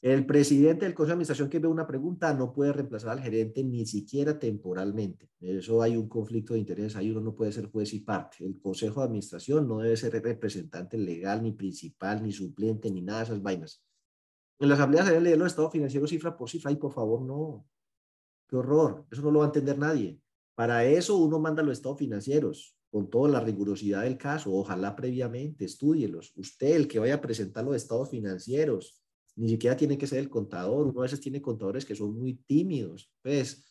El 0.00 0.26
presidente 0.26 0.84
del 0.84 0.94
Consejo 0.94 1.08
de 1.08 1.12
Administración 1.14 1.48
que 1.48 1.58
ve 1.58 1.66
una 1.66 1.86
pregunta 1.86 2.32
no 2.32 2.52
puede 2.52 2.72
reemplazar 2.72 3.10
al 3.10 3.20
gerente 3.20 3.64
ni 3.64 3.84
siquiera 3.84 4.38
temporalmente. 4.38 5.28
Eso 5.40 5.82
hay 5.82 5.96
un 5.96 6.08
conflicto 6.08 6.54
de 6.54 6.60
interés, 6.60 6.94
ahí 6.94 7.10
uno 7.10 7.20
no 7.20 7.34
puede 7.34 7.50
ser 7.50 7.68
juez 7.70 7.92
y 7.94 8.00
parte. 8.00 8.44
El 8.44 8.60
Consejo 8.60 9.00
de 9.00 9.06
Administración 9.06 9.66
no 9.66 9.78
debe 9.78 9.96
ser 9.96 10.12
representante 10.12 10.96
legal, 10.98 11.42
ni 11.42 11.52
principal, 11.52 12.22
ni 12.22 12.30
suplente, 12.30 12.90
ni 12.90 13.02
nada 13.02 13.20
de 13.20 13.24
esas 13.24 13.42
vainas. 13.42 13.82
En 14.60 14.68
la 14.68 14.74
Asamblea 14.74 15.04
se 15.04 15.10
debe 15.10 15.22
leer 15.22 15.38
los 15.38 15.48
estados 15.48 15.72
financieros 15.72 16.10
cifra 16.10 16.36
por 16.36 16.48
cifra 16.48 16.70
y 16.70 16.76
por 16.76 16.92
favor 16.92 17.22
no, 17.22 17.64
Qué 18.48 18.56
horror, 18.56 19.04
eso 19.10 19.22
no 19.22 19.30
lo 19.30 19.40
va 19.40 19.44
a 19.44 19.48
entender 19.48 19.78
nadie. 19.78 20.18
Para 20.54 20.84
eso 20.84 21.16
uno 21.16 21.38
manda 21.38 21.62
los 21.62 21.74
estados 21.74 21.98
financieros 21.98 22.74
con 22.90 23.10
toda 23.10 23.28
la 23.28 23.40
rigurosidad 23.40 24.04
del 24.04 24.16
caso, 24.16 24.52
ojalá 24.52 24.96
previamente, 24.96 25.66
estudielos. 25.66 26.32
Usted, 26.36 26.74
el 26.74 26.88
que 26.88 26.98
vaya 26.98 27.16
a 27.16 27.20
presentar 27.20 27.64
los 27.64 27.76
estados 27.76 28.08
financieros, 28.08 29.02
ni 29.36 29.50
siquiera 29.50 29.76
tiene 29.76 29.98
que 29.98 30.06
ser 30.06 30.20
el 30.20 30.30
contador, 30.30 30.86
uno 30.86 31.00
a 31.00 31.02
veces 31.02 31.20
tiene 31.20 31.42
contadores 31.42 31.84
que 31.84 31.94
son 31.94 32.18
muy 32.18 32.34
tímidos, 32.46 33.12
pues, 33.22 33.64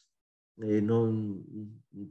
eh, 0.57 0.81
no, 0.81 1.41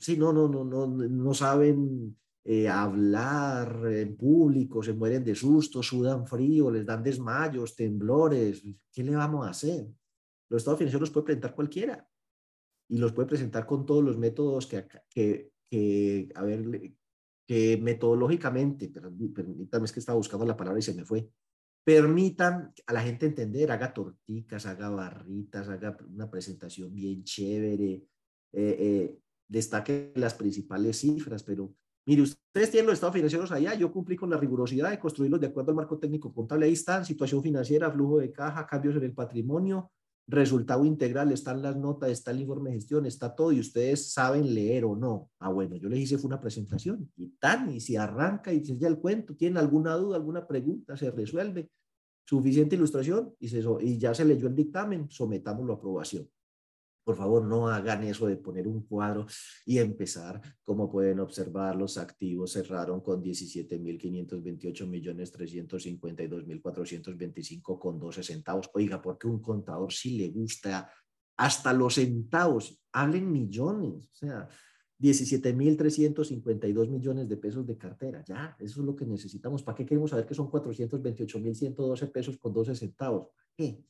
sí, 0.01 0.17
no, 0.17 0.33
no, 0.33 0.49
no, 0.49 0.64
no, 0.64 0.87
no 0.87 1.35
saben 1.35 2.17
eh, 2.45 2.69
hablar 2.69 3.81
en 3.87 4.17
público, 4.17 4.83
se 4.83 4.93
mueren 4.93 5.25
de 5.25 5.35
susto, 5.35 5.83
sudan 5.83 6.27
frío, 6.27 6.71
les 6.71 6.85
dan 6.85 7.03
desmayos, 7.03 7.77
temblores, 7.77 8.62
¿qué 8.93 9.05
le 9.05 9.14
vamos 9.14 9.47
a 9.47 9.51
hacer? 9.51 9.87
Los 10.49 10.61
estados 10.61 10.79
financieros 10.79 11.09
los 11.09 11.11
puede 11.11 11.27
presentar 11.27 11.55
cualquiera 11.55 12.07
y 12.89 12.99
los 12.99 13.12
puede 13.12 13.28
presentar 13.28 13.66
con 13.66 13.84
todos 13.84 14.05
los 14.05 14.18
métodos 14.18 14.66
que, 14.66 14.87
que, 15.09 15.53
que 15.70 16.28
a 16.34 16.43
ver, 16.43 16.93
que 17.47 17.78
metodológicamente, 17.82 18.89
permítame, 18.89 19.84
es 19.84 19.93
que 19.93 20.01
estaba 20.01 20.16
buscando 20.16 20.47
la 20.47 20.57
palabra 20.57 20.78
y 20.78 20.82
se 20.82 20.95
me 20.95 21.05
fue, 21.05 21.30
permitan 21.84 22.72
a 22.87 22.93
la 22.93 23.03
gente 23.03 23.26
entender, 23.26 23.70
haga 23.70 23.95
torticas, 23.95 24.66
haga 24.66 24.89
barritas, 24.89 25.68
haga 25.68 25.97
una 26.09 26.30
presentación 26.30 26.93
bien 26.93 27.22
chévere, 27.22 27.93
eh, 27.95 28.07
eh, 28.53 29.18
destaque 29.49 30.12
las 30.16 30.34
principales 30.34 30.99
cifras, 30.99 31.43
pero 31.43 31.74
Mire, 32.09 32.22
ustedes 32.22 32.70
tienen 32.70 32.87
los 32.87 32.95
estados 32.95 33.16
financieros 33.16 33.51
allá, 33.51 33.74
yo 33.74 33.91
cumplí 33.91 34.14
con 34.14 34.30
la 34.30 34.37
rigurosidad 34.37 34.91
de 34.91 34.99
construirlos 35.01 35.41
de 35.41 35.49
acuerdo 35.49 35.72
al 35.72 35.76
marco 35.76 35.99
técnico 35.99 36.32
contable. 36.32 36.66
Ahí 36.66 36.74
están, 36.74 37.05
situación 37.05 37.43
financiera, 37.43 37.91
flujo 37.91 38.18
de 38.18 38.30
caja, 38.30 38.64
cambios 38.64 38.95
en 38.95 39.03
el 39.03 39.12
patrimonio, 39.12 39.91
resultado 40.29 40.85
integral, 40.85 41.31
están 41.31 41.62
las 41.62 41.77
notas, 41.77 42.11
está 42.11 42.33
el 42.33 42.41
informe 42.41 42.70
de 42.70 42.77
gestión, 42.77 43.07
está 43.07 43.35
todo 43.35 43.53
y 43.53 43.61
ustedes 43.61 44.12
saben 44.12 44.55
leer 44.55 44.85
o 44.85 44.97
no. 44.97 45.31
Ah, 45.39 45.51
bueno, 45.51 45.77
yo 45.77 45.89
les 45.89 46.01
hice 46.01 46.18
fue 46.18 46.29
una 46.29 46.41
presentación 46.41 47.11
y 47.16 47.29
tan, 47.39 47.70
y 47.70 47.81
se 47.81 47.97
arranca 47.97 48.53
y 48.53 48.64
se 48.64 48.77
ya 48.77 48.89
el 48.89 48.99
cuento, 48.99 49.35
tienen 49.35 49.59
alguna 49.59 49.95
duda, 49.95 50.16
alguna 50.16 50.47
pregunta, 50.47 50.97
se 50.97 51.11
resuelve. 51.11 51.70
Suficiente 52.29 52.74
ilustración 52.74 53.35
y, 53.39 53.49
se, 53.49 53.62
y 53.81 53.99
ya 53.99 54.12
se 54.12 54.24
leyó 54.24 54.49
el 54.49 54.57
dictamen, 54.57 55.09
sometámoslo 55.09 55.74
a 55.74 55.77
aprobación. 55.77 56.29
Por 57.07 57.16
favor, 57.16 57.44
no 57.44 57.68
hagan 57.68 58.02
eso 58.02 58.26
de 58.26 58.36
poner 58.36 58.66
un 58.66 58.82
cuadro 58.82 59.26
y 59.64 59.78
empezar. 59.78 60.42
Como 60.64 60.90
pueden 60.90 61.20
observar, 61.20 61.76
los 61.76 61.98
activos 61.98 62.50
cerraron 62.50 63.00
con 63.00 63.22
17.528 63.22 64.88
millones 64.88 65.32
352.425 65.32 67.78
con 67.78 68.00
12 68.00 68.24
centavos. 68.24 68.68
Oiga, 68.74 69.00
porque 69.00 69.28
un 69.28 69.40
contador 69.40 69.92
sí 69.92 70.18
le 70.18 70.30
gusta 70.30 70.90
hasta 71.36 71.72
los 71.72 71.94
centavos, 71.94 72.82
hablen 72.90 73.30
millones, 73.30 74.11
o 74.11 74.14
sea, 74.16 74.48
17.352 74.98 76.88
millones 76.88 77.28
de 77.28 77.36
pesos 77.36 77.64
de 77.64 77.78
cartera. 77.78 78.24
Ya, 78.26 78.57
eso 78.59 78.80
es 78.80 78.84
lo 78.84 78.96
que 78.96 79.07
necesitamos. 79.07 79.62
¿Para 79.62 79.76
qué 79.76 79.86
queremos 79.86 80.11
saber 80.11 80.26
que 80.26 80.34
son 80.34 80.50
428.112 80.50 82.11
pesos 82.11 82.36
con 82.38 82.52
12 82.52 82.74
centavos? 82.74 83.28
¿Para 83.28 83.46
qué? 83.57 83.80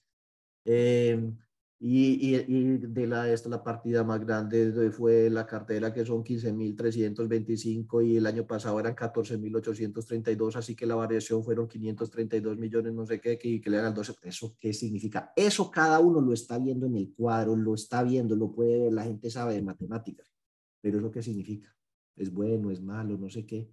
Eh, 0.67 1.33
y, 1.79 2.35
y, 2.35 2.79
de 2.79 3.07
la, 3.07 3.31
esta, 3.31 3.51
la 3.51 3.63
partida 3.63 4.03
más 4.03 4.21
grande 4.21 4.91
fue 4.91 5.29
la 5.29 5.47
cartera 5.47 5.93
que 5.93 6.07
son 6.07 6.25
15.325 6.25 8.07
y 8.07 8.17
el 8.17 8.25
año 8.25 8.47
pasado 8.47 8.81
eran 8.81 8.97
14.832, 8.97 10.57
así 10.57 10.75
que 10.75 10.87
la 10.87 10.95
variación 10.95 11.45
fueron 11.45 11.69
532 11.69 12.57
millones, 12.57 12.95
no 12.95 13.05
sé 13.05 13.21
qué, 13.21 13.37
que, 13.37 13.61
que 13.61 13.69
le 13.71 13.79
al 13.79 13.93
12. 13.93 14.15
¿Eso 14.23 14.57
qué 14.59 14.73
significa? 14.73 15.33
Eso 15.37 15.71
cada 15.71 16.01
uno 16.01 16.23
lo 16.23 16.33
está 16.33 16.59
viendo 16.59 16.87
en 16.87 16.97
el 16.97 17.13
cuadro, 17.13 17.55
lo 17.55 17.75
está 17.75 18.03
viendo, 18.03 18.35
lo 18.35 18.51
puede 18.51 18.85
ver, 18.85 18.93
la 18.95 19.05
gente 19.05 19.29
sabe 19.31 19.53
de 19.55 19.63
matemáticas, 19.63 20.33
pero 20.81 20.99
¿eso 20.99 21.11
qué 21.11 21.23
significa? 21.23 21.77
¿Es 22.17 22.33
bueno, 22.33 22.71
es 22.71 22.81
malo, 22.81 23.19
no 23.19 23.29
sé 23.29 23.45
qué? 23.45 23.71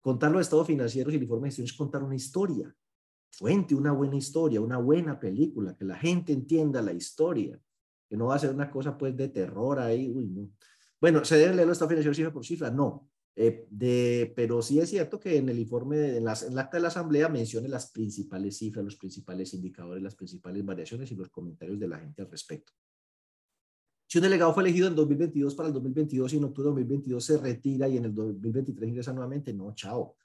Contar 0.00 0.30
los 0.30 0.42
estados 0.42 0.68
financieros 0.68 1.12
y 1.12 1.16
el 1.16 1.24
informe 1.24 1.46
de 1.46 1.50
gestión 1.50 1.64
es 1.64 1.72
contar 1.72 2.04
una 2.04 2.14
historia 2.14 2.72
fuente 3.32 3.74
una 3.74 3.92
buena 3.92 4.16
historia, 4.16 4.60
una 4.60 4.78
buena 4.78 5.18
película, 5.18 5.74
que 5.74 5.84
la 5.84 5.96
gente 5.96 6.32
entienda 6.32 6.82
la 6.82 6.92
historia, 6.92 7.58
que 8.08 8.16
no 8.16 8.26
va 8.26 8.36
a 8.36 8.38
ser 8.38 8.50
una 8.50 8.70
cosa 8.70 8.96
pues 8.96 9.16
de 9.16 9.28
terror 9.28 9.80
ahí, 9.80 10.10
uy, 10.10 10.28
no. 10.28 10.50
Bueno, 11.00 11.24
¿se 11.24 11.36
debe 11.36 11.56
leer 11.56 11.66
los 11.66 11.76
estados 11.76 11.90
financieros 11.90 12.16
cifra 12.16 12.32
por 12.32 12.44
cifra? 12.44 12.70
No, 12.70 13.08
eh, 13.34 13.66
de, 13.70 14.32
pero 14.36 14.60
sí 14.60 14.78
es 14.78 14.90
cierto 14.90 15.18
que 15.18 15.36
en 15.38 15.48
el 15.48 15.58
informe, 15.58 15.96
de, 15.96 16.18
en, 16.18 16.24
las, 16.24 16.42
en 16.42 16.52
el 16.52 16.58
acta 16.58 16.76
de 16.76 16.82
la 16.82 16.88
asamblea 16.88 17.28
mencione 17.28 17.68
las 17.68 17.90
principales 17.90 18.58
cifras, 18.58 18.84
los 18.84 18.96
principales 18.96 19.54
indicadores, 19.54 20.02
las 20.02 20.14
principales 20.14 20.64
variaciones 20.64 21.10
y 21.10 21.16
los 21.16 21.30
comentarios 21.30 21.80
de 21.80 21.88
la 21.88 21.98
gente 21.98 22.22
al 22.22 22.30
respecto. 22.30 22.72
Si 24.06 24.18
un 24.18 24.24
delegado 24.24 24.52
fue 24.52 24.62
elegido 24.62 24.88
en 24.88 24.94
2022 24.94 25.54
para 25.54 25.68
el 25.68 25.74
2022 25.74 26.34
y 26.34 26.36
en 26.36 26.44
octubre 26.44 26.68
de 26.68 26.74
2022 26.82 27.24
se 27.24 27.38
retira 27.38 27.88
y 27.88 27.96
en 27.96 28.04
el 28.04 28.14
2023 28.14 28.90
ingresa 28.90 29.12
nuevamente, 29.14 29.54
no, 29.54 29.74
chao 29.74 30.16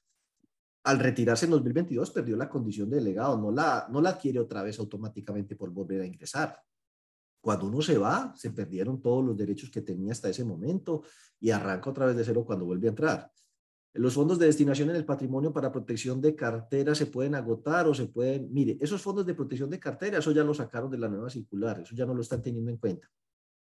al 0.87 0.99
retirarse 0.99 1.43
en 1.43 1.51
2022 1.51 2.11
perdió 2.11 2.37
la 2.37 2.47
condición 2.47 2.89
de 2.89 2.95
delegado, 2.95 3.37
no 3.37 3.51
la, 3.51 3.87
no 3.91 4.01
la 4.01 4.11
adquiere 4.11 4.39
otra 4.39 4.63
vez 4.63 4.79
automáticamente 4.79 5.57
por 5.57 5.69
volver 5.69 5.99
a 5.99 6.05
ingresar. 6.05 6.57
Cuando 7.41 7.67
uno 7.67 7.81
se 7.81 7.97
va, 7.97 8.33
se 8.37 8.51
perdieron 8.51 9.01
todos 9.01 9.23
los 9.25 9.35
derechos 9.35 9.69
que 9.69 9.81
tenía 9.81 10.13
hasta 10.13 10.29
ese 10.29 10.45
momento 10.45 11.03
y 11.41 11.51
arranca 11.51 11.89
otra 11.89 12.05
vez 12.05 12.15
de 12.15 12.23
cero 12.23 12.45
cuando 12.45 12.63
vuelve 12.63 12.87
a 12.87 12.91
entrar. 12.91 13.31
Los 13.95 14.13
fondos 14.13 14.39
de 14.39 14.45
destinación 14.45 14.89
en 14.89 14.95
el 14.95 15.03
patrimonio 15.03 15.51
para 15.51 15.73
protección 15.73 16.21
de 16.21 16.33
cartera 16.33 16.95
se 16.95 17.07
pueden 17.07 17.35
agotar 17.35 17.85
o 17.87 17.93
se 17.93 18.05
pueden, 18.05 18.47
mire, 18.53 18.77
esos 18.79 19.01
fondos 19.01 19.25
de 19.25 19.33
protección 19.33 19.69
de 19.69 19.81
cartera, 19.81 20.19
eso 20.19 20.31
ya 20.31 20.45
lo 20.45 20.53
sacaron 20.53 20.89
de 20.89 20.99
la 20.99 21.09
nueva 21.09 21.29
circular, 21.29 21.81
eso 21.81 21.95
ya 21.95 22.05
no 22.05 22.13
lo 22.13 22.21
están 22.21 22.41
teniendo 22.41 22.71
en 22.71 22.77
cuenta. 22.77 23.09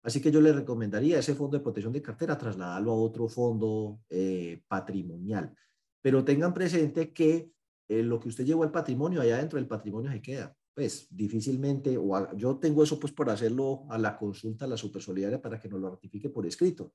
Así 0.03 0.20
que 0.20 0.33
yo 0.33 0.41
le 0.41 0.53
recomendaría 0.53 1.20
ese 1.20 1.37
fondo 1.37 1.57
de 1.57 1.62
protección 1.62 1.93
de 1.93 2.03
cartera 2.03 2.37
trasladarlo 2.37 2.91
a 2.91 2.97
otro 2.97 3.29
fondo 3.29 4.01
eh, 4.11 4.61
patrimonial 4.66 5.55
pero 6.03 6.25
tengan 6.25 6.53
presente 6.53 7.13
que 7.13 7.51
eh, 7.89 8.03
lo 8.03 8.21
que 8.21 8.29
usted 8.29 8.45
llevó 8.45 8.65
al 8.65 8.73
patrimonio, 8.73 9.21
allá 9.21 9.39
dentro 9.39 9.59
del 9.59 9.69
patrimonio 9.69 10.11
se 10.11 10.21
queda. 10.21 10.55
Pues 10.75 11.07
difícilmente, 11.11 11.97
o 11.99 12.37
yo 12.37 12.57
tengo 12.57 12.83
eso 12.83 12.99
pues 12.99 13.13
por 13.13 13.31
hacerlo 13.31 13.85
a 13.91 13.99
la 13.99 14.17
consulta 14.17 14.65
a 14.65 14.69
la 14.69 14.77
supersolidaria 14.77 15.41
para 15.41 15.61
que 15.61 15.69
nos 15.69 15.81
lo 15.81 15.91
ratifique 15.91 16.31
por 16.31 16.47
escrito. 16.47 16.93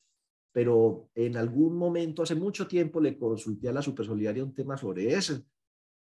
Pero 0.52 1.10
en 1.14 1.38
algún 1.38 1.78
momento, 1.78 2.24
hace 2.24 2.34
mucho 2.34 2.68
tiempo, 2.68 3.00
le 3.00 3.18
consulté 3.18 3.70
a 3.70 3.74
la 3.74 3.82
supersolidaria 3.82 4.44
un 4.44 4.56
tema 4.56 4.76
sobre 4.76 5.14
eso. 5.14 5.40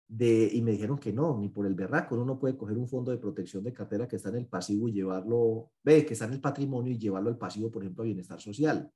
De, 0.08 0.48
y 0.52 0.62
me 0.62 0.70
dijeron 0.70 0.98
que 0.98 1.12
no, 1.12 1.36
ni 1.36 1.48
por 1.48 1.66
el 1.66 1.74
berraco, 1.74 2.14
uno 2.14 2.24
no 2.24 2.38
puede 2.38 2.56
coger 2.56 2.78
un 2.78 2.88
fondo 2.88 3.10
de 3.10 3.18
protección 3.18 3.64
de 3.64 3.72
cartera 3.72 4.06
que 4.06 4.16
está 4.16 4.28
en 4.28 4.36
el 4.36 4.46
pasivo 4.46 4.88
y 4.88 4.92
llevarlo, 4.92 5.72
ve, 5.82 6.06
que 6.06 6.14
está 6.14 6.26
en 6.26 6.34
el 6.34 6.40
patrimonio 6.40 6.92
y 6.92 6.98
llevarlo 6.98 7.28
al 7.28 7.36
pasivo, 7.36 7.70
por 7.70 7.82
ejemplo, 7.82 8.04
a 8.04 8.06
bienestar 8.06 8.40
social. 8.40 8.90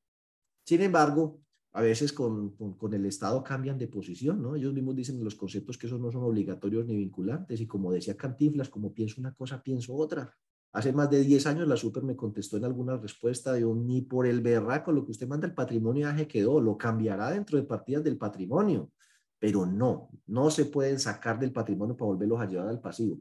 Sin 0.64 0.80
embargo, 0.80 1.40
a 1.72 1.82
veces 1.82 2.12
con, 2.12 2.50
con, 2.56 2.94
el 2.94 3.06
Estado 3.06 3.42
cambian 3.44 3.78
de 3.78 3.86
posición, 3.86 4.42
¿no? 4.42 4.56
Ellos 4.56 4.74
mismos 4.74 4.96
dicen 4.96 5.18
en 5.18 5.24
los 5.24 5.36
conceptos 5.36 5.78
que 5.78 5.86
esos 5.86 6.00
no 6.00 6.10
son 6.10 6.24
obligatorios 6.24 6.84
ni 6.86 6.96
vinculantes 6.96 7.60
y 7.60 7.66
como 7.66 7.92
decía 7.92 8.16
Cantinflas, 8.16 8.68
como 8.68 8.92
pienso 8.92 9.20
una 9.20 9.32
cosa, 9.34 9.62
pienso 9.62 9.94
otra. 9.94 10.34
Hace 10.72 10.92
más 10.92 11.10
de 11.10 11.22
10 11.22 11.46
años 11.46 11.68
la 11.68 11.76
Super 11.76 12.02
me 12.02 12.16
contestó 12.16 12.56
en 12.56 12.64
alguna 12.64 12.96
respuesta 12.96 13.54
un 13.66 13.86
ni 13.86 14.02
por 14.02 14.26
el 14.26 14.40
berraco, 14.40 14.92
lo 14.92 15.04
que 15.04 15.12
usted 15.12 15.28
manda 15.28 15.46
el 15.46 15.54
patrimonio 15.54 16.08
ya 16.08 16.16
se 16.16 16.26
quedó, 16.26 16.60
lo 16.60 16.76
cambiará 16.76 17.30
dentro 17.30 17.56
de 17.58 17.64
partidas 17.64 18.02
del 18.02 18.16
patrimonio, 18.16 18.90
pero 19.38 19.64
no, 19.66 20.10
no 20.26 20.50
se 20.50 20.66
pueden 20.66 20.98
sacar 20.98 21.38
del 21.38 21.52
patrimonio 21.52 21.96
para 21.96 22.06
volverlos 22.06 22.40
a 22.40 22.46
llevar 22.46 22.68
al 22.68 22.80
pasivo. 22.80 23.18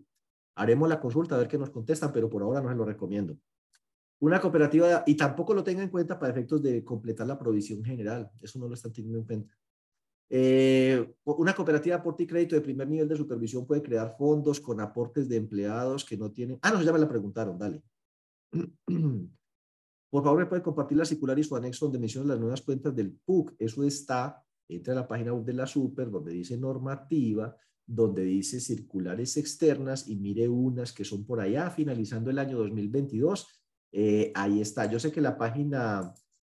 Haremos 0.55 0.89
la 0.89 0.99
consulta 0.99 1.35
a 1.35 1.37
ver 1.37 1.47
qué 1.47 1.57
nos 1.57 1.69
contestan, 1.69 2.11
pero 2.11 2.29
por 2.29 2.41
ahora 2.41 2.61
no 2.61 2.69
se 2.69 2.75
lo 2.75 2.85
recomiendo. 2.85 3.37
Una 4.21 4.41
cooperativa, 4.41 5.03
y 5.05 5.15
tampoco 5.15 5.53
lo 5.53 5.63
tenga 5.63 5.81
en 5.81 5.89
cuenta 5.89 6.19
para 6.19 6.31
efectos 6.31 6.61
de 6.61 6.83
completar 6.83 7.25
la 7.25 7.39
provisión 7.39 7.83
general, 7.83 8.29
eso 8.41 8.59
no 8.59 8.67
lo 8.67 8.73
están 8.73 8.91
teniendo 8.91 9.19
en 9.19 9.25
cuenta. 9.25 9.57
Eh, 10.31 11.15
una 11.23 11.55
cooperativa 11.55 11.95
de 11.95 12.01
aporte 12.01 12.23
y 12.23 12.27
crédito 12.27 12.55
de 12.55 12.61
primer 12.61 12.87
nivel 12.87 13.07
de 13.07 13.15
supervisión 13.15 13.65
puede 13.65 13.81
crear 13.81 14.15
fondos 14.15 14.59
con 14.59 14.79
aportes 14.79 15.27
de 15.27 15.37
empleados 15.37 16.05
que 16.05 16.17
no 16.17 16.31
tienen... 16.31 16.59
Ah, 16.61 16.71
no, 16.71 16.83
ya 16.83 16.93
me 16.93 16.99
la 16.99 17.07
preguntaron, 17.07 17.57
dale. 17.57 17.81
Por 20.11 20.23
favor, 20.23 20.39
me 20.39 20.45
puede 20.47 20.61
compartir 20.61 20.97
la 20.97 21.05
circular 21.05 21.37
y 21.39 21.43
su 21.43 21.55
anexo 21.55 21.85
donde 21.85 21.99
menciona 21.99 22.27
las 22.27 22.39
nuevas 22.39 22.61
cuentas 22.61 22.95
del 22.95 23.11
PUC. 23.11 23.55
Eso 23.57 23.83
está, 23.83 24.43
entra 24.67 24.93
a 24.93 24.97
la 24.97 25.07
página 25.07 25.33
web 25.33 25.45
de 25.45 25.53
la 25.53 25.65
Super, 25.65 26.11
donde 26.11 26.33
dice 26.33 26.57
normativa, 26.57 27.55
donde 27.85 28.23
dice 28.23 28.59
circulares 28.59 29.37
externas 29.37 30.07
y 30.07 30.15
mire 30.15 30.47
unas 30.47 30.93
que 30.93 31.05
son 31.05 31.25
por 31.25 31.39
allá, 31.39 31.69
finalizando 31.71 32.29
el 32.29 32.39
año 32.39 32.57
2022 32.57 33.58
eh, 33.91 34.31
ahí 34.35 34.61
está. 34.61 34.85
Yo 34.85 34.99
sé 34.99 35.11
que 35.11 35.21
la 35.21 35.37
página 35.37 36.13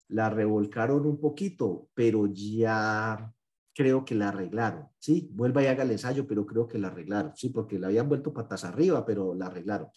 la 0.08 0.30
revolcaron 0.30 1.06
un 1.06 1.18
poquito, 1.18 1.88
pero 1.94 2.26
ya 2.26 3.32
creo 3.74 4.04
que 4.04 4.14
la 4.14 4.28
arreglaron, 4.28 4.88
¿sí? 4.98 5.30
Vuelva 5.32 5.62
y 5.62 5.66
haga 5.66 5.84
el 5.84 5.92
ensayo, 5.92 6.26
pero 6.26 6.44
creo 6.44 6.68
que 6.68 6.78
la 6.78 6.88
arreglaron, 6.88 7.32
¿sí? 7.34 7.48
Porque 7.48 7.78
la 7.78 7.86
habían 7.86 8.08
vuelto 8.08 8.32
patas 8.32 8.64
arriba, 8.64 9.04
pero 9.06 9.34
la 9.34 9.46
arreglaron. 9.46 9.88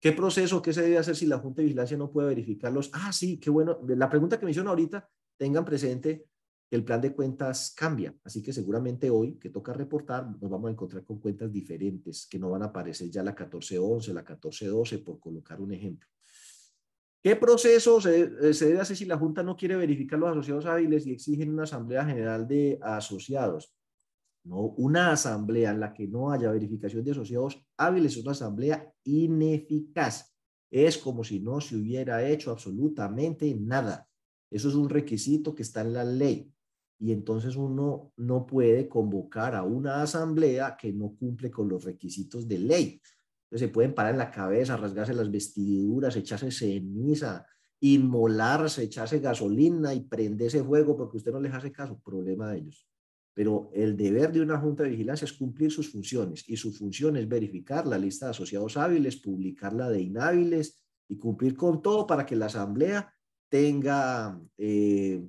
¿Qué 0.00 0.12
proceso, 0.12 0.62
qué 0.62 0.72
se 0.72 0.82
debe 0.82 0.98
hacer 0.98 1.16
si 1.16 1.26
la 1.26 1.38
Junta 1.38 1.60
de 1.60 1.64
Vigilancia 1.64 1.96
no 1.96 2.12
puede 2.12 2.28
verificarlos? 2.28 2.90
Ah, 2.92 3.12
sí, 3.12 3.40
qué 3.40 3.50
bueno. 3.50 3.80
La 3.88 4.08
pregunta 4.08 4.38
que 4.38 4.44
me 4.44 4.52
hicieron 4.52 4.68
ahorita, 4.68 5.08
tengan 5.36 5.64
presente 5.64 6.26
que 6.70 6.76
el 6.76 6.84
plan 6.84 7.00
de 7.00 7.14
cuentas 7.14 7.74
cambia, 7.76 8.14
así 8.22 8.42
que 8.42 8.52
seguramente 8.52 9.10
hoy 9.10 9.38
que 9.38 9.50
toca 9.50 9.72
reportar, 9.72 10.28
nos 10.40 10.50
vamos 10.50 10.68
a 10.68 10.72
encontrar 10.72 11.02
con 11.04 11.18
cuentas 11.18 11.50
diferentes 11.50 12.28
que 12.30 12.38
no 12.38 12.50
van 12.50 12.62
a 12.62 12.66
aparecer 12.66 13.10
ya 13.10 13.22
la 13.22 13.32
1411, 13.32 14.12
la 14.12 14.20
1412, 14.20 14.98
por 14.98 15.18
colocar 15.18 15.60
un 15.60 15.72
ejemplo. 15.72 16.08
¿Qué 17.22 17.34
proceso 17.34 17.98
eh, 18.08 18.54
se, 18.54 18.66
debe 18.66 18.80
hacer 18.80 18.96
si 18.96 19.04
la 19.04 19.18
Junta 19.18 19.42
no 19.42 19.56
quiere 19.56 19.76
verificar 19.76 20.18
los 20.18 20.30
asociados 20.30 20.66
hábiles 20.66 21.06
y 21.06 21.12
exigen 21.12 21.52
una 21.52 21.64
asamblea 21.64 22.04
general 22.04 22.46
de 22.46 22.78
asociados? 22.80 23.74
No, 24.44 24.60
una 24.76 25.12
asamblea 25.12 25.72
en 25.72 25.80
la 25.80 25.92
que 25.92 26.06
no 26.06 26.30
haya 26.30 26.50
verificación 26.50 27.04
de 27.04 27.10
asociados 27.10 27.60
hábiles 27.76 28.12
es 28.16 28.22
una 28.22 28.32
asamblea 28.32 28.92
ineficaz. 29.04 30.32
Es 30.70 30.96
como 30.96 31.24
si 31.24 31.40
no 31.40 31.60
se 31.60 31.76
hubiera 31.76 32.26
hecho 32.26 32.52
absolutamente 32.52 33.52
nada. 33.54 34.08
Eso 34.50 34.68
es 34.68 34.74
un 34.74 34.88
requisito 34.88 35.54
que 35.54 35.62
está 35.62 35.80
en 35.80 35.92
la 35.94 36.04
ley. 36.04 36.52
Y 37.00 37.12
entonces 37.12 37.56
uno 37.56 38.12
no 38.16 38.46
puede 38.46 38.88
convocar 38.88 39.54
a 39.54 39.64
una 39.64 40.02
asamblea 40.02 40.76
que 40.76 40.92
no 40.92 41.14
cumple 41.18 41.50
con 41.50 41.68
los 41.68 41.84
requisitos 41.84 42.46
de 42.46 42.58
ley 42.58 43.00
se 43.50 43.68
pueden 43.68 43.94
parar 43.94 44.12
en 44.12 44.18
la 44.18 44.30
cabeza, 44.30 44.76
rasgarse 44.76 45.14
las 45.14 45.30
vestiduras, 45.30 46.16
echarse 46.16 46.50
ceniza, 46.50 47.46
inmolarse, 47.80 48.82
echarse 48.82 49.20
gasolina 49.20 49.94
y 49.94 50.00
prenderse 50.00 50.62
fuego 50.62 50.96
porque 50.96 51.16
usted 51.18 51.32
no 51.32 51.40
les 51.40 51.54
hace 51.54 51.72
caso, 51.72 52.00
problema 52.04 52.50
de 52.50 52.58
ellos. 52.58 52.86
Pero 53.34 53.70
el 53.72 53.96
deber 53.96 54.32
de 54.32 54.40
una 54.40 54.58
junta 54.58 54.82
de 54.82 54.90
vigilancia 54.90 55.24
es 55.24 55.32
cumplir 55.32 55.70
sus 55.70 55.90
funciones 55.90 56.44
y 56.48 56.56
su 56.56 56.72
función 56.72 57.16
es 57.16 57.28
verificar 57.28 57.86
la 57.86 57.96
lista 57.96 58.26
de 58.26 58.30
asociados 58.30 58.76
hábiles, 58.76 59.16
publicar 59.16 59.72
la 59.72 59.88
de 59.88 60.00
inhábiles 60.00 60.82
y 61.08 61.16
cumplir 61.16 61.54
con 61.54 61.80
todo 61.80 62.06
para 62.06 62.26
que 62.26 62.36
la 62.36 62.46
asamblea 62.46 63.14
tenga, 63.48 64.38
eh, 64.58 65.24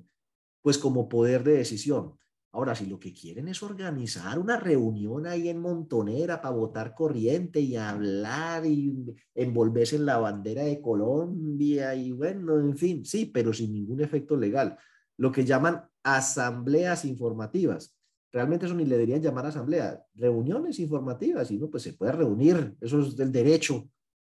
pues 0.60 0.76
como 0.76 1.08
poder 1.08 1.44
de 1.44 1.58
decisión. 1.58 2.18
Ahora, 2.52 2.74
si 2.74 2.86
lo 2.86 2.98
que 2.98 3.12
quieren 3.12 3.46
es 3.46 3.62
organizar 3.62 4.36
una 4.38 4.56
reunión 4.56 5.26
ahí 5.26 5.48
en 5.48 5.60
Montonera 5.60 6.42
para 6.42 6.54
votar 6.54 6.94
corriente 6.96 7.60
y 7.60 7.76
hablar 7.76 8.66
y 8.66 8.92
envolverse 9.34 9.96
en 9.96 10.06
la 10.06 10.18
bandera 10.18 10.64
de 10.64 10.80
Colombia 10.80 11.94
y 11.94 12.10
bueno, 12.10 12.58
en 12.58 12.76
fin, 12.76 13.04
sí, 13.04 13.26
pero 13.26 13.52
sin 13.52 13.72
ningún 13.72 14.00
efecto 14.00 14.36
legal. 14.36 14.76
Lo 15.16 15.30
que 15.30 15.44
llaman 15.44 15.84
asambleas 16.02 17.04
informativas. 17.04 17.96
Realmente 18.32 18.66
eso 18.66 18.74
ni 18.74 18.84
le 18.84 18.96
deberían 18.96 19.22
llamar 19.22 19.46
asamblea, 19.46 20.04
reuniones 20.14 20.78
informativas, 20.80 21.50
y 21.50 21.58
no, 21.58 21.68
pues 21.68 21.82
se 21.84 21.92
puede 21.92 22.12
reunir, 22.12 22.76
eso 22.80 23.00
es 23.00 23.16
del 23.16 23.32
derecho, 23.32 23.88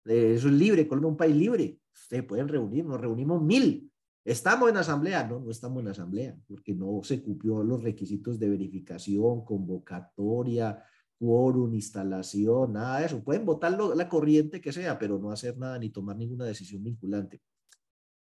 eso 0.05 0.49
es 0.49 0.53
libre, 0.53 0.87
Colombia 0.87 1.09
es 1.09 1.13
un 1.13 1.17
país 1.17 1.37
libre, 1.37 1.79
ustedes 1.93 2.25
pueden 2.25 2.49
reunir, 2.49 2.85
nos 2.85 3.01
reunimos 3.01 3.41
mil, 3.41 3.91
¿Estamos 4.25 4.71
en 4.71 4.79
asamblea? 4.79 5.27
No, 5.27 5.39
no 5.39 5.51
estamos 5.51 5.83
en 5.83 5.89
asamblea, 5.89 6.35
porque 6.49 6.75
no 6.75 7.01
se 7.03 7.23
cumplió 7.23 7.63
los 7.63 7.83
requisitos 7.83 8.39
de 8.39 8.49
verificación, 8.49 9.45
convocatoria, 9.45 10.83
quórum, 11.19 11.75
instalación, 11.75 12.73
nada 12.73 13.01
de 13.01 13.07
eso. 13.07 13.23
Pueden 13.23 13.45
votar 13.45 13.79
la 13.79 14.09
corriente 14.09 14.63
que 14.63 14.73
sea, 14.73 14.99
pero 14.99 15.19
no 15.19 15.31
hacer 15.31 15.59
nada 15.59 15.79
ni 15.79 15.91
tomar 15.91 16.17
ninguna 16.17 16.47
decisión 16.47 16.83
vinculante. 16.83 17.43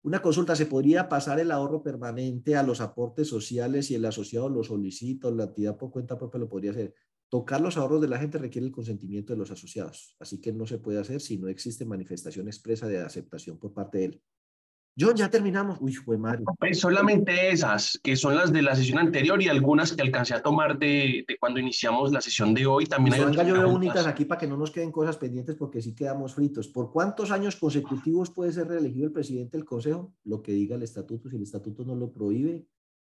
Una 0.03 0.21
consulta, 0.21 0.55
¿se 0.55 0.67
podría 0.67 1.09
pasar 1.09 1.39
el 1.39 1.49
ahorro 1.49 1.81
permanente 1.81 2.55
a 2.55 2.61
los 2.61 2.79
aportes 2.79 3.27
sociales 3.27 3.89
y 3.89 3.95
el 3.95 4.05
asociado 4.05 4.49
lo 4.49 4.63
solicita 4.63 5.27
o 5.27 5.31
la 5.31 5.45
entidad 5.45 5.77
por 5.77 5.89
cuenta 5.89 6.17
propia 6.17 6.39
lo 6.39 6.47
podría 6.47 6.71
hacer? 6.71 6.93
Tocar 7.27 7.59
los 7.59 7.75
ahorros 7.75 8.01
de 8.01 8.07
la 8.07 8.19
gente 8.19 8.37
requiere 8.37 8.67
el 8.67 8.71
consentimiento 8.71 9.33
de 9.33 9.39
los 9.39 9.49
asociados, 9.49 10.15
así 10.19 10.39
que 10.39 10.53
no 10.53 10.67
se 10.67 10.77
puede 10.77 10.99
hacer 10.99 11.19
si 11.21 11.39
no 11.39 11.47
existe 11.47 11.85
manifestación 11.85 12.47
expresa 12.47 12.87
de 12.87 12.99
aceptación 12.99 13.57
por 13.57 13.73
parte 13.73 13.97
de 13.97 14.05
él. 14.05 14.23
John, 14.99 15.15
ya 15.15 15.29
terminamos. 15.29 15.77
Uy, 15.79 15.93
fue 15.93 16.17
Mario. 16.17 16.45
Pues 16.57 16.79
solamente 16.79 17.51
esas, 17.51 17.99
que 18.01 18.15
son 18.15 18.35
las 18.35 18.51
de 18.51 18.63
la 18.63 18.75
sesión 18.75 18.97
anterior 18.97 19.39
y 19.41 19.47
algunas 19.47 19.93
que 19.93 20.01
alcancé 20.01 20.33
a 20.33 20.41
tomar 20.41 20.79
de, 20.79 21.23
de 21.27 21.37
cuando 21.39 21.59
iniciamos 21.59 22.11
la 22.11 22.19
sesión 22.19 22.53
de 22.55 22.65
hoy. 22.65 22.85
También 22.85 23.13
hay 23.13 23.21
otras 23.21 23.47
yo 23.47 23.69
únicas 23.69 24.07
aquí 24.07 24.25
para 24.25 24.39
que 24.41 24.47
no 24.47 24.57
nos 24.57 24.71
queden 24.71 24.91
cosas 24.91 25.17
pendientes 25.17 25.55
porque 25.55 25.83
sí 25.83 25.93
quedamos 25.93 26.33
fritos. 26.33 26.67
¿Por 26.67 26.91
cuántos 26.91 27.29
años 27.29 27.55
consecutivos 27.57 28.31
puede 28.31 28.51
ser 28.51 28.69
reelegido 28.69 29.05
el 29.05 29.11
presidente 29.11 29.57
del 29.57 29.65
Consejo? 29.65 30.15
Lo 30.23 30.41
que 30.41 30.53
diga 30.53 30.75
el 30.75 30.83
estatuto, 30.83 31.29
si 31.29 31.35
el 31.35 31.43
estatuto 31.43 31.85
no 31.85 31.95
lo 31.95 32.11
prohíbe, 32.11 32.65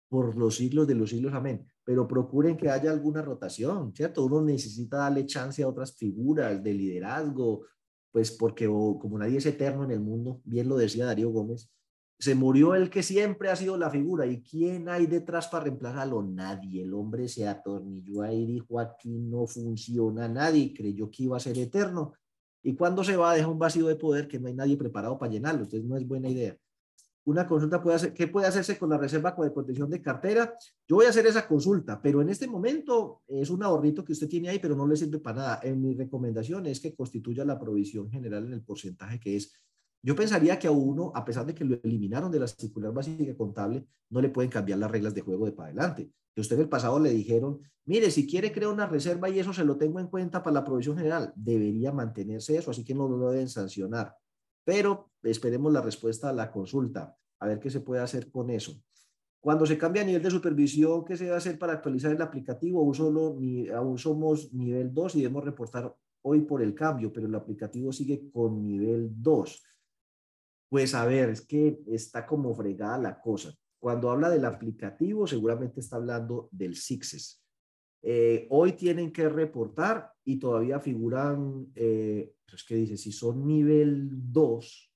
por 0.09 0.35
los 0.37 0.57
siglos 0.57 0.87
de 0.87 0.95
los 0.95 1.09
siglos, 1.09 1.33
amén. 1.33 1.65
Pero 1.83 2.07
procuren 2.07 2.55
que 2.55 2.69
haya 2.69 2.91
alguna 2.91 3.21
rotación, 3.21 3.95
¿cierto? 3.95 4.25
Uno 4.25 4.41
necesita 4.41 4.97
darle 4.97 5.25
chance 5.25 5.63
a 5.63 5.67
otras 5.67 5.95
figuras 5.95 6.61
de 6.63 6.73
liderazgo, 6.73 7.65
pues 8.11 8.31
porque 8.31 8.67
como 8.67 9.17
nadie 9.17 9.37
es 9.37 9.45
eterno 9.45 9.83
en 9.83 9.91
el 9.91 9.99
mundo, 9.99 10.41
bien 10.43 10.67
lo 10.67 10.77
decía 10.77 11.05
Darío 11.05 11.29
Gómez, 11.29 11.71
se 12.19 12.35
murió 12.35 12.75
el 12.75 12.89
que 12.89 13.01
siempre 13.01 13.49
ha 13.49 13.55
sido 13.55 13.77
la 13.77 13.89
figura. 13.89 14.25
¿Y 14.25 14.41
quién 14.41 14.89
hay 14.89 15.07
detrás 15.07 15.47
para 15.47 15.63
reemplazarlo? 15.63 16.21
Nadie. 16.21 16.83
El 16.83 16.93
hombre 16.93 17.29
se 17.29 17.47
atornilló 17.47 18.21
ahí, 18.21 18.45
dijo 18.45 18.79
aquí 18.79 19.17
no 19.17 19.47
funciona 19.47 20.27
nadie, 20.27 20.73
creyó 20.73 21.09
que 21.09 21.23
iba 21.23 21.37
a 21.37 21.39
ser 21.39 21.57
eterno. 21.57 22.13
Y 22.61 22.75
cuando 22.75 23.05
se 23.05 23.15
va, 23.15 23.33
deja 23.33 23.47
un 23.47 23.57
vacío 23.57 23.87
de 23.87 23.95
poder 23.95 24.27
que 24.27 24.37
no 24.37 24.49
hay 24.49 24.53
nadie 24.53 24.75
preparado 24.75 25.17
para 25.17 25.31
llenarlo. 25.31 25.63
Entonces 25.63 25.87
no 25.87 25.95
es 25.95 26.05
buena 26.05 26.27
idea. 26.27 26.57
Una 27.23 27.47
consulta 27.47 27.81
puede 27.81 27.95
hacer, 27.95 28.13
¿qué 28.13 28.27
puede 28.27 28.47
hacerse 28.47 28.77
con 28.77 28.89
la 28.89 28.97
reserva 28.97 29.33
de 29.37 29.51
protección 29.51 29.89
de 29.89 30.01
cartera? 30.01 30.53
Yo 30.87 30.97
voy 30.97 31.05
a 31.05 31.09
hacer 31.09 31.25
esa 31.25 31.47
consulta, 31.47 32.01
pero 32.01 32.21
en 32.21 32.29
este 32.29 32.47
momento 32.47 33.21
es 33.27 33.49
un 33.49 33.63
ahorrito 33.63 34.03
que 34.03 34.13
usted 34.13 34.27
tiene 34.27 34.49
ahí, 34.49 34.59
pero 34.59 34.75
no 34.75 34.87
le 34.87 34.97
sirve 34.97 35.19
para 35.19 35.37
nada. 35.37 35.59
En 35.63 35.81
mi 35.81 35.93
recomendación 35.93 36.65
es 36.65 36.81
que 36.81 36.95
constituya 36.95 37.45
la 37.45 37.59
provisión 37.59 38.09
general 38.09 38.45
en 38.45 38.53
el 38.53 38.63
porcentaje 38.63 39.19
que 39.19 39.37
es 39.37 39.53
yo 40.01 40.15
pensaría 40.15 40.57
que 40.57 40.67
a 40.67 40.71
uno, 40.71 41.11
a 41.13 41.25
pesar 41.25 41.45
de 41.45 41.53
que 41.53 41.65
lo 41.65 41.79
eliminaron 41.83 42.31
de 42.31 42.39
la 42.39 42.47
circular 42.47 42.93
básica 42.93 43.35
contable, 43.35 43.85
no 44.09 44.21
le 44.21 44.29
pueden 44.29 44.49
cambiar 44.49 44.79
las 44.79 44.89
reglas 44.89 45.13
de 45.13 45.21
juego 45.21 45.45
de 45.45 45.51
para 45.51 45.69
adelante. 45.69 46.09
Que 46.33 46.41
usted 46.41 46.55
en 46.55 46.63
el 46.63 46.69
pasado 46.69 46.99
le 46.99 47.09
dijeron, 47.09 47.59
mire, 47.85 48.09
si 48.09 48.25
quiere 48.25 48.51
crear 48.51 48.71
una 48.71 48.87
reserva 48.87 49.29
y 49.29 49.39
eso 49.39 49.53
se 49.53 49.65
lo 49.65 49.77
tengo 49.77 49.99
en 49.99 50.07
cuenta 50.07 50.41
para 50.41 50.53
la 50.53 50.63
provisión 50.63 50.97
general, 50.97 51.33
debería 51.35 51.91
mantenerse 51.91 52.57
eso, 52.57 52.71
así 52.71 52.85
que 52.85 52.95
no 52.95 53.07
lo 53.09 53.31
deben 53.31 53.49
sancionar. 53.49 54.15
Pero 54.63 55.11
esperemos 55.23 55.73
la 55.73 55.81
respuesta 55.81 56.29
a 56.29 56.33
la 56.33 56.49
consulta, 56.51 57.17
a 57.39 57.47
ver 57.47 57.59
qué 57.59 57.69
se 57.69 57.81
puede 57.81 58.01
hacer 58.01 58.31
con 58.31 58.49
eso. 58.49 58.81
Cuando 59.41 59.65
se 59.65 59.77
cambia 59.77 60.01
a 60.01 60.05
nivel 60.05 60.21
de 60.21 60.31
supervisión, 60.31 61.05
¿qué 61.05 61.15
se 61.15 61.31
a 61.31 61.37
hacer 61.37 61.57
para 61.57 61.73
actualizar 61.73 62.11
el 62.11 62.21
aplicativo? 62.21 62.79
Aún, 62.79 62.93
solo, 62.93 63.37
ni, 63.39 63.69
aún 63.69 63.97
somos 63.97 64.53
nivel 64.53 64.93
2 64.93 65.15
y 65.15 65.21
debemos 65.21 65.45
reportar 65.45 65.93
hoy 66.21 66.41
por 66.41 66.61
el 66.61 66.75
cambio, 66.75 67.11
pero 67.11 67.27
el 67.27 67.35
aplicativo 67.35 67.91
sigue 67.93 68.29
con 68.31 68.61
nivel 68.61 69.09
2. 69.21 69.63
Pues 70.69 70.93
a 70.93 71.03
ver, 71.05 71.29
es 71.29 71.41
que 71.41 71.79
está 71.87 72.27
como 72.27 72.53
fregada 72.53 72.97
la 72.99 73.19
cosa. 73.19 73.51
Cuando 73.79 74.11
habla 74.11 74.29
del 74.29 74.45
aplicativo, 74.45 75.25
seguramente 75.25 75.79
está 75.79 75.95
hablando 75.95 76.47
del 76.51 76.75
SIXES. 76.75 77.43
Eh, 78.01 78.47
hoy 78.51 78.73
tienen 78.73 79.11
que 79.11 79.27
reportar 79.27 80.11
y 80.23 80.37
todavía 80.37 80.79
figuran, 80.79 81.71
eh, 81.75 82.33
es 82.53 82.63
que 82.63 82.75
dice, 82.75 82.97
si 82.97 83.11
son 83.11 83.45
nivel 83.47 84.09
2, 84.31 84.93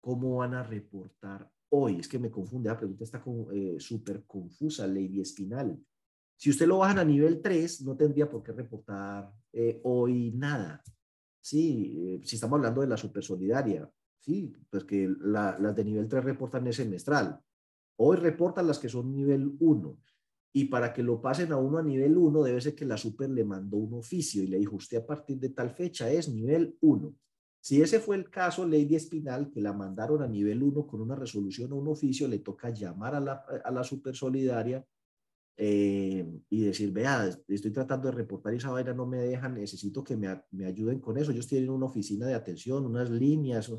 ¿cómo 0.00 0.36
van 0.36 0.54
a 0.54 0.62
reportar 0.62 1.50
hoy? 1.70 1.98
Es 1.98 2.08
que 2.08 2.18
me 2.18 2.30
confunde, 2.30 2.68
la 2.68 2.76
pregunta 2.76 3.04
está 3.04 3.22
eh, 3.52 3.76
súper 3.78 4.24
confusa, 4.26 4.86
Lady 4.86 5.20
Espinal. 5.20 5.78
Si 6.36 6.50
usted 6.50 6.66
lo 6.66 6.78
bajan 6.78 6.98
a 6.98 7.04
nivel 7.04 7.40
3, 7.40 7.82
no 7.82 7.96
tendría 7.96 8.28
por 8.28 8.42
qué 8.42 8.52
reportar 8.52 9.32
eh, 9.52 9.80
hoy 9.84 10.32
nada. 10.32 10.82
Sí, 11.40 12.20
si 12.24 12.36
estamos 12.36 12.58
hablando 12.58 12.82
de 12.82 12.88
la 12.88 12.96
super 12.96 13.24
solidaria, 13.24 13.90
Sí, 14.20 14.52
pues 14.70 14.84
que 14.84 15.08
las 15.20 15.74
de 15.74 15.84
nivel 15.84 16.08
3 16.08 16.24
reportan 16.24 16.66
es 16.66 16.76
semestral. 16.76 17.40
Hoy 17.96 18.16
reportan 18.16 18.66
las 18.66 18.78
que 18.78 18.88
son 18.88 19.12
nivel 19.12 19.56
1. 19.58 19.98
Y 20.52 20.64
para 20.66 20.92
que 20.92 21.02
lo 21.02 21.20
pasen 21.20 21.52
a 21.52 21.56
uno 21.56 21.78
a 21.78 21.82
nivel 21.82 22.16
1, 22.16 22.42
debe 22.42 22.60
ser 22.60 22.74
que 22.74 22.84
la 22.84 22.96
super 22.96 23.30
le 23.30 23.44
mandó 23.44 23.76
un 23.76 23.94
oficio 23.94 24.42
y 24.42 24.46
le 24.46 24.58
dijo, 24.58 24.76
usted 24.76 24.98
a 24.98 25.06
partir 25.06 25.38
de 25.38 25.50
tal 25.50 25.70
fecha 25.70 26.10
es 26.10 26.28
nivel 26.28 26.76
1. 26.80 27.14
Si 27.60 27.82
ese 27.82 28.00
fue 28.00 28.16
el 28.16 28.30
caso, 28.30 28.66
Lady 28.66 28.94
Espinal, 28.94 29.50
que 29.50 29.60
la 29.60 29.72
mandaron 29.72 30.22
a 30.22 30.28
nivel 30.28 30.62
1 30.62 30.86
con 30.86 31.00
una 31.00 31.16
resolución 31.16 31.72
o 31.72 31.76
un 31.76 31.88
oficio, 31.88 32.26
le 32.26 32.38
toca 32.38 32.70
llamar 32.70 33.14
a 33.14 33.20
la, 33.20 33.44
a 33.64 33.70
la 33.70 33.84
super 33.84 34.14
solidaria 34.14 34.84
eh, 35.60 36.24
y 36.48 36.64
decir, 36.64 36.92
vea, 36.92 37.28
estoy 37.48 37.72
tratando 37.72 38.08
de 38.08 38.16
reportar 38.16 38.54
esa 38.54 38.70
vaina, 38.70 38.94
no 38.94 39.06
me 39.06 39.18
dejan, 39.18 39.54
necesito 39.54 40.04
que 40.04 40.16
me, 40.16 40.28
me 40.52 40.66
ayuden 40.66 41.00
con 41.00 41.18
eso. 41.18 41.32
Ellos 41.32 41.48
tienen 41.48 41.70
una 41.70 41.86
oficina 41.86 42.26
de 42.26 42.34
atención, 42.34 42.86
unas 42.86 43.10
líneas, 43.10 43.70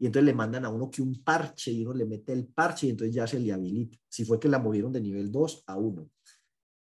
y 0.00 0.06
entonces 0.06 0.24
le 0.24 0.34
mandan 0.34 0.64
a 0.64 0.70
uno 0.70 0.90
que 0.90 1.02
un 1.02 1.22
parche 1.22 1.70
y 1.70 1.82
uno 1.82 1.92
le 1.92 2.06
mete 2.06 2.32
el 2.32 2.46
parche 2.46 2.86
y 2.86 2.90
entonces 2.90 3.14
ya 3.14 3.26
se 3.26 3.38
le 3.38 3.52
habilita. 3.52 3.98
Si 4.08 4.24
fue 4.24 4.40
que 4.40 4.48
la 4.48 4.58
movieron 4.58 4.90
de 4.90 5.00
nivel 5.00 5.30
2 5.30 5.64
a 5.66 5.76
1. 5.76 6.10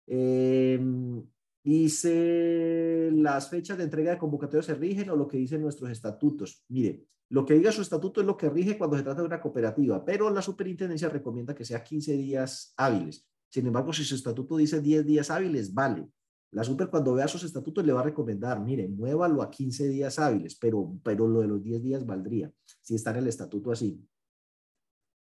Em, 0.07 1.21
dice, 1.65 3.11
las 3.13 3.51
fechas 3.51 3.77
de 3.77 3.85
entrega 3.85 4.13
de 4.13 4.19
convocatoria 4.19 4.63
se 4.63 4.77
rigen 4.77 5.11
o 5.11 5.17
lo 5.17 5.27
que 5.27 5.37
dicen 5.37 5.61
nuestros 5.61 5.91
estatutos. 5.91 6.65
Mire, 6.69 7.03
lo 7.31 7.45
que 7.45 7.55
diga 7.55 7.73
su 7.73 7.83
estatuto 7.83 8.21
es 8.21 8.27
lo 8.27 8.37
que 8.37 8.49
rige 8.49 8.79
cuando 8.79 8.97
se 8.97 9.03
trata 9.03 9.23
de 9.23 9.27
una 9.27 9.41
cooperativa, 9.41 10.05
pero 10.05 10.31
la 10.31 10.41
superintendencia 10.41 11.09
recomienda 11.09 11.57
que 11.57 11.65
sea 11.65 11.83
15 11.83 12.13
días 12.13 12.73
hábiles. 12.77 13.27
Sin 13.49 13.67
embargo, 13.67 13.93
si 13.93 14.05
su 14.05 14.15
estatuto 14.15 14.57
dice 14.57 14.81
10 14.81 15.05
días 15.05 15.29
hábiles, 15.29 15.75
vale. 15.75 16.09
La 16.53 16.65
super 16.65 16.89
cuando 16.91 17.15
vea 17.15 17.27
sus 17.27 17.45
estatutos 17.45 17.85
le 17.85 17.95
va 17.95 18.01
a 18.01 18.05
recomendar, 18.05 18.61
mire, 18.61 18.87
muévalo 18.87 19.41
a 19.41 19.51
15 19.51 19.89
días 19.89 20.19
hábiles, 20.19 20.55
pero, 20.57 20.99
pero 21.03 21.27
lo 21.27 21.41
de 21.41 21.49
los 21.49 21.63
10 21.63 21.83
días 21.83 22.07
valdría, 22.07 22.53
si 22.83 22.95
está 22.95 23.11
en 23.11 23.17
el 23.19 23.29
estatuto 23.29 23.73
así. 23.73 24.07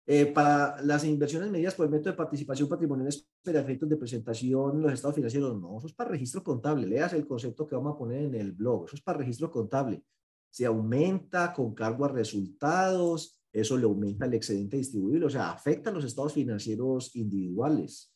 Eh, 0.07 0.27
para 0.27 0.83
las 0.83 1.05
inversiones 1.05 1.51
medidas 1.51 1.75
por 1.75 1.87
el 1.87 1.93
método 1.93 2.11
de 2.11 2.17
participación 2.17 2.69
patrimonial 2.69 3.09
para 3.43 3.61
efectos 3.61 3.89
de 3.89 3.97
presentación 3.97 4.83
los 4.83 4.93
estados 4.93 5.15
financieros, 5.15 5.59
no, 5.59 5.79
eso 5.79 5.87
es 5.87 5.95
para 5.95 6.11
registro 6.11 6.43
contable, 6.43 6.87
leas 6.87 7.12
el 7.15 7.27
concepto 7.27 7.67
que 7.67 7.75
vamos 7.75 7.95
a 7.95 7.99
poner 7.99 8.25
en 8.25 8.35
el 8.35 8.53
blog, 8.53 8.85
eso 8.87 8.97
es 8.97 9.03
para 9.03 9.19
registro 9.19 9.51
contable. 9.51 10.05
Se 10.51 10.67
aumenta 10.67 11.53
con 11.53 11.75
cargo 11.75 12.05
a 12.05 12.09
resultados, 12.09 13.41
eso 13.53 13.77
le 13.79 13.85
aumenta 13.85 14.27
el 14.27 14.35
excedente 14.35 14.77
distribuible, 14.77 15.27
o 15.27 15.31
sea, 15.31 15.53
afecta 15.53 15.91
a 15.91 15.93
los 15.93 16.05
estados 16.05 16.33
financieros 16.33 17.15
individuales. 17.15 18.14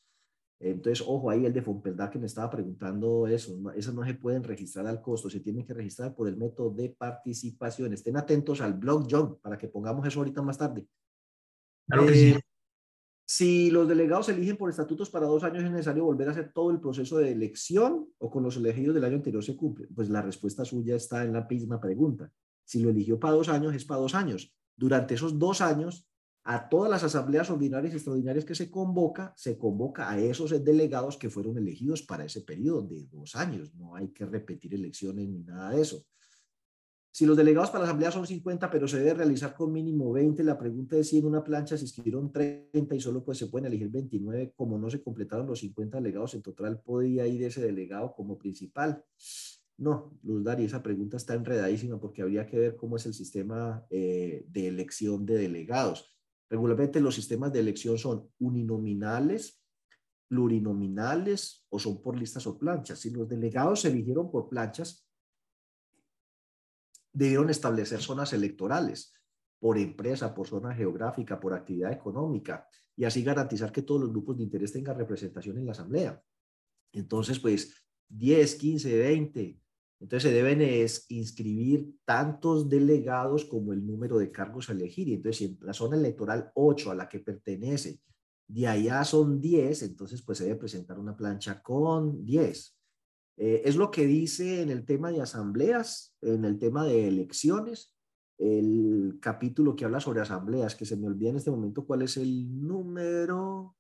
Entonces, 0.61 1.07
ojo 1.07 1.31
ahí 1.31 1.47
el 1.47 1.53
de 1.53 1.63
Fomperdad 1.63 2.11
que 2.11 2.19
me 2.19 2.27
estaba 2.27 2.51
preguntando 2.51 3.29
eso. 3.29 3.57
esas 3.77 3.95
no 3.95 4.05
se 4.05 4.15
pueden 4.15 4.43
registrar 4.43 4.87
al 4.87 5.01
costo, 5.01 5.31
se 5.31 5.41
tienen 5.41 5.65
que 5.65 5.75
registrar 5.75 6.15
por 6.15 6.29
el 6.29 6.37
método 6.37 6.71
de 6.71 6.89
participación. 6.91 7.93
Estén 7.93 8.17
atentos 8.17 8.61
al 8.61 8.75
blog, 8.75 9.07
John, 9.09 9.39
para 9.41 9.57
que 9.57 9.69
pongamos 9.69 10.07
eso 10.07 10.19
ahorita 10.19 10.43
más 10.43 10.59
tarde. 10.59 10.87
Eh, 12.11 12.41
si 13.25 13.71
los 13.71 13.87
delegados 13.87 14.31
eligen 14.31 14.57
por 14.57 14.71
estatutos 14.71 15.11
para 15.11 15.27
dos 15.27 15.45
años, 15.45 15.63
¿es 15.63 15.71
necesario 15.71 16.05
volver 16.05 16.29
a 16.29 16.31
hacer 16.33 16.51
todo 16.53 16.71
el 16.71 16.81
proceso 16.81 17.19
de 17.19 17.31
elección 17.31 18.09
o 18.19 18.31
con 18.31 18.43
los 18.43 18.57
elegidos 18.57 18.95
del 18.95 19.05
año 19.05 19.17
anterior 19.17 19.45
se 19.45 19.55
cumple? 19.55 19.87
Pues 19.95 20.09
la 20.09 20.23
respuesta 20.23 20.65
suya 20.65 20.97
está 20.97 21.25
en 21.25 21.35
la 21.35 21.47
misma 21.49 21.79
pregunta. 21.79 22.33
Si 22.65 22.81
lo 22.81 22.91
eligió 22.91 23.21
para 23.21 23.35
dos 23.35 23.49
años, 23.49 23.75
es 23.75 23.85
para 23.85 24.01
dos 24.01 24.15
años. 24.15 24.53
Durante 24.75 25.15
esos 25.15 25.39
dos 25.39 25.61
años, 25.61 26.08
a 26.51 26.67
todas 26.67 26.91
las 26.91 27.05
asambleas 27.05 27.51
ordinarias 27.51 27.93
y 27.93 27.97
extraordinarias 27.97 28.47
que 28.47 28.55
se 28.55 28.71
convoca, 28.71 29.35
se 29.37 29.59
convoca 29.59 30.11
a 30.11 30.19
esos 30.19 30.65
delegados 30.65 31.19
que 31.19 31.29
fueron 31.29 31.59
elegidos 31.59 32.01
para 32.01 32.25
ese 32.25 32.41
periodo 32.41 32.81
de 32.85 33.05
dos 33.05 33.37
años. 33.37 33.75
No 33.75 33.95
hay 33.95 34.09
que 34.09 34.25
repetir 34.25 34.73
elecciones 34.73 35.29
ni 35.29 35.43
nada 35.43 35.73
de 35.73 35.83
eso. 35.83 36.07
Si 37.11 37.27
los 37.27 37.37
delegados 37.37 37.69
para 37.69 37.81
la 37.81 37.91
asamblea 37.91 38.11
son 38.11 38.27
50, 38.27 38.71
pero 38.71 38.89
se 38.89 38.97
debe 38.97 39.13
realizar 39.13 39.55
con 39.55 39.71
mínimo 39.71 40.11
20, 40.11 40.43
la 40.43 40.59
pregunta 40.59 40.97
es 40.97 41.11
si 41.11 41.19
en 41.19 41.27
una 41.27 41.45
plancha 41.45 41.77
se 41.77 41.85
inscribieron 41.85 42.33
30 42.33 42.95
y 42.95 43.01
solo 43.01 43.23
pues 43.23 43.37
se 43.37 43.49
pueden 43.49 43.67
elegir 43.67 43.91
29, 43.91 44.55
como 44.57 44.79
no 44.79 44.89
se 44.89 45.03
completaron 45.03 45.47
los 45.47 45.61
50 45.61 45.99
delegados, 45.99 46.33
en 46.33 46.41
total 46.41 46.81
podría 46.81 47.27
ir 47.27 47.45
ese 47.45 47.61
delegado 47.61 48.15
como 48.15 48.39
principal. 48.39 49.05
No, 49.77 50.19
Luz 50.23 50.45
Dari, 50.45 50.65
esa 50.65 50.83
pregunta 50.83 51.19
está 51.19 51.35
enredadísima 51.35 52.01
porque 52.01 52.23
habría 52.23 52.47
que 52.47 52.59
ver 52.59 52.77
cómo 52.77 52.97
es 52.97 53.05
el 53.05 53.13
sistema 53.13 53.87
eh, 53.91 54.47
de 54.49 54.69
elección 54.69 55.27
de 55.27 55.37
delegados. 55.37 56.18
Regularmente 56.51 57.01
los 57.01 57.15
sistemas 57.15 57.53
de 57.53 57.61
elección 57.61 57.99
son 57.99 58.31
uninominales, 58.39 59.63
plurinominales 60.29 61.67
o 61.69 61.79
son 61.79 62.03
por 62.03 62.17
listas 62.17 62.47
o 62.47 62.59
planchas. 62.59 62.99
Si 62.99 63.11
los 63.11 63.29
delegados 63.29 63.81
se 63.81 63.89
eligieron 63.89 64.31
por 64.31 64.49
planchas, 64.49 65.07
debieron 67.13 67.51
establecer 67.51 68.01
zonas 68.01 68.33
electorales 68.33 69.15
por 69.59 69.77
empresa, 69.77 70.35
por 70.35 70.47
zona 70.47 70.75
geográfica, 70.75 71.41
por 71.41 71.53
actividad 71.53 71.93
económica, 71.93 72.69
y 72.97 73.05
así 73.05 73.23
garantizar 73.23 73.73
que 73.73 73.83
todos 73.83 74.03
los 74.03 74.11
grupos 74.11 74.37
de 74.37 74.45
interés 74.45 74.73
tengan 74.73 74.97
representación 74.97 75.59
en 75.59 75.67
la 75.67 75.73
asamblea. 75.73 76.23
Entonces, 76.93 77.39
pues 77.39 77.75
10, 78.09 78.55
15, 78.55 78.99
20. 78.99 79.61
Entonces 80.01 80.31
se 80.31 80.35
deben 80.35 80.63
es 80.63 81.07
inscribir 81.09 81.95
tantos 82.05 82.69
delegados 82.69 83.45
como 83.45 83.73
el 83.73 83.85
número 83.85 84.19
de 84.19 84.31
cargos 84.31 84.69
a 84.69 84.73
elegir. 84.73 85.09
Y 85.09 85.15
entonces, 85.15 85.37
si 85.39 85.45
en 85.47 85.59
la 85.61 85.73
zona 85.73 85.97
electoral 85.97 86.53
8 86.55 86.91
a 86.91 86.95
la 86.95 87.09
que 87.09 87.19
pertenece, 87.19 88.01
de 88.47 88.67
allá 88.67 89.05
son 89.05 89.41
10, 89.41 89.83
entonces 89.83 90.23
pues 90.23 90.39
se 90.39 90.45
debe 90.45 90.57
presentar 90.57 90.99
una 90.99 91.17
plancha 91.17 91.63
con 91.63 92.25
10. 92.25 92.77
Eh, 93.37 93.63
es 93.65 93.77
lo 93.77 93.91
que 93.91 94.07
dice 94.07 94.63
en 94.63 94.71
el 94.71 94.85
tema 94.85 95.11
de 95.11 95.21
asambleas, 95.21 96.17
en 96.23 96.45
el 96.45 96.59
tema 96.59 96.85
de 96.85 97.09
elecciones, 97.09 97.95
el 98.39 99.19
capítulo 99.21 99.75
que 99.77 99.85
habla 99.85 100.01
sobre 100.01 100.21
asambleas, 100.21 100.75
que 100.75 100.87
se 100.87 100.97
me 100.97 101.09
olvida 101.09 101.31
en 101.31 101.37
este 101.37 101.51
momento 101.51 101.85
cuál 101.85 102.03
es 102.03 102.17
el 102.17 102.67
número, 102.67 103.77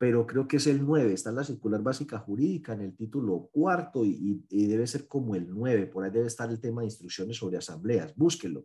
pero 0.00 0.26
creo 0.26 0.48
que 0.48 0.56
es 0.56 0.66
el 0.66 0.82
9, 0.82 1.12
está 1.12 1.28
en 1.28 1.36
la 1.36 1.44
circular 1.44 1.82
básica 1.82 2.18
jurídica 2.18 2.72
en 2.72 2.80
el 2.80 2.96
título 2.96 3.50
cuarto 3.52 4.02
y, 4.02 4.46
debe 4.48 4.86
ser 4.86 5.06
como 5.06 5.34
el 5.34 5.46
9, 5.50 5.88
por 5.88 6.02
ahí 6.02 6.10
debe 6.10 6.26
estar 6.26 6.48
el 6.48 6.58
tema 6.58 6.80
de 6.80 6.86
instrucciones 6.86 7.36
sobre 7.36 7.58
asambleas, 7.58 8.16
búsquelo. 8.16 8.64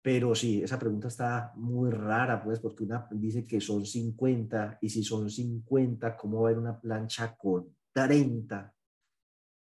Pero 0.00 0.34
sí, 0.34 0.62
esa 0.62 0.78
pregunta 0.78 1.08
está 1.08 1.52
muy 1.56 1.90
rara, 1.90 2.42
pues, 2.42 2.60
porque 2.60 2.84
una 2.84 3.06
dice 3.10 3.44
que 3.44 3.60
son 3.60 3.84
50 3.84 4.78
y 4.80 4.88
si 4.88 5.04
son 5.04 5.28
50, 5.28 6.16
¿cómo 6.16 6.40
va 6.40 6.48
a 6.48 6.52
haber 6.52 6.62
una 6.62 6.80
plancha 6.80 7.36
con 7.36 7.76
30? 7.92 8.74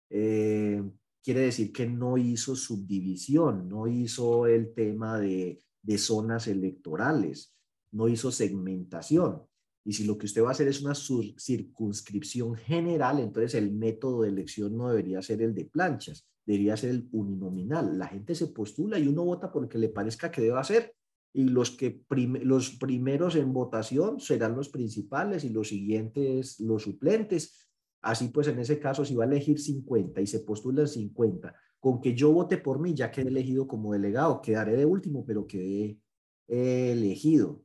Eh, 0.09 0.89
quiere 1.21 1.41
decir 1.41 1.73
que 1.73 1.85
no 1.85 2.17
hizo 2.17 2.55
subdivisión, 2.55 3.67
no 3.67 3.87
hizo 3.87 4.47
el 4.47 4.73
tema 4.73 5.19
de, 5.19 5.61
de 5.81 5.97
zonas 5.97 6.47
electorales, 6.47 7.53
no 7.91 8.07
hizo 8.07 8.31
segmentación. 8.31 9.43
Y 9.87 9.93
si 9.93 10.03
lo 10.03 10.17
que 10.17 10.25
usted 10.25 10.43
va 10.43 10.49
a 10.49 10.51
hacer 10.51 10.67
es 10.67 10.81
una 10.81 10.93
circunscripción 10.93 12.55
general, 12.55 13.19
entonces 13.19 13.55
el 13.55 13.71
método 13.71 14.23
de 14.23 14.27
elección 14.27 14.75
no 14.75 14.89
debería 14.89 15.21
ser 15.21 15.41
el 15.41 15.55
de 15.55 15.63
planchas, 15.63 16.27
debería 16.45 16.75
ser 16.75 16.89
el 16.89 17.07
uninominal. 17.13 17.97
La 17.97 18.07
gente 18.07 18.35
se 18.35 18.47
postula 18.47 18.99
y 18.99 19.07
uno 19.07 19.23
vota 19.23 19.49
por 19.49 19.69
que 19.69 19.77
le 19.77 19.87
parezca 19.87 20.29
que 20.29 20.41
deba 20.41 20.59
hacer. 20.59 20.93
Y 21.31 21.45
los, 21.45 21.71
que 21.71 22.03
los 22.41 22.71
primeros 22.71 23.37
en 23.37 23.53
votación 23.53 24.19
serán 24.19 24.57
los 24.57 24.67
principales 24.67 25.45
y 25.45 25.51
los 25.51 25.69
siguientes 25.69 26.59
los 26.59 26.83
suplentes. 26.83 27.69
Así 28.01 28.27
pues, 28.27 28.49
en 28.49 28.59
ese 28.59 28.79
caso, 28.79 29.05
si 29.05 29.15
va 29.15 29.23
a 29.23 29.27
elegir 29.27 29.57
50 29.57 30.19
y 30.19 30.27
se 30.27 30.41
postulan 30.41 30.89
50, 30.89 31.55
con 31.79 32.01
que 32.01 32.13
yo 32.13 32.33
vote 32.33 32.57
por 32.57 32.81
mí, 32.81 32.93
ya 32.93 33.09
quedé 33.09 33.29
elegido 33.29 33.69
como 33.69 33.93
delegado, 33.93 34.41
quedaré 34.41 34.75
de 34.75 34.85
último, 34.85 35.25
pero 35.25 35.47
quedé 35.47 35.97
elegido. 36.45 37.63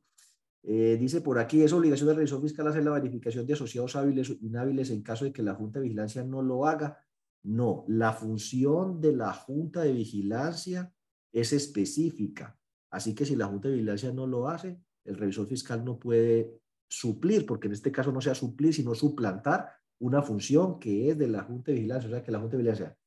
Eh, 0.65 0.97
dice 0.97 1.19
por 1.19 1.39
aquí, 1.39 1.61
es 1.61 1.73
obligación 1.73 2.07
del 2.07 2.17
revisor 2.17 2.41
fiscal 2.41 2.67
hacer 2.67 2.85
la 2.85 2.91
verificación 2.91 3.45
de 3.45 3.53
asociados 3.53 3.97
hábiles 3.97 4.29
o 4.29 4.33
inhábiles 4.41 4.89
en 4.91 5.03
caso 5.03 5.25
de 5.25 5.33
que 5.33 5.43
la 5.43 5.55
Junta 5.55 5.79
de 5.79 5.83
Vigilancia 5.83 6.23
no 6.23 6.41
lo 6.41 6.65
haga. 6.65 7.05
No, 7.43 7.83
la 7.89 8.13
función 8.13 9.01
de 9.01 9.13
la 9.13 9.33
Junta 9.33 9.81
de 9.81 9.91
Vigilancia 9.91 10.93
es 11.33 11.51
específica. 11.51 12.57
Así 12.89 13.13
que 13.13 13.25
si 13.25 13.35
la 13.35 13.47
Junta 13.47 13.67
de 13.67 13.75
Vigilancia 13.75 14.13
no 14.13 14.25
lo 14.25 14.47
hace, 14.47 14.79
el 15.03 15.17
revisor 15.17 15.47
fiscal 15.47 15.83
no 15.83 15.99
puede 15.99 16.61
suplir, 16.87 17.45
porque 17.45 17.67
en 17.67 17.73
este 17.73 17.91
caso 17.91 18.13
no 18.13 18.21
sea 18.21 18.35
suplir, 18.35 18.73
sino 18.73 18.95
suplantar 18.95 19.69
una 19.99 20.21
función 20.21 20.79
que 20.79 21.09
es 21.09 21.17
de 21.17 21.27
la 21.27 21.43
Junta 21.43 21.71
de 21.71 21.75
Vigilancia, 21.75 22.07
o 22.07 22.11
sea, 22.11 22.23
que 22.23 22.31
la 22.31 22.39
Junta 22.39 22.55
de 22.55 22.63
Vigilancia. 22.63 22.97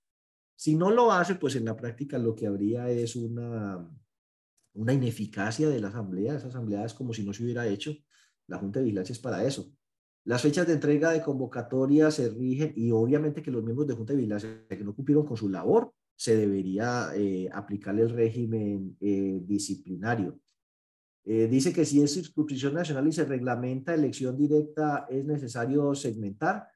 Si 0.55 0.75
no 0.75 0.91
lo 0.91 1.13
hace, 1.13 1.37
pues 1.37 1.57
en 1.57 1.65
la 1.65 1.77
práctica 1.77 2.19
lo 2.19 2.35
que 2.35 2.47
habría 2.47 2.91
es 2.91 3.17
una, 3.17 3.89
una 4.77 4.93
ineficacia 4.93 5.69
de 5.69 5.81
la 5.81 5.89
Asamblea. 5.89 6.37
Esa 6.37 6.49
Asamblea 6.49 6.85
es 6.85 6.95
como 6.95 7.13
si 7.13 7.25
no 7.25 7.33
se 7.33 7.43
hubiera 7.43 7.67
hecho. 7.67 7.95
La 8.47 8.59
Junta 8.59 8.79
de 8.79 8.85
Vigilancia 8.85 9.13
es 9.13 9.19
para 9.19 9.45
eso. 9.45 9.73
Las 10.25 10.43
fechas 10.43 10.67
de 10.67 10.75
entrega 10.75 11.13
de 11.13 11.23
convocatoria 11.23 12.11
se 12.11 12.29
rigen 12.31 12.73
y 12.77 12.91
obviamente 12.91 13.43
que 13.43 13.51
los 13.51 13.63
miembros 13.63 13.87
de 13.87 13.95
Junta 13.95 14.13
de 14.13 14.19
Vigilancia 14.19 14.67
que 14.69 14.85
no 14.85 14.95
cumplieron 14.95 15.27
con 15.27 15.37
su 15.37 15.49
labor, 15.49 15.93
se 16.17 16.35
debería 16.35 17.11
eh, 17.15 17.49
aplicar 17.53 17.99
el 17.99 18.11
régimen 18.11 18.97
eh, 19.01 19.41
disciplinario. 19.45 20.41
Eh, 21.25 21.47
dice 21.49 21.73
que 21.73 21.85
si 21.85 22.03
es 22.03 22.15
circunscripción 22.15 22.75
nacional 22.75 23.07
y 23.07 23.13
se 23.13 23.25
reglamenta 23.25 23.95
elección 23.95 24.37
directa, 24.37 25.07
es 25.11 25.25
necesario 25.25 25.95
segmentar. 25.95 26.67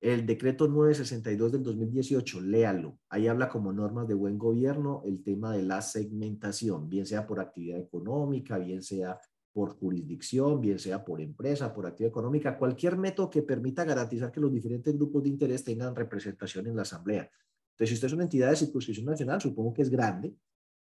El 0.00 0.26
decreto 0.26 0.68
962 0.68 1.52
del 1.52 1.62
2018, 1.64 2.40
léalo. 2.40 2.98
Ahí 3.08 3.26
habla 3.26 3.48
como 3.48 3.72
normas 3.72 4.06
de 4.06 4.14
buen 4.14 4.38
gobierno 4.38 5.02
el 5.04 5.24
tema 5.24 5.56
de 5.56 5.64
la 5.64 5.82
segmentación, 5.82 6.88
bien 6.88 7.04
sea 7.04 7.26
por 7.26 7.40
actividad 7.40 7.80
económica, 7.80 8.58
bien 8.58 8.82
sea 8.82 9.18
por 9.52 9.76
jurisdicción, 9.76 10.60
bien 10.60 10.78
sea 10.78 11.04
por 11.04 11.20
empresa, 11.20 11.74
por 11.74 11.86
actividad 11.86 12.10
económica, 12.10 12.56
cualquier 12.56 12.96
método 12.96 13.28
que 13.28 13.42
permita 13.42 13.84
garantizar 13.84 14.30
que 14.30 14.40
los 14.40 14.52
diferentes 14.52 14.94
grupos 14.94 15.24
de 15.24 15.30
interés 15.30 15.64
tengan 15.64 15.96
representación 15.96 16.68
en 16.68 16.76
la 16.76 16.82
asamblea. 16.82 17.28
Entonces, 17.72 17.88
si 17.88 17.94
usted 17.94 18.06
es 18.06 18.12
una 18.12 18.22
entidad 18.22 18.50
de 18.50 18.56
circunscripción 18.56 19.06
nacional, 19.06 19.40
supongo 19.40 19.72
que 19.72 19.82
es 19.82 19.90
grande, 19.90 20.32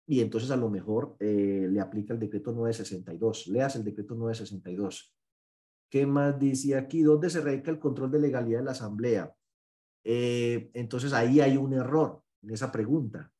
y 0.08 0.20
entonces 0.20 0.52
a 0.52 0.58
lo 0.58 0.70
mejor 0.70 1.16
eh, 1.20 1.68
le 1.70 1.80
aplica 1.80 2.14
el 2.14 2.20
decreto 2.20 2.52
962. 2.52 3.48
Leas 3.48 3.76
el 3.76 3.84
decreto 3.84 4.14
962. 4.16 5.16
¿Qué 5.90 6.06
más 6.06 6.40
dice 6.40 6.76
aquí? 6.76 7.02
¿Dónde 7.02 7.30
se 7.30 7.42
radica 7.42 7.72
el 7.72 7.80
control 7.80 8.12
de 8.12 8.20
legalidad 8.20 8.60
de 8.60 8.66
la 8.66 8.72
Asamblea? 8.72 9.34
Eh, 10.04 10.70
entonces 10.74 11.14
ahí 11.14 11.42
hay 11.42 11.58
un 11.58 11.74
error 11.74 12.22
en 12.42 12.52
esa 12.52 12.72
pregunta. 12.72 13.32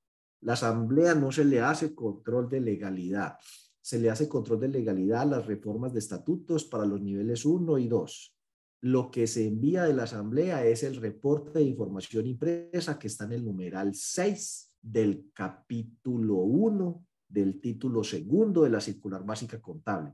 La 0.42 0.54
Asamblea 0.54 1.16
no 1.16 1.32
se 1.32 1.46
le 1.46 1.62
hace 1.62 1.96
control 1.96 2.50
de 2.50 2.62
legalidad. 2.62 3.38
Se 3.82 4.00
le 4.00 4.10
hace 4.10 4.28
control 4.28 4.60
de 4.62 4.68
legalidad 4.70 5.22
a 5.22 5.26
las 5.26 5.46
reformas 5.46 5.94
de 5.94 6.00
estatutos 6.00 6.66
para 6.66 6.86
los 6.86 7.02
niveles 7.02 7.46
1 7.46 7.78
y 7.78 7.88
2. 7.88 8.36
Lo 8.82 9.10
que 9.10 9.26
se 9.26 9.48
envía 9.48 9.84
de 9.84 9.94
la 9.94 10.04
Asamblea 10.04 10.66
es 10.66 10.84
el 10.84 10.98
reporte 10.98 11.60
de 11.60 11.66
información 11.66 12.28
impresa 12.28 13.00
que 13.00 13.08
está 13.08 13.26
en 13.26 13.34
el 13.34 13.46
numeral 13.46 13.94
6 13.94 14.74
del 14.82 15.32
capítulo 15.34 16.36
1 16.36 17.06
del 17.28 17.60
título 17.60 18.04
segundo 18.04 18.64
de 18.64 18.70
la 18.70 18.82
circular 18.82 19.26
básica 19.26 19.60
contable. 19.60 20.14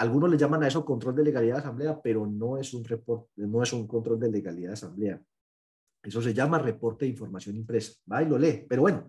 Algunos 0.00 0.30
le 0.30 0.38
llaman 0.38 0.62
a 0.62 0.68
eso 0.68 0.82
control 0.82 1.14
de 1.14 1.24
legalidad 1.24 1.56
de 1.56 1.60
asamblea, 1.60 2.00
pero 2.00 2.26
no 2.26 2.56
es 2.56 2.72
un 2.72 2.82
reporte, 2.82 3.28
no 3.36 3.62
es 3.62 3.70
un 3.74 3.86
control 3.86 4.18
de 4.18 4.30
legalidad 4.30 4.70
de 4.70 4.72
asamblea. 4.72 5.22
Eso 6.02 6.22
se 6.22 6.32
llama 6.32 6.58
reporte 6.58 7.04
de 7.04 7.10
información 7.10 7.56
impresa. 7.56 8.00
Va 8.10 8.22
y 8.22 8.26
lo 8.26 8.38
lee. 8.38 8.64
Pero 8.66 8.80
bueno, 8.80 9.08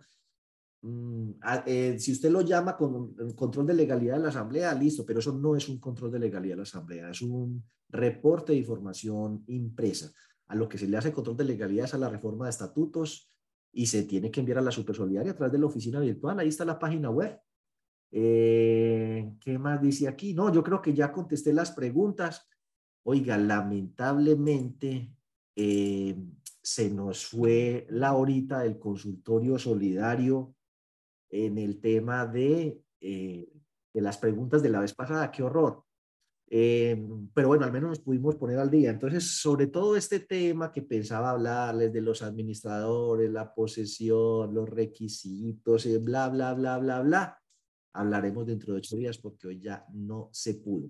mm, 0.82 1.30
eh, 1.66 1.96
si 1.98 2.12
usted 2.12 2.30
lo 2.30 2.42
llama 2.42 2.76
con, 2.76 3.16
control 3.36 3.68
de 3.68 3.74
legalidad 3.74 4.16
de 4.16 4.24
la 4.24 4.28
asamblea, 4.28 4.74
listo, 4.74 5.06
pero 5.06 5.20
eso 5.20 5.32
no 5.32 5.56
es 5.56 5.70
un 5.70 5.80
control 5.80 6.12
de 6.12 6.20
legalidad 6.20 6.56
de 6.56 6.58
la 6.58 6.64
asamblea, 6.64 7.10
es 7.10 7.22
un 7.22 7.64
reporte 7.88 8.52
de 8.52 8.58
información 8.58 9.46
impresa. 9.48 10.12
A 10.48 10.56
lo 10.56 10.68
que 10.68 10.78
se 10.78 10.90
le 10.90 10.98
hace 10.98 11.14
control 11.14 11.38
de 11.38 11.46
legalidad 11.46 11.86
es 11.86 11.94
a 11.94 12.00
la 12.00 12.10
reforma 12.10 12.48
de 12.48 12.50
estatutos 12.50 13.30
y 13.72 13.86
se 13.86 14.04
tiene 14.04 14.30
que 14.30 14.42
enviar 14.42 14.58
a 14.58 14.62
la 14.62 14.72
supersolidaria 14.72 15.32
a 15.32 15.36
través 15.36 15.54
de 15.54 15.60
la 15.60 15.68
oficina 15.68 16.02
virtual. 16.02 16.38
Ahí 16.38 16.50
está 16.50 16.66
la 16.66 16.78
página 16.78 17.10
web. 17.10 17.40
Eh, 18.12 19.34
¿Qué 19.40 19.58
más 19.58 19.82
dice 19.82 20.08
aquí? 20.08 20.34
No, 20.34 20.52
yo 20.54 20.64
creo 20.64 20.82
que 20.82 20.94
ya 20.94 21.12
contesté 21.12 21.54
las 21.54 21.72
preguntas. 21.72 22.48
Oiga, 23.04 23.38
lamentablemente 23.38 25.16
eh, 25.56 26.16
se 26.62 26.90
nos 26.90 27.26
fue 27.26 27.88
la 27.90 28.14
horita 28.14 28.60
del 28.60 28.78
consultorio 28.78 29.58
solidario 29.58 30.56
en 31.30 31.58
el 31.58 31.80
tema 31.80 32.26
de, 32.26 32.82
eh, 33.00 33.50
de 33.94 34.02
las 34.02 34.18
preguntas 34.18 34.62
de 34.62 34.70
la 34.70 34.82
vez 34.82 34.94
pasada. 34.94 35.32
¡Qué 35.32 35.44
horror! 35.44 35.84
pero 36.54 37.48
bueno, 37.48 37.64
al 37.64 37.72
menos 37.72 37.92
nos 37.92 38.00
pudimos 38.00 38.36
poner 38.36 38.60
al 38.60 38.70
día. 38.70 38.90
Entonces, 38.90 39.40
sobre 39.40 39.68
todo 39.68 39.96
este 39.96 40.20
tema 40.20 40.70
que 40.70 40.82
pensaba 40.82 41.30
hablarles 41.30 41.94
de 41.94 42.02
los 42.02 42.22
administradores, 42.22 43.32
la 43.32 43.54
posesión, 43.54 44.54
los 44.54 44.70
requisitos, 44.70 45.88
bla, 46.04 46.28
bla, 46.28 46.54
bla, 46.54 46.78
bla, 46.78 47.02
bla 47.04 47.41
hablaremos 47.94 48.46
dentro 48.46 48.74
de 48.74 48.80
ocho 48.80 48.98
días 48.98 49.18
porque 49.18 49.48
hoy 49.48 49.60
ya 49.60 49.86
no 49.94 50.30
se 50.32 50.56
pudo. 50.56 50.90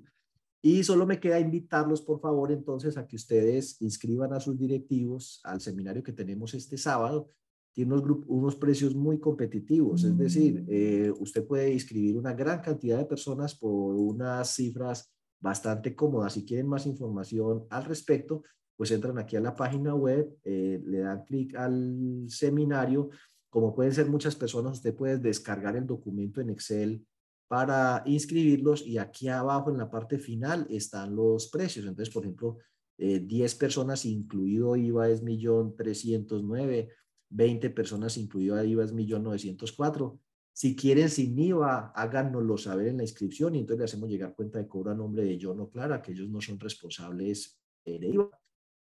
Y 0.63 0.83
solo 0.83 1.07
me 1.07 1.19
queda 1.19 1.39
invitarlos, 1.39 2.01
por 2.01 2.19
favor, 2.19 2.51
entonces 2.51 2.95
a 2.97 3.07
que 3.07 3.15
ustedes 3.15 3.81
inscriban 3.81 4.31
a 4.33 4.39
sus 4.39 4.57
directivos 4.59 5.41
al 5.43 5.59
seminario 5.59 6.03
que 6.03 6.13
tenemos 6.13 6.53
este 6.53 6.77
sábado 6.77 7.29
tiene 7.73 7.93
unos, 7.93 8.19
unos 8.27 8.55
precios 8.55 8.93
muy 8.95 9.19
competitivos, 9.19 10.03
es 10.03 10.17
decir, 10.17 10.65
eh, 10.67 11.11
usted 11.19 11.45
puede 11.45 11.71
inscribir 11.71 12.17
una 12.17 12.33
gran 12.33 12.61
cantidad 12.61 12.97
de 12.97 13.05
personas 13.05 13.55
por 13.55 13.95
unas 13.95 14.53
cifras 14.53 15.09
bastante 15.39 15.95
cómodas. 15.95 16.33
Si 16.33 16.45
quieren 16.45 16.67
más 16.67 16.85
información 16.85 17.65
al 17.69 17.85
respecto, 17.85 18.43
pues 18.75 18.91
entran 18.91 19.17
aquí 19.17 19.35
a 19.35 19.41
la 19.41 19.55
página 19.55 19.95
web, 19.95 20.37
eh, 20.43 20.81
le 20.85 20.99
dan 20.99 21.23
clic 21.23 21.55
al 21.55 22.25
seminario. 22.27 23.09
Como 23.51 23.75
pueden 23.75 23.93
ser 23.93 24.09
muchas 24.09 24.35
personas, 24.37 24.77
usted 24.77 24.95
puede 24.95 25.17
descargar 25.17 25.75
el 25.75 25.85
documento 25.85 26.39
en 26.39 26.49
Excel 26.51 27.05
para 27.49 28.01
inscribirlos 28.05 28.87
y 28.87 28.97
aquí 28.97 29.27
abajo 29.27 29.69
en 29.69 29.77
la 29.77 29.91
parte 29.91 30.17
final 30.17 30.65
están 30.69 31.13
los 31.13 31.49
precios. 31.49 31.85
Entonces, 31.85 32.13
por 32.13 32.23
ejemplo, 32.23 32.59
10 32.97 33.53
eh, 33.53 33.57
personas 33.59 34.05
incluido 34.05 34.77
IVA 34.77 35.09
es 35.09 35.21
millón 35.21 35.75
309, 35.75 36.89
20 37.29 37.69
personas 37.71 38.15
incluido 38.15 38.63
IVA 38.63 38.85
es 38.85 38.93
millón 38.93 39.23
904. 39.23 40.17
Si 40.53 40.73
quieren 40.73 41.09
sin 41.09 41.37
IVA, 41.37 41.91
háganoslo 41.93 42.57
saber 42.57 42.87
en 42.87 42.97
la 42.97 43.03
inscripción 43.03 43.55
y 43.55 43.59
entonces 43.59 43.79
le 43.79 43.85
hacemos 43.85 44.09
llegar 44.09 44.33
cuenta 44.33 44.59
de 44.59 44.67
cobro 44.69 44.91
a 44.91 44.95
nombre 44.95 45.25
de 45.25 45.37
John 45.41 45.59
o 45.59 45.69
Clara, 45.69 46.01
que 46.01 46.13
ellos 46.13 46.29
no 46.29 46.39
son 46.39 46.57
responsables 46.57 47.59
de 47.83 48.07
IVA. 48.07 48.40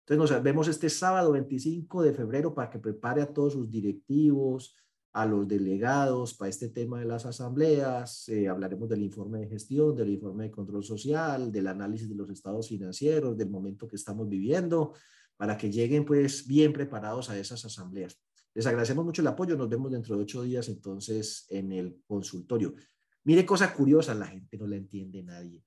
Entonces 0.08 0.30
nos 0.30 0.42
vemos 0.44 0.68
este 0.68 0.88
sábado 0.88 1.32
25 1.32 2.02
de 2.02 2.12
febrero 2.12 2.54
para 2.54 2.70
que 2.70 2.78
prepare 2.78 3.22
a 3.22 3.34
todos 3.34 3.54
sus 3.54 3.68
directivos, 3.68 4.76
a 5.12 5.26
los 5.26 5.48
delegados 5.48 6.32
para 6.34 6.48
este 6.48 6.68
tema 6.68 7.00
de 7.00 7.06
las 7.06 7.26
asambleas. 7.26 8.28
Eh, 8.28 8.46
hablaremos 8.46 8.88
del 8.88 9.02
informe 9.02 9.40
de 9.40 9.48
gestión, 9.48 9.96
del 9.96 10.10
informe 10.10 10.44
de 10.44 10.50
control 10.52 10.84
social, 10.84 11.50
del 11.50 11.66
análisis 11.66 12.08
de 12.08 12.14
los 12.14 12.30
estados 12.30 12.68
financieros, 12.68 13.36
del 13.36 13.50
momento 13.50 13.88
que 13.88 13.96
estamos 13.96 14.28
viviendo, 14.28 14.92
para 15.36 15.58
que 15.58 15.72
lleguen 15.72 16.04
pues 16.04 16.46
bien 16.46 16.72
preparados 16.72 17.28
a 17.28 17.36
esas 17.36 17.64
asambleas. 17.64 18.16
Les 18.54 18.64
agradecemos 18.64 19.04
mucho 19.04 19.22
el 19.22 19.28
apoyo. 19.28 19.56
Nos 19.56 19.68
vemos 19.68 19.90
dentro 19.90 20.16
de 20.16 20.22
ocho 20.22 20.44
días 20.44 20.68
entonces 20.68 21.46
en 21.48 21.72
el 21.72 22.00
consultorio. 22.06 22.76
Mire 23.24 23.44
cosa 23.44 23.74
curiosa, 23.74 24.14
la 24.14 24.28
gente 24.28 24.56
no 24.56 24.68
la 24.68 24.76
entiende 24.76 25.24
nadie. 25.24 25.64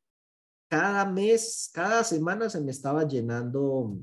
Cada 0.69 1.03
mes, 1.11 1.69
cada 1.73 2.05
semana 2.05 2.49
se 2.49 2.61
me 2.61 2.71
estaba 2.71 3.05
llenando 3.05 3.99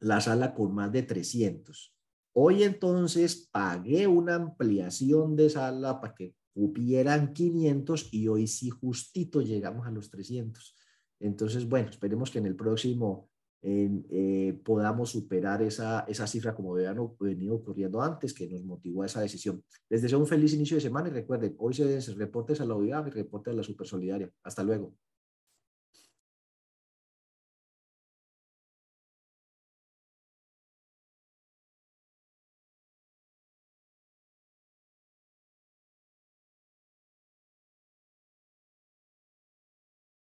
la 0.00 0.20
sala 0.20 0.54
con 0.54 0.74
más 0.74 0.92
de 0.92 1.02
300 1.02 1.96
Hoy 2.38 2.64
entonces 2.64 3.48
pagué 3.50 4.06
una 4.06 4.34
ampliación 4.34 5.36
de 5.36 5.48
sala 5.48 6.02
para 6.02 6.14
que 6.14 6.34
cupieran 6.52 7.32
500 7.32 8.12
y 8.12 8.28
hoy 8.28 8.46
sí 8.46 8.68
justito 8.68 9.40
llegamos 9.40 9.86
a 9.86 9.90
los 9.90 10.10
300. 10.10 10.74
Entonces, 11.18 11.66
bueno, 11.66 11.88
esperemos 11.88 12.30
que 12.30 12.38
en 12.38 12.44
el 12.44 12.54
próximo 12.54 13.30
eh, 13.62 14.60
podamos 14.62 15.08
superar 15.12 15.62
esa, 15.62 16.00
esa 16.00 16.26
cifra 16.26 16.54
como 16.54 16.74
habían 16.74 16.98
venido 17.18 17.54
ocurriendo 17.54 18.02
antes, 18.02 18.34
que 18.34 18.46
nos 18.46 18.62
motivó 18.64 19.02
a 19.02 19.06
esa 19.06 19.22
decisión. 19.22 19.64
Les 19.88 20.02
deseo 20.02 20.18
un 20.18 20.26
feliz 20.26 20.52
inicio 20.52 20.76
de 20.76 20.82
semana 20.82 21.08
y 21.08 21.12
recuerden, 21.12 21.54
hoy 21.56 21.72
se 21.72 22.12
reportes 22.16 22.60
a 22.60 22.66
la 22.66 22.74
OIA 22.74 23.02
y 23.06 23.10
reportes 23.12 23.54
a 23.54 23.56
la 23.56 23.62
Super 23.62 23.86
Solidaria. 23.86 24.30
Hasta 24.42 24.62
luego. 24.62 24.94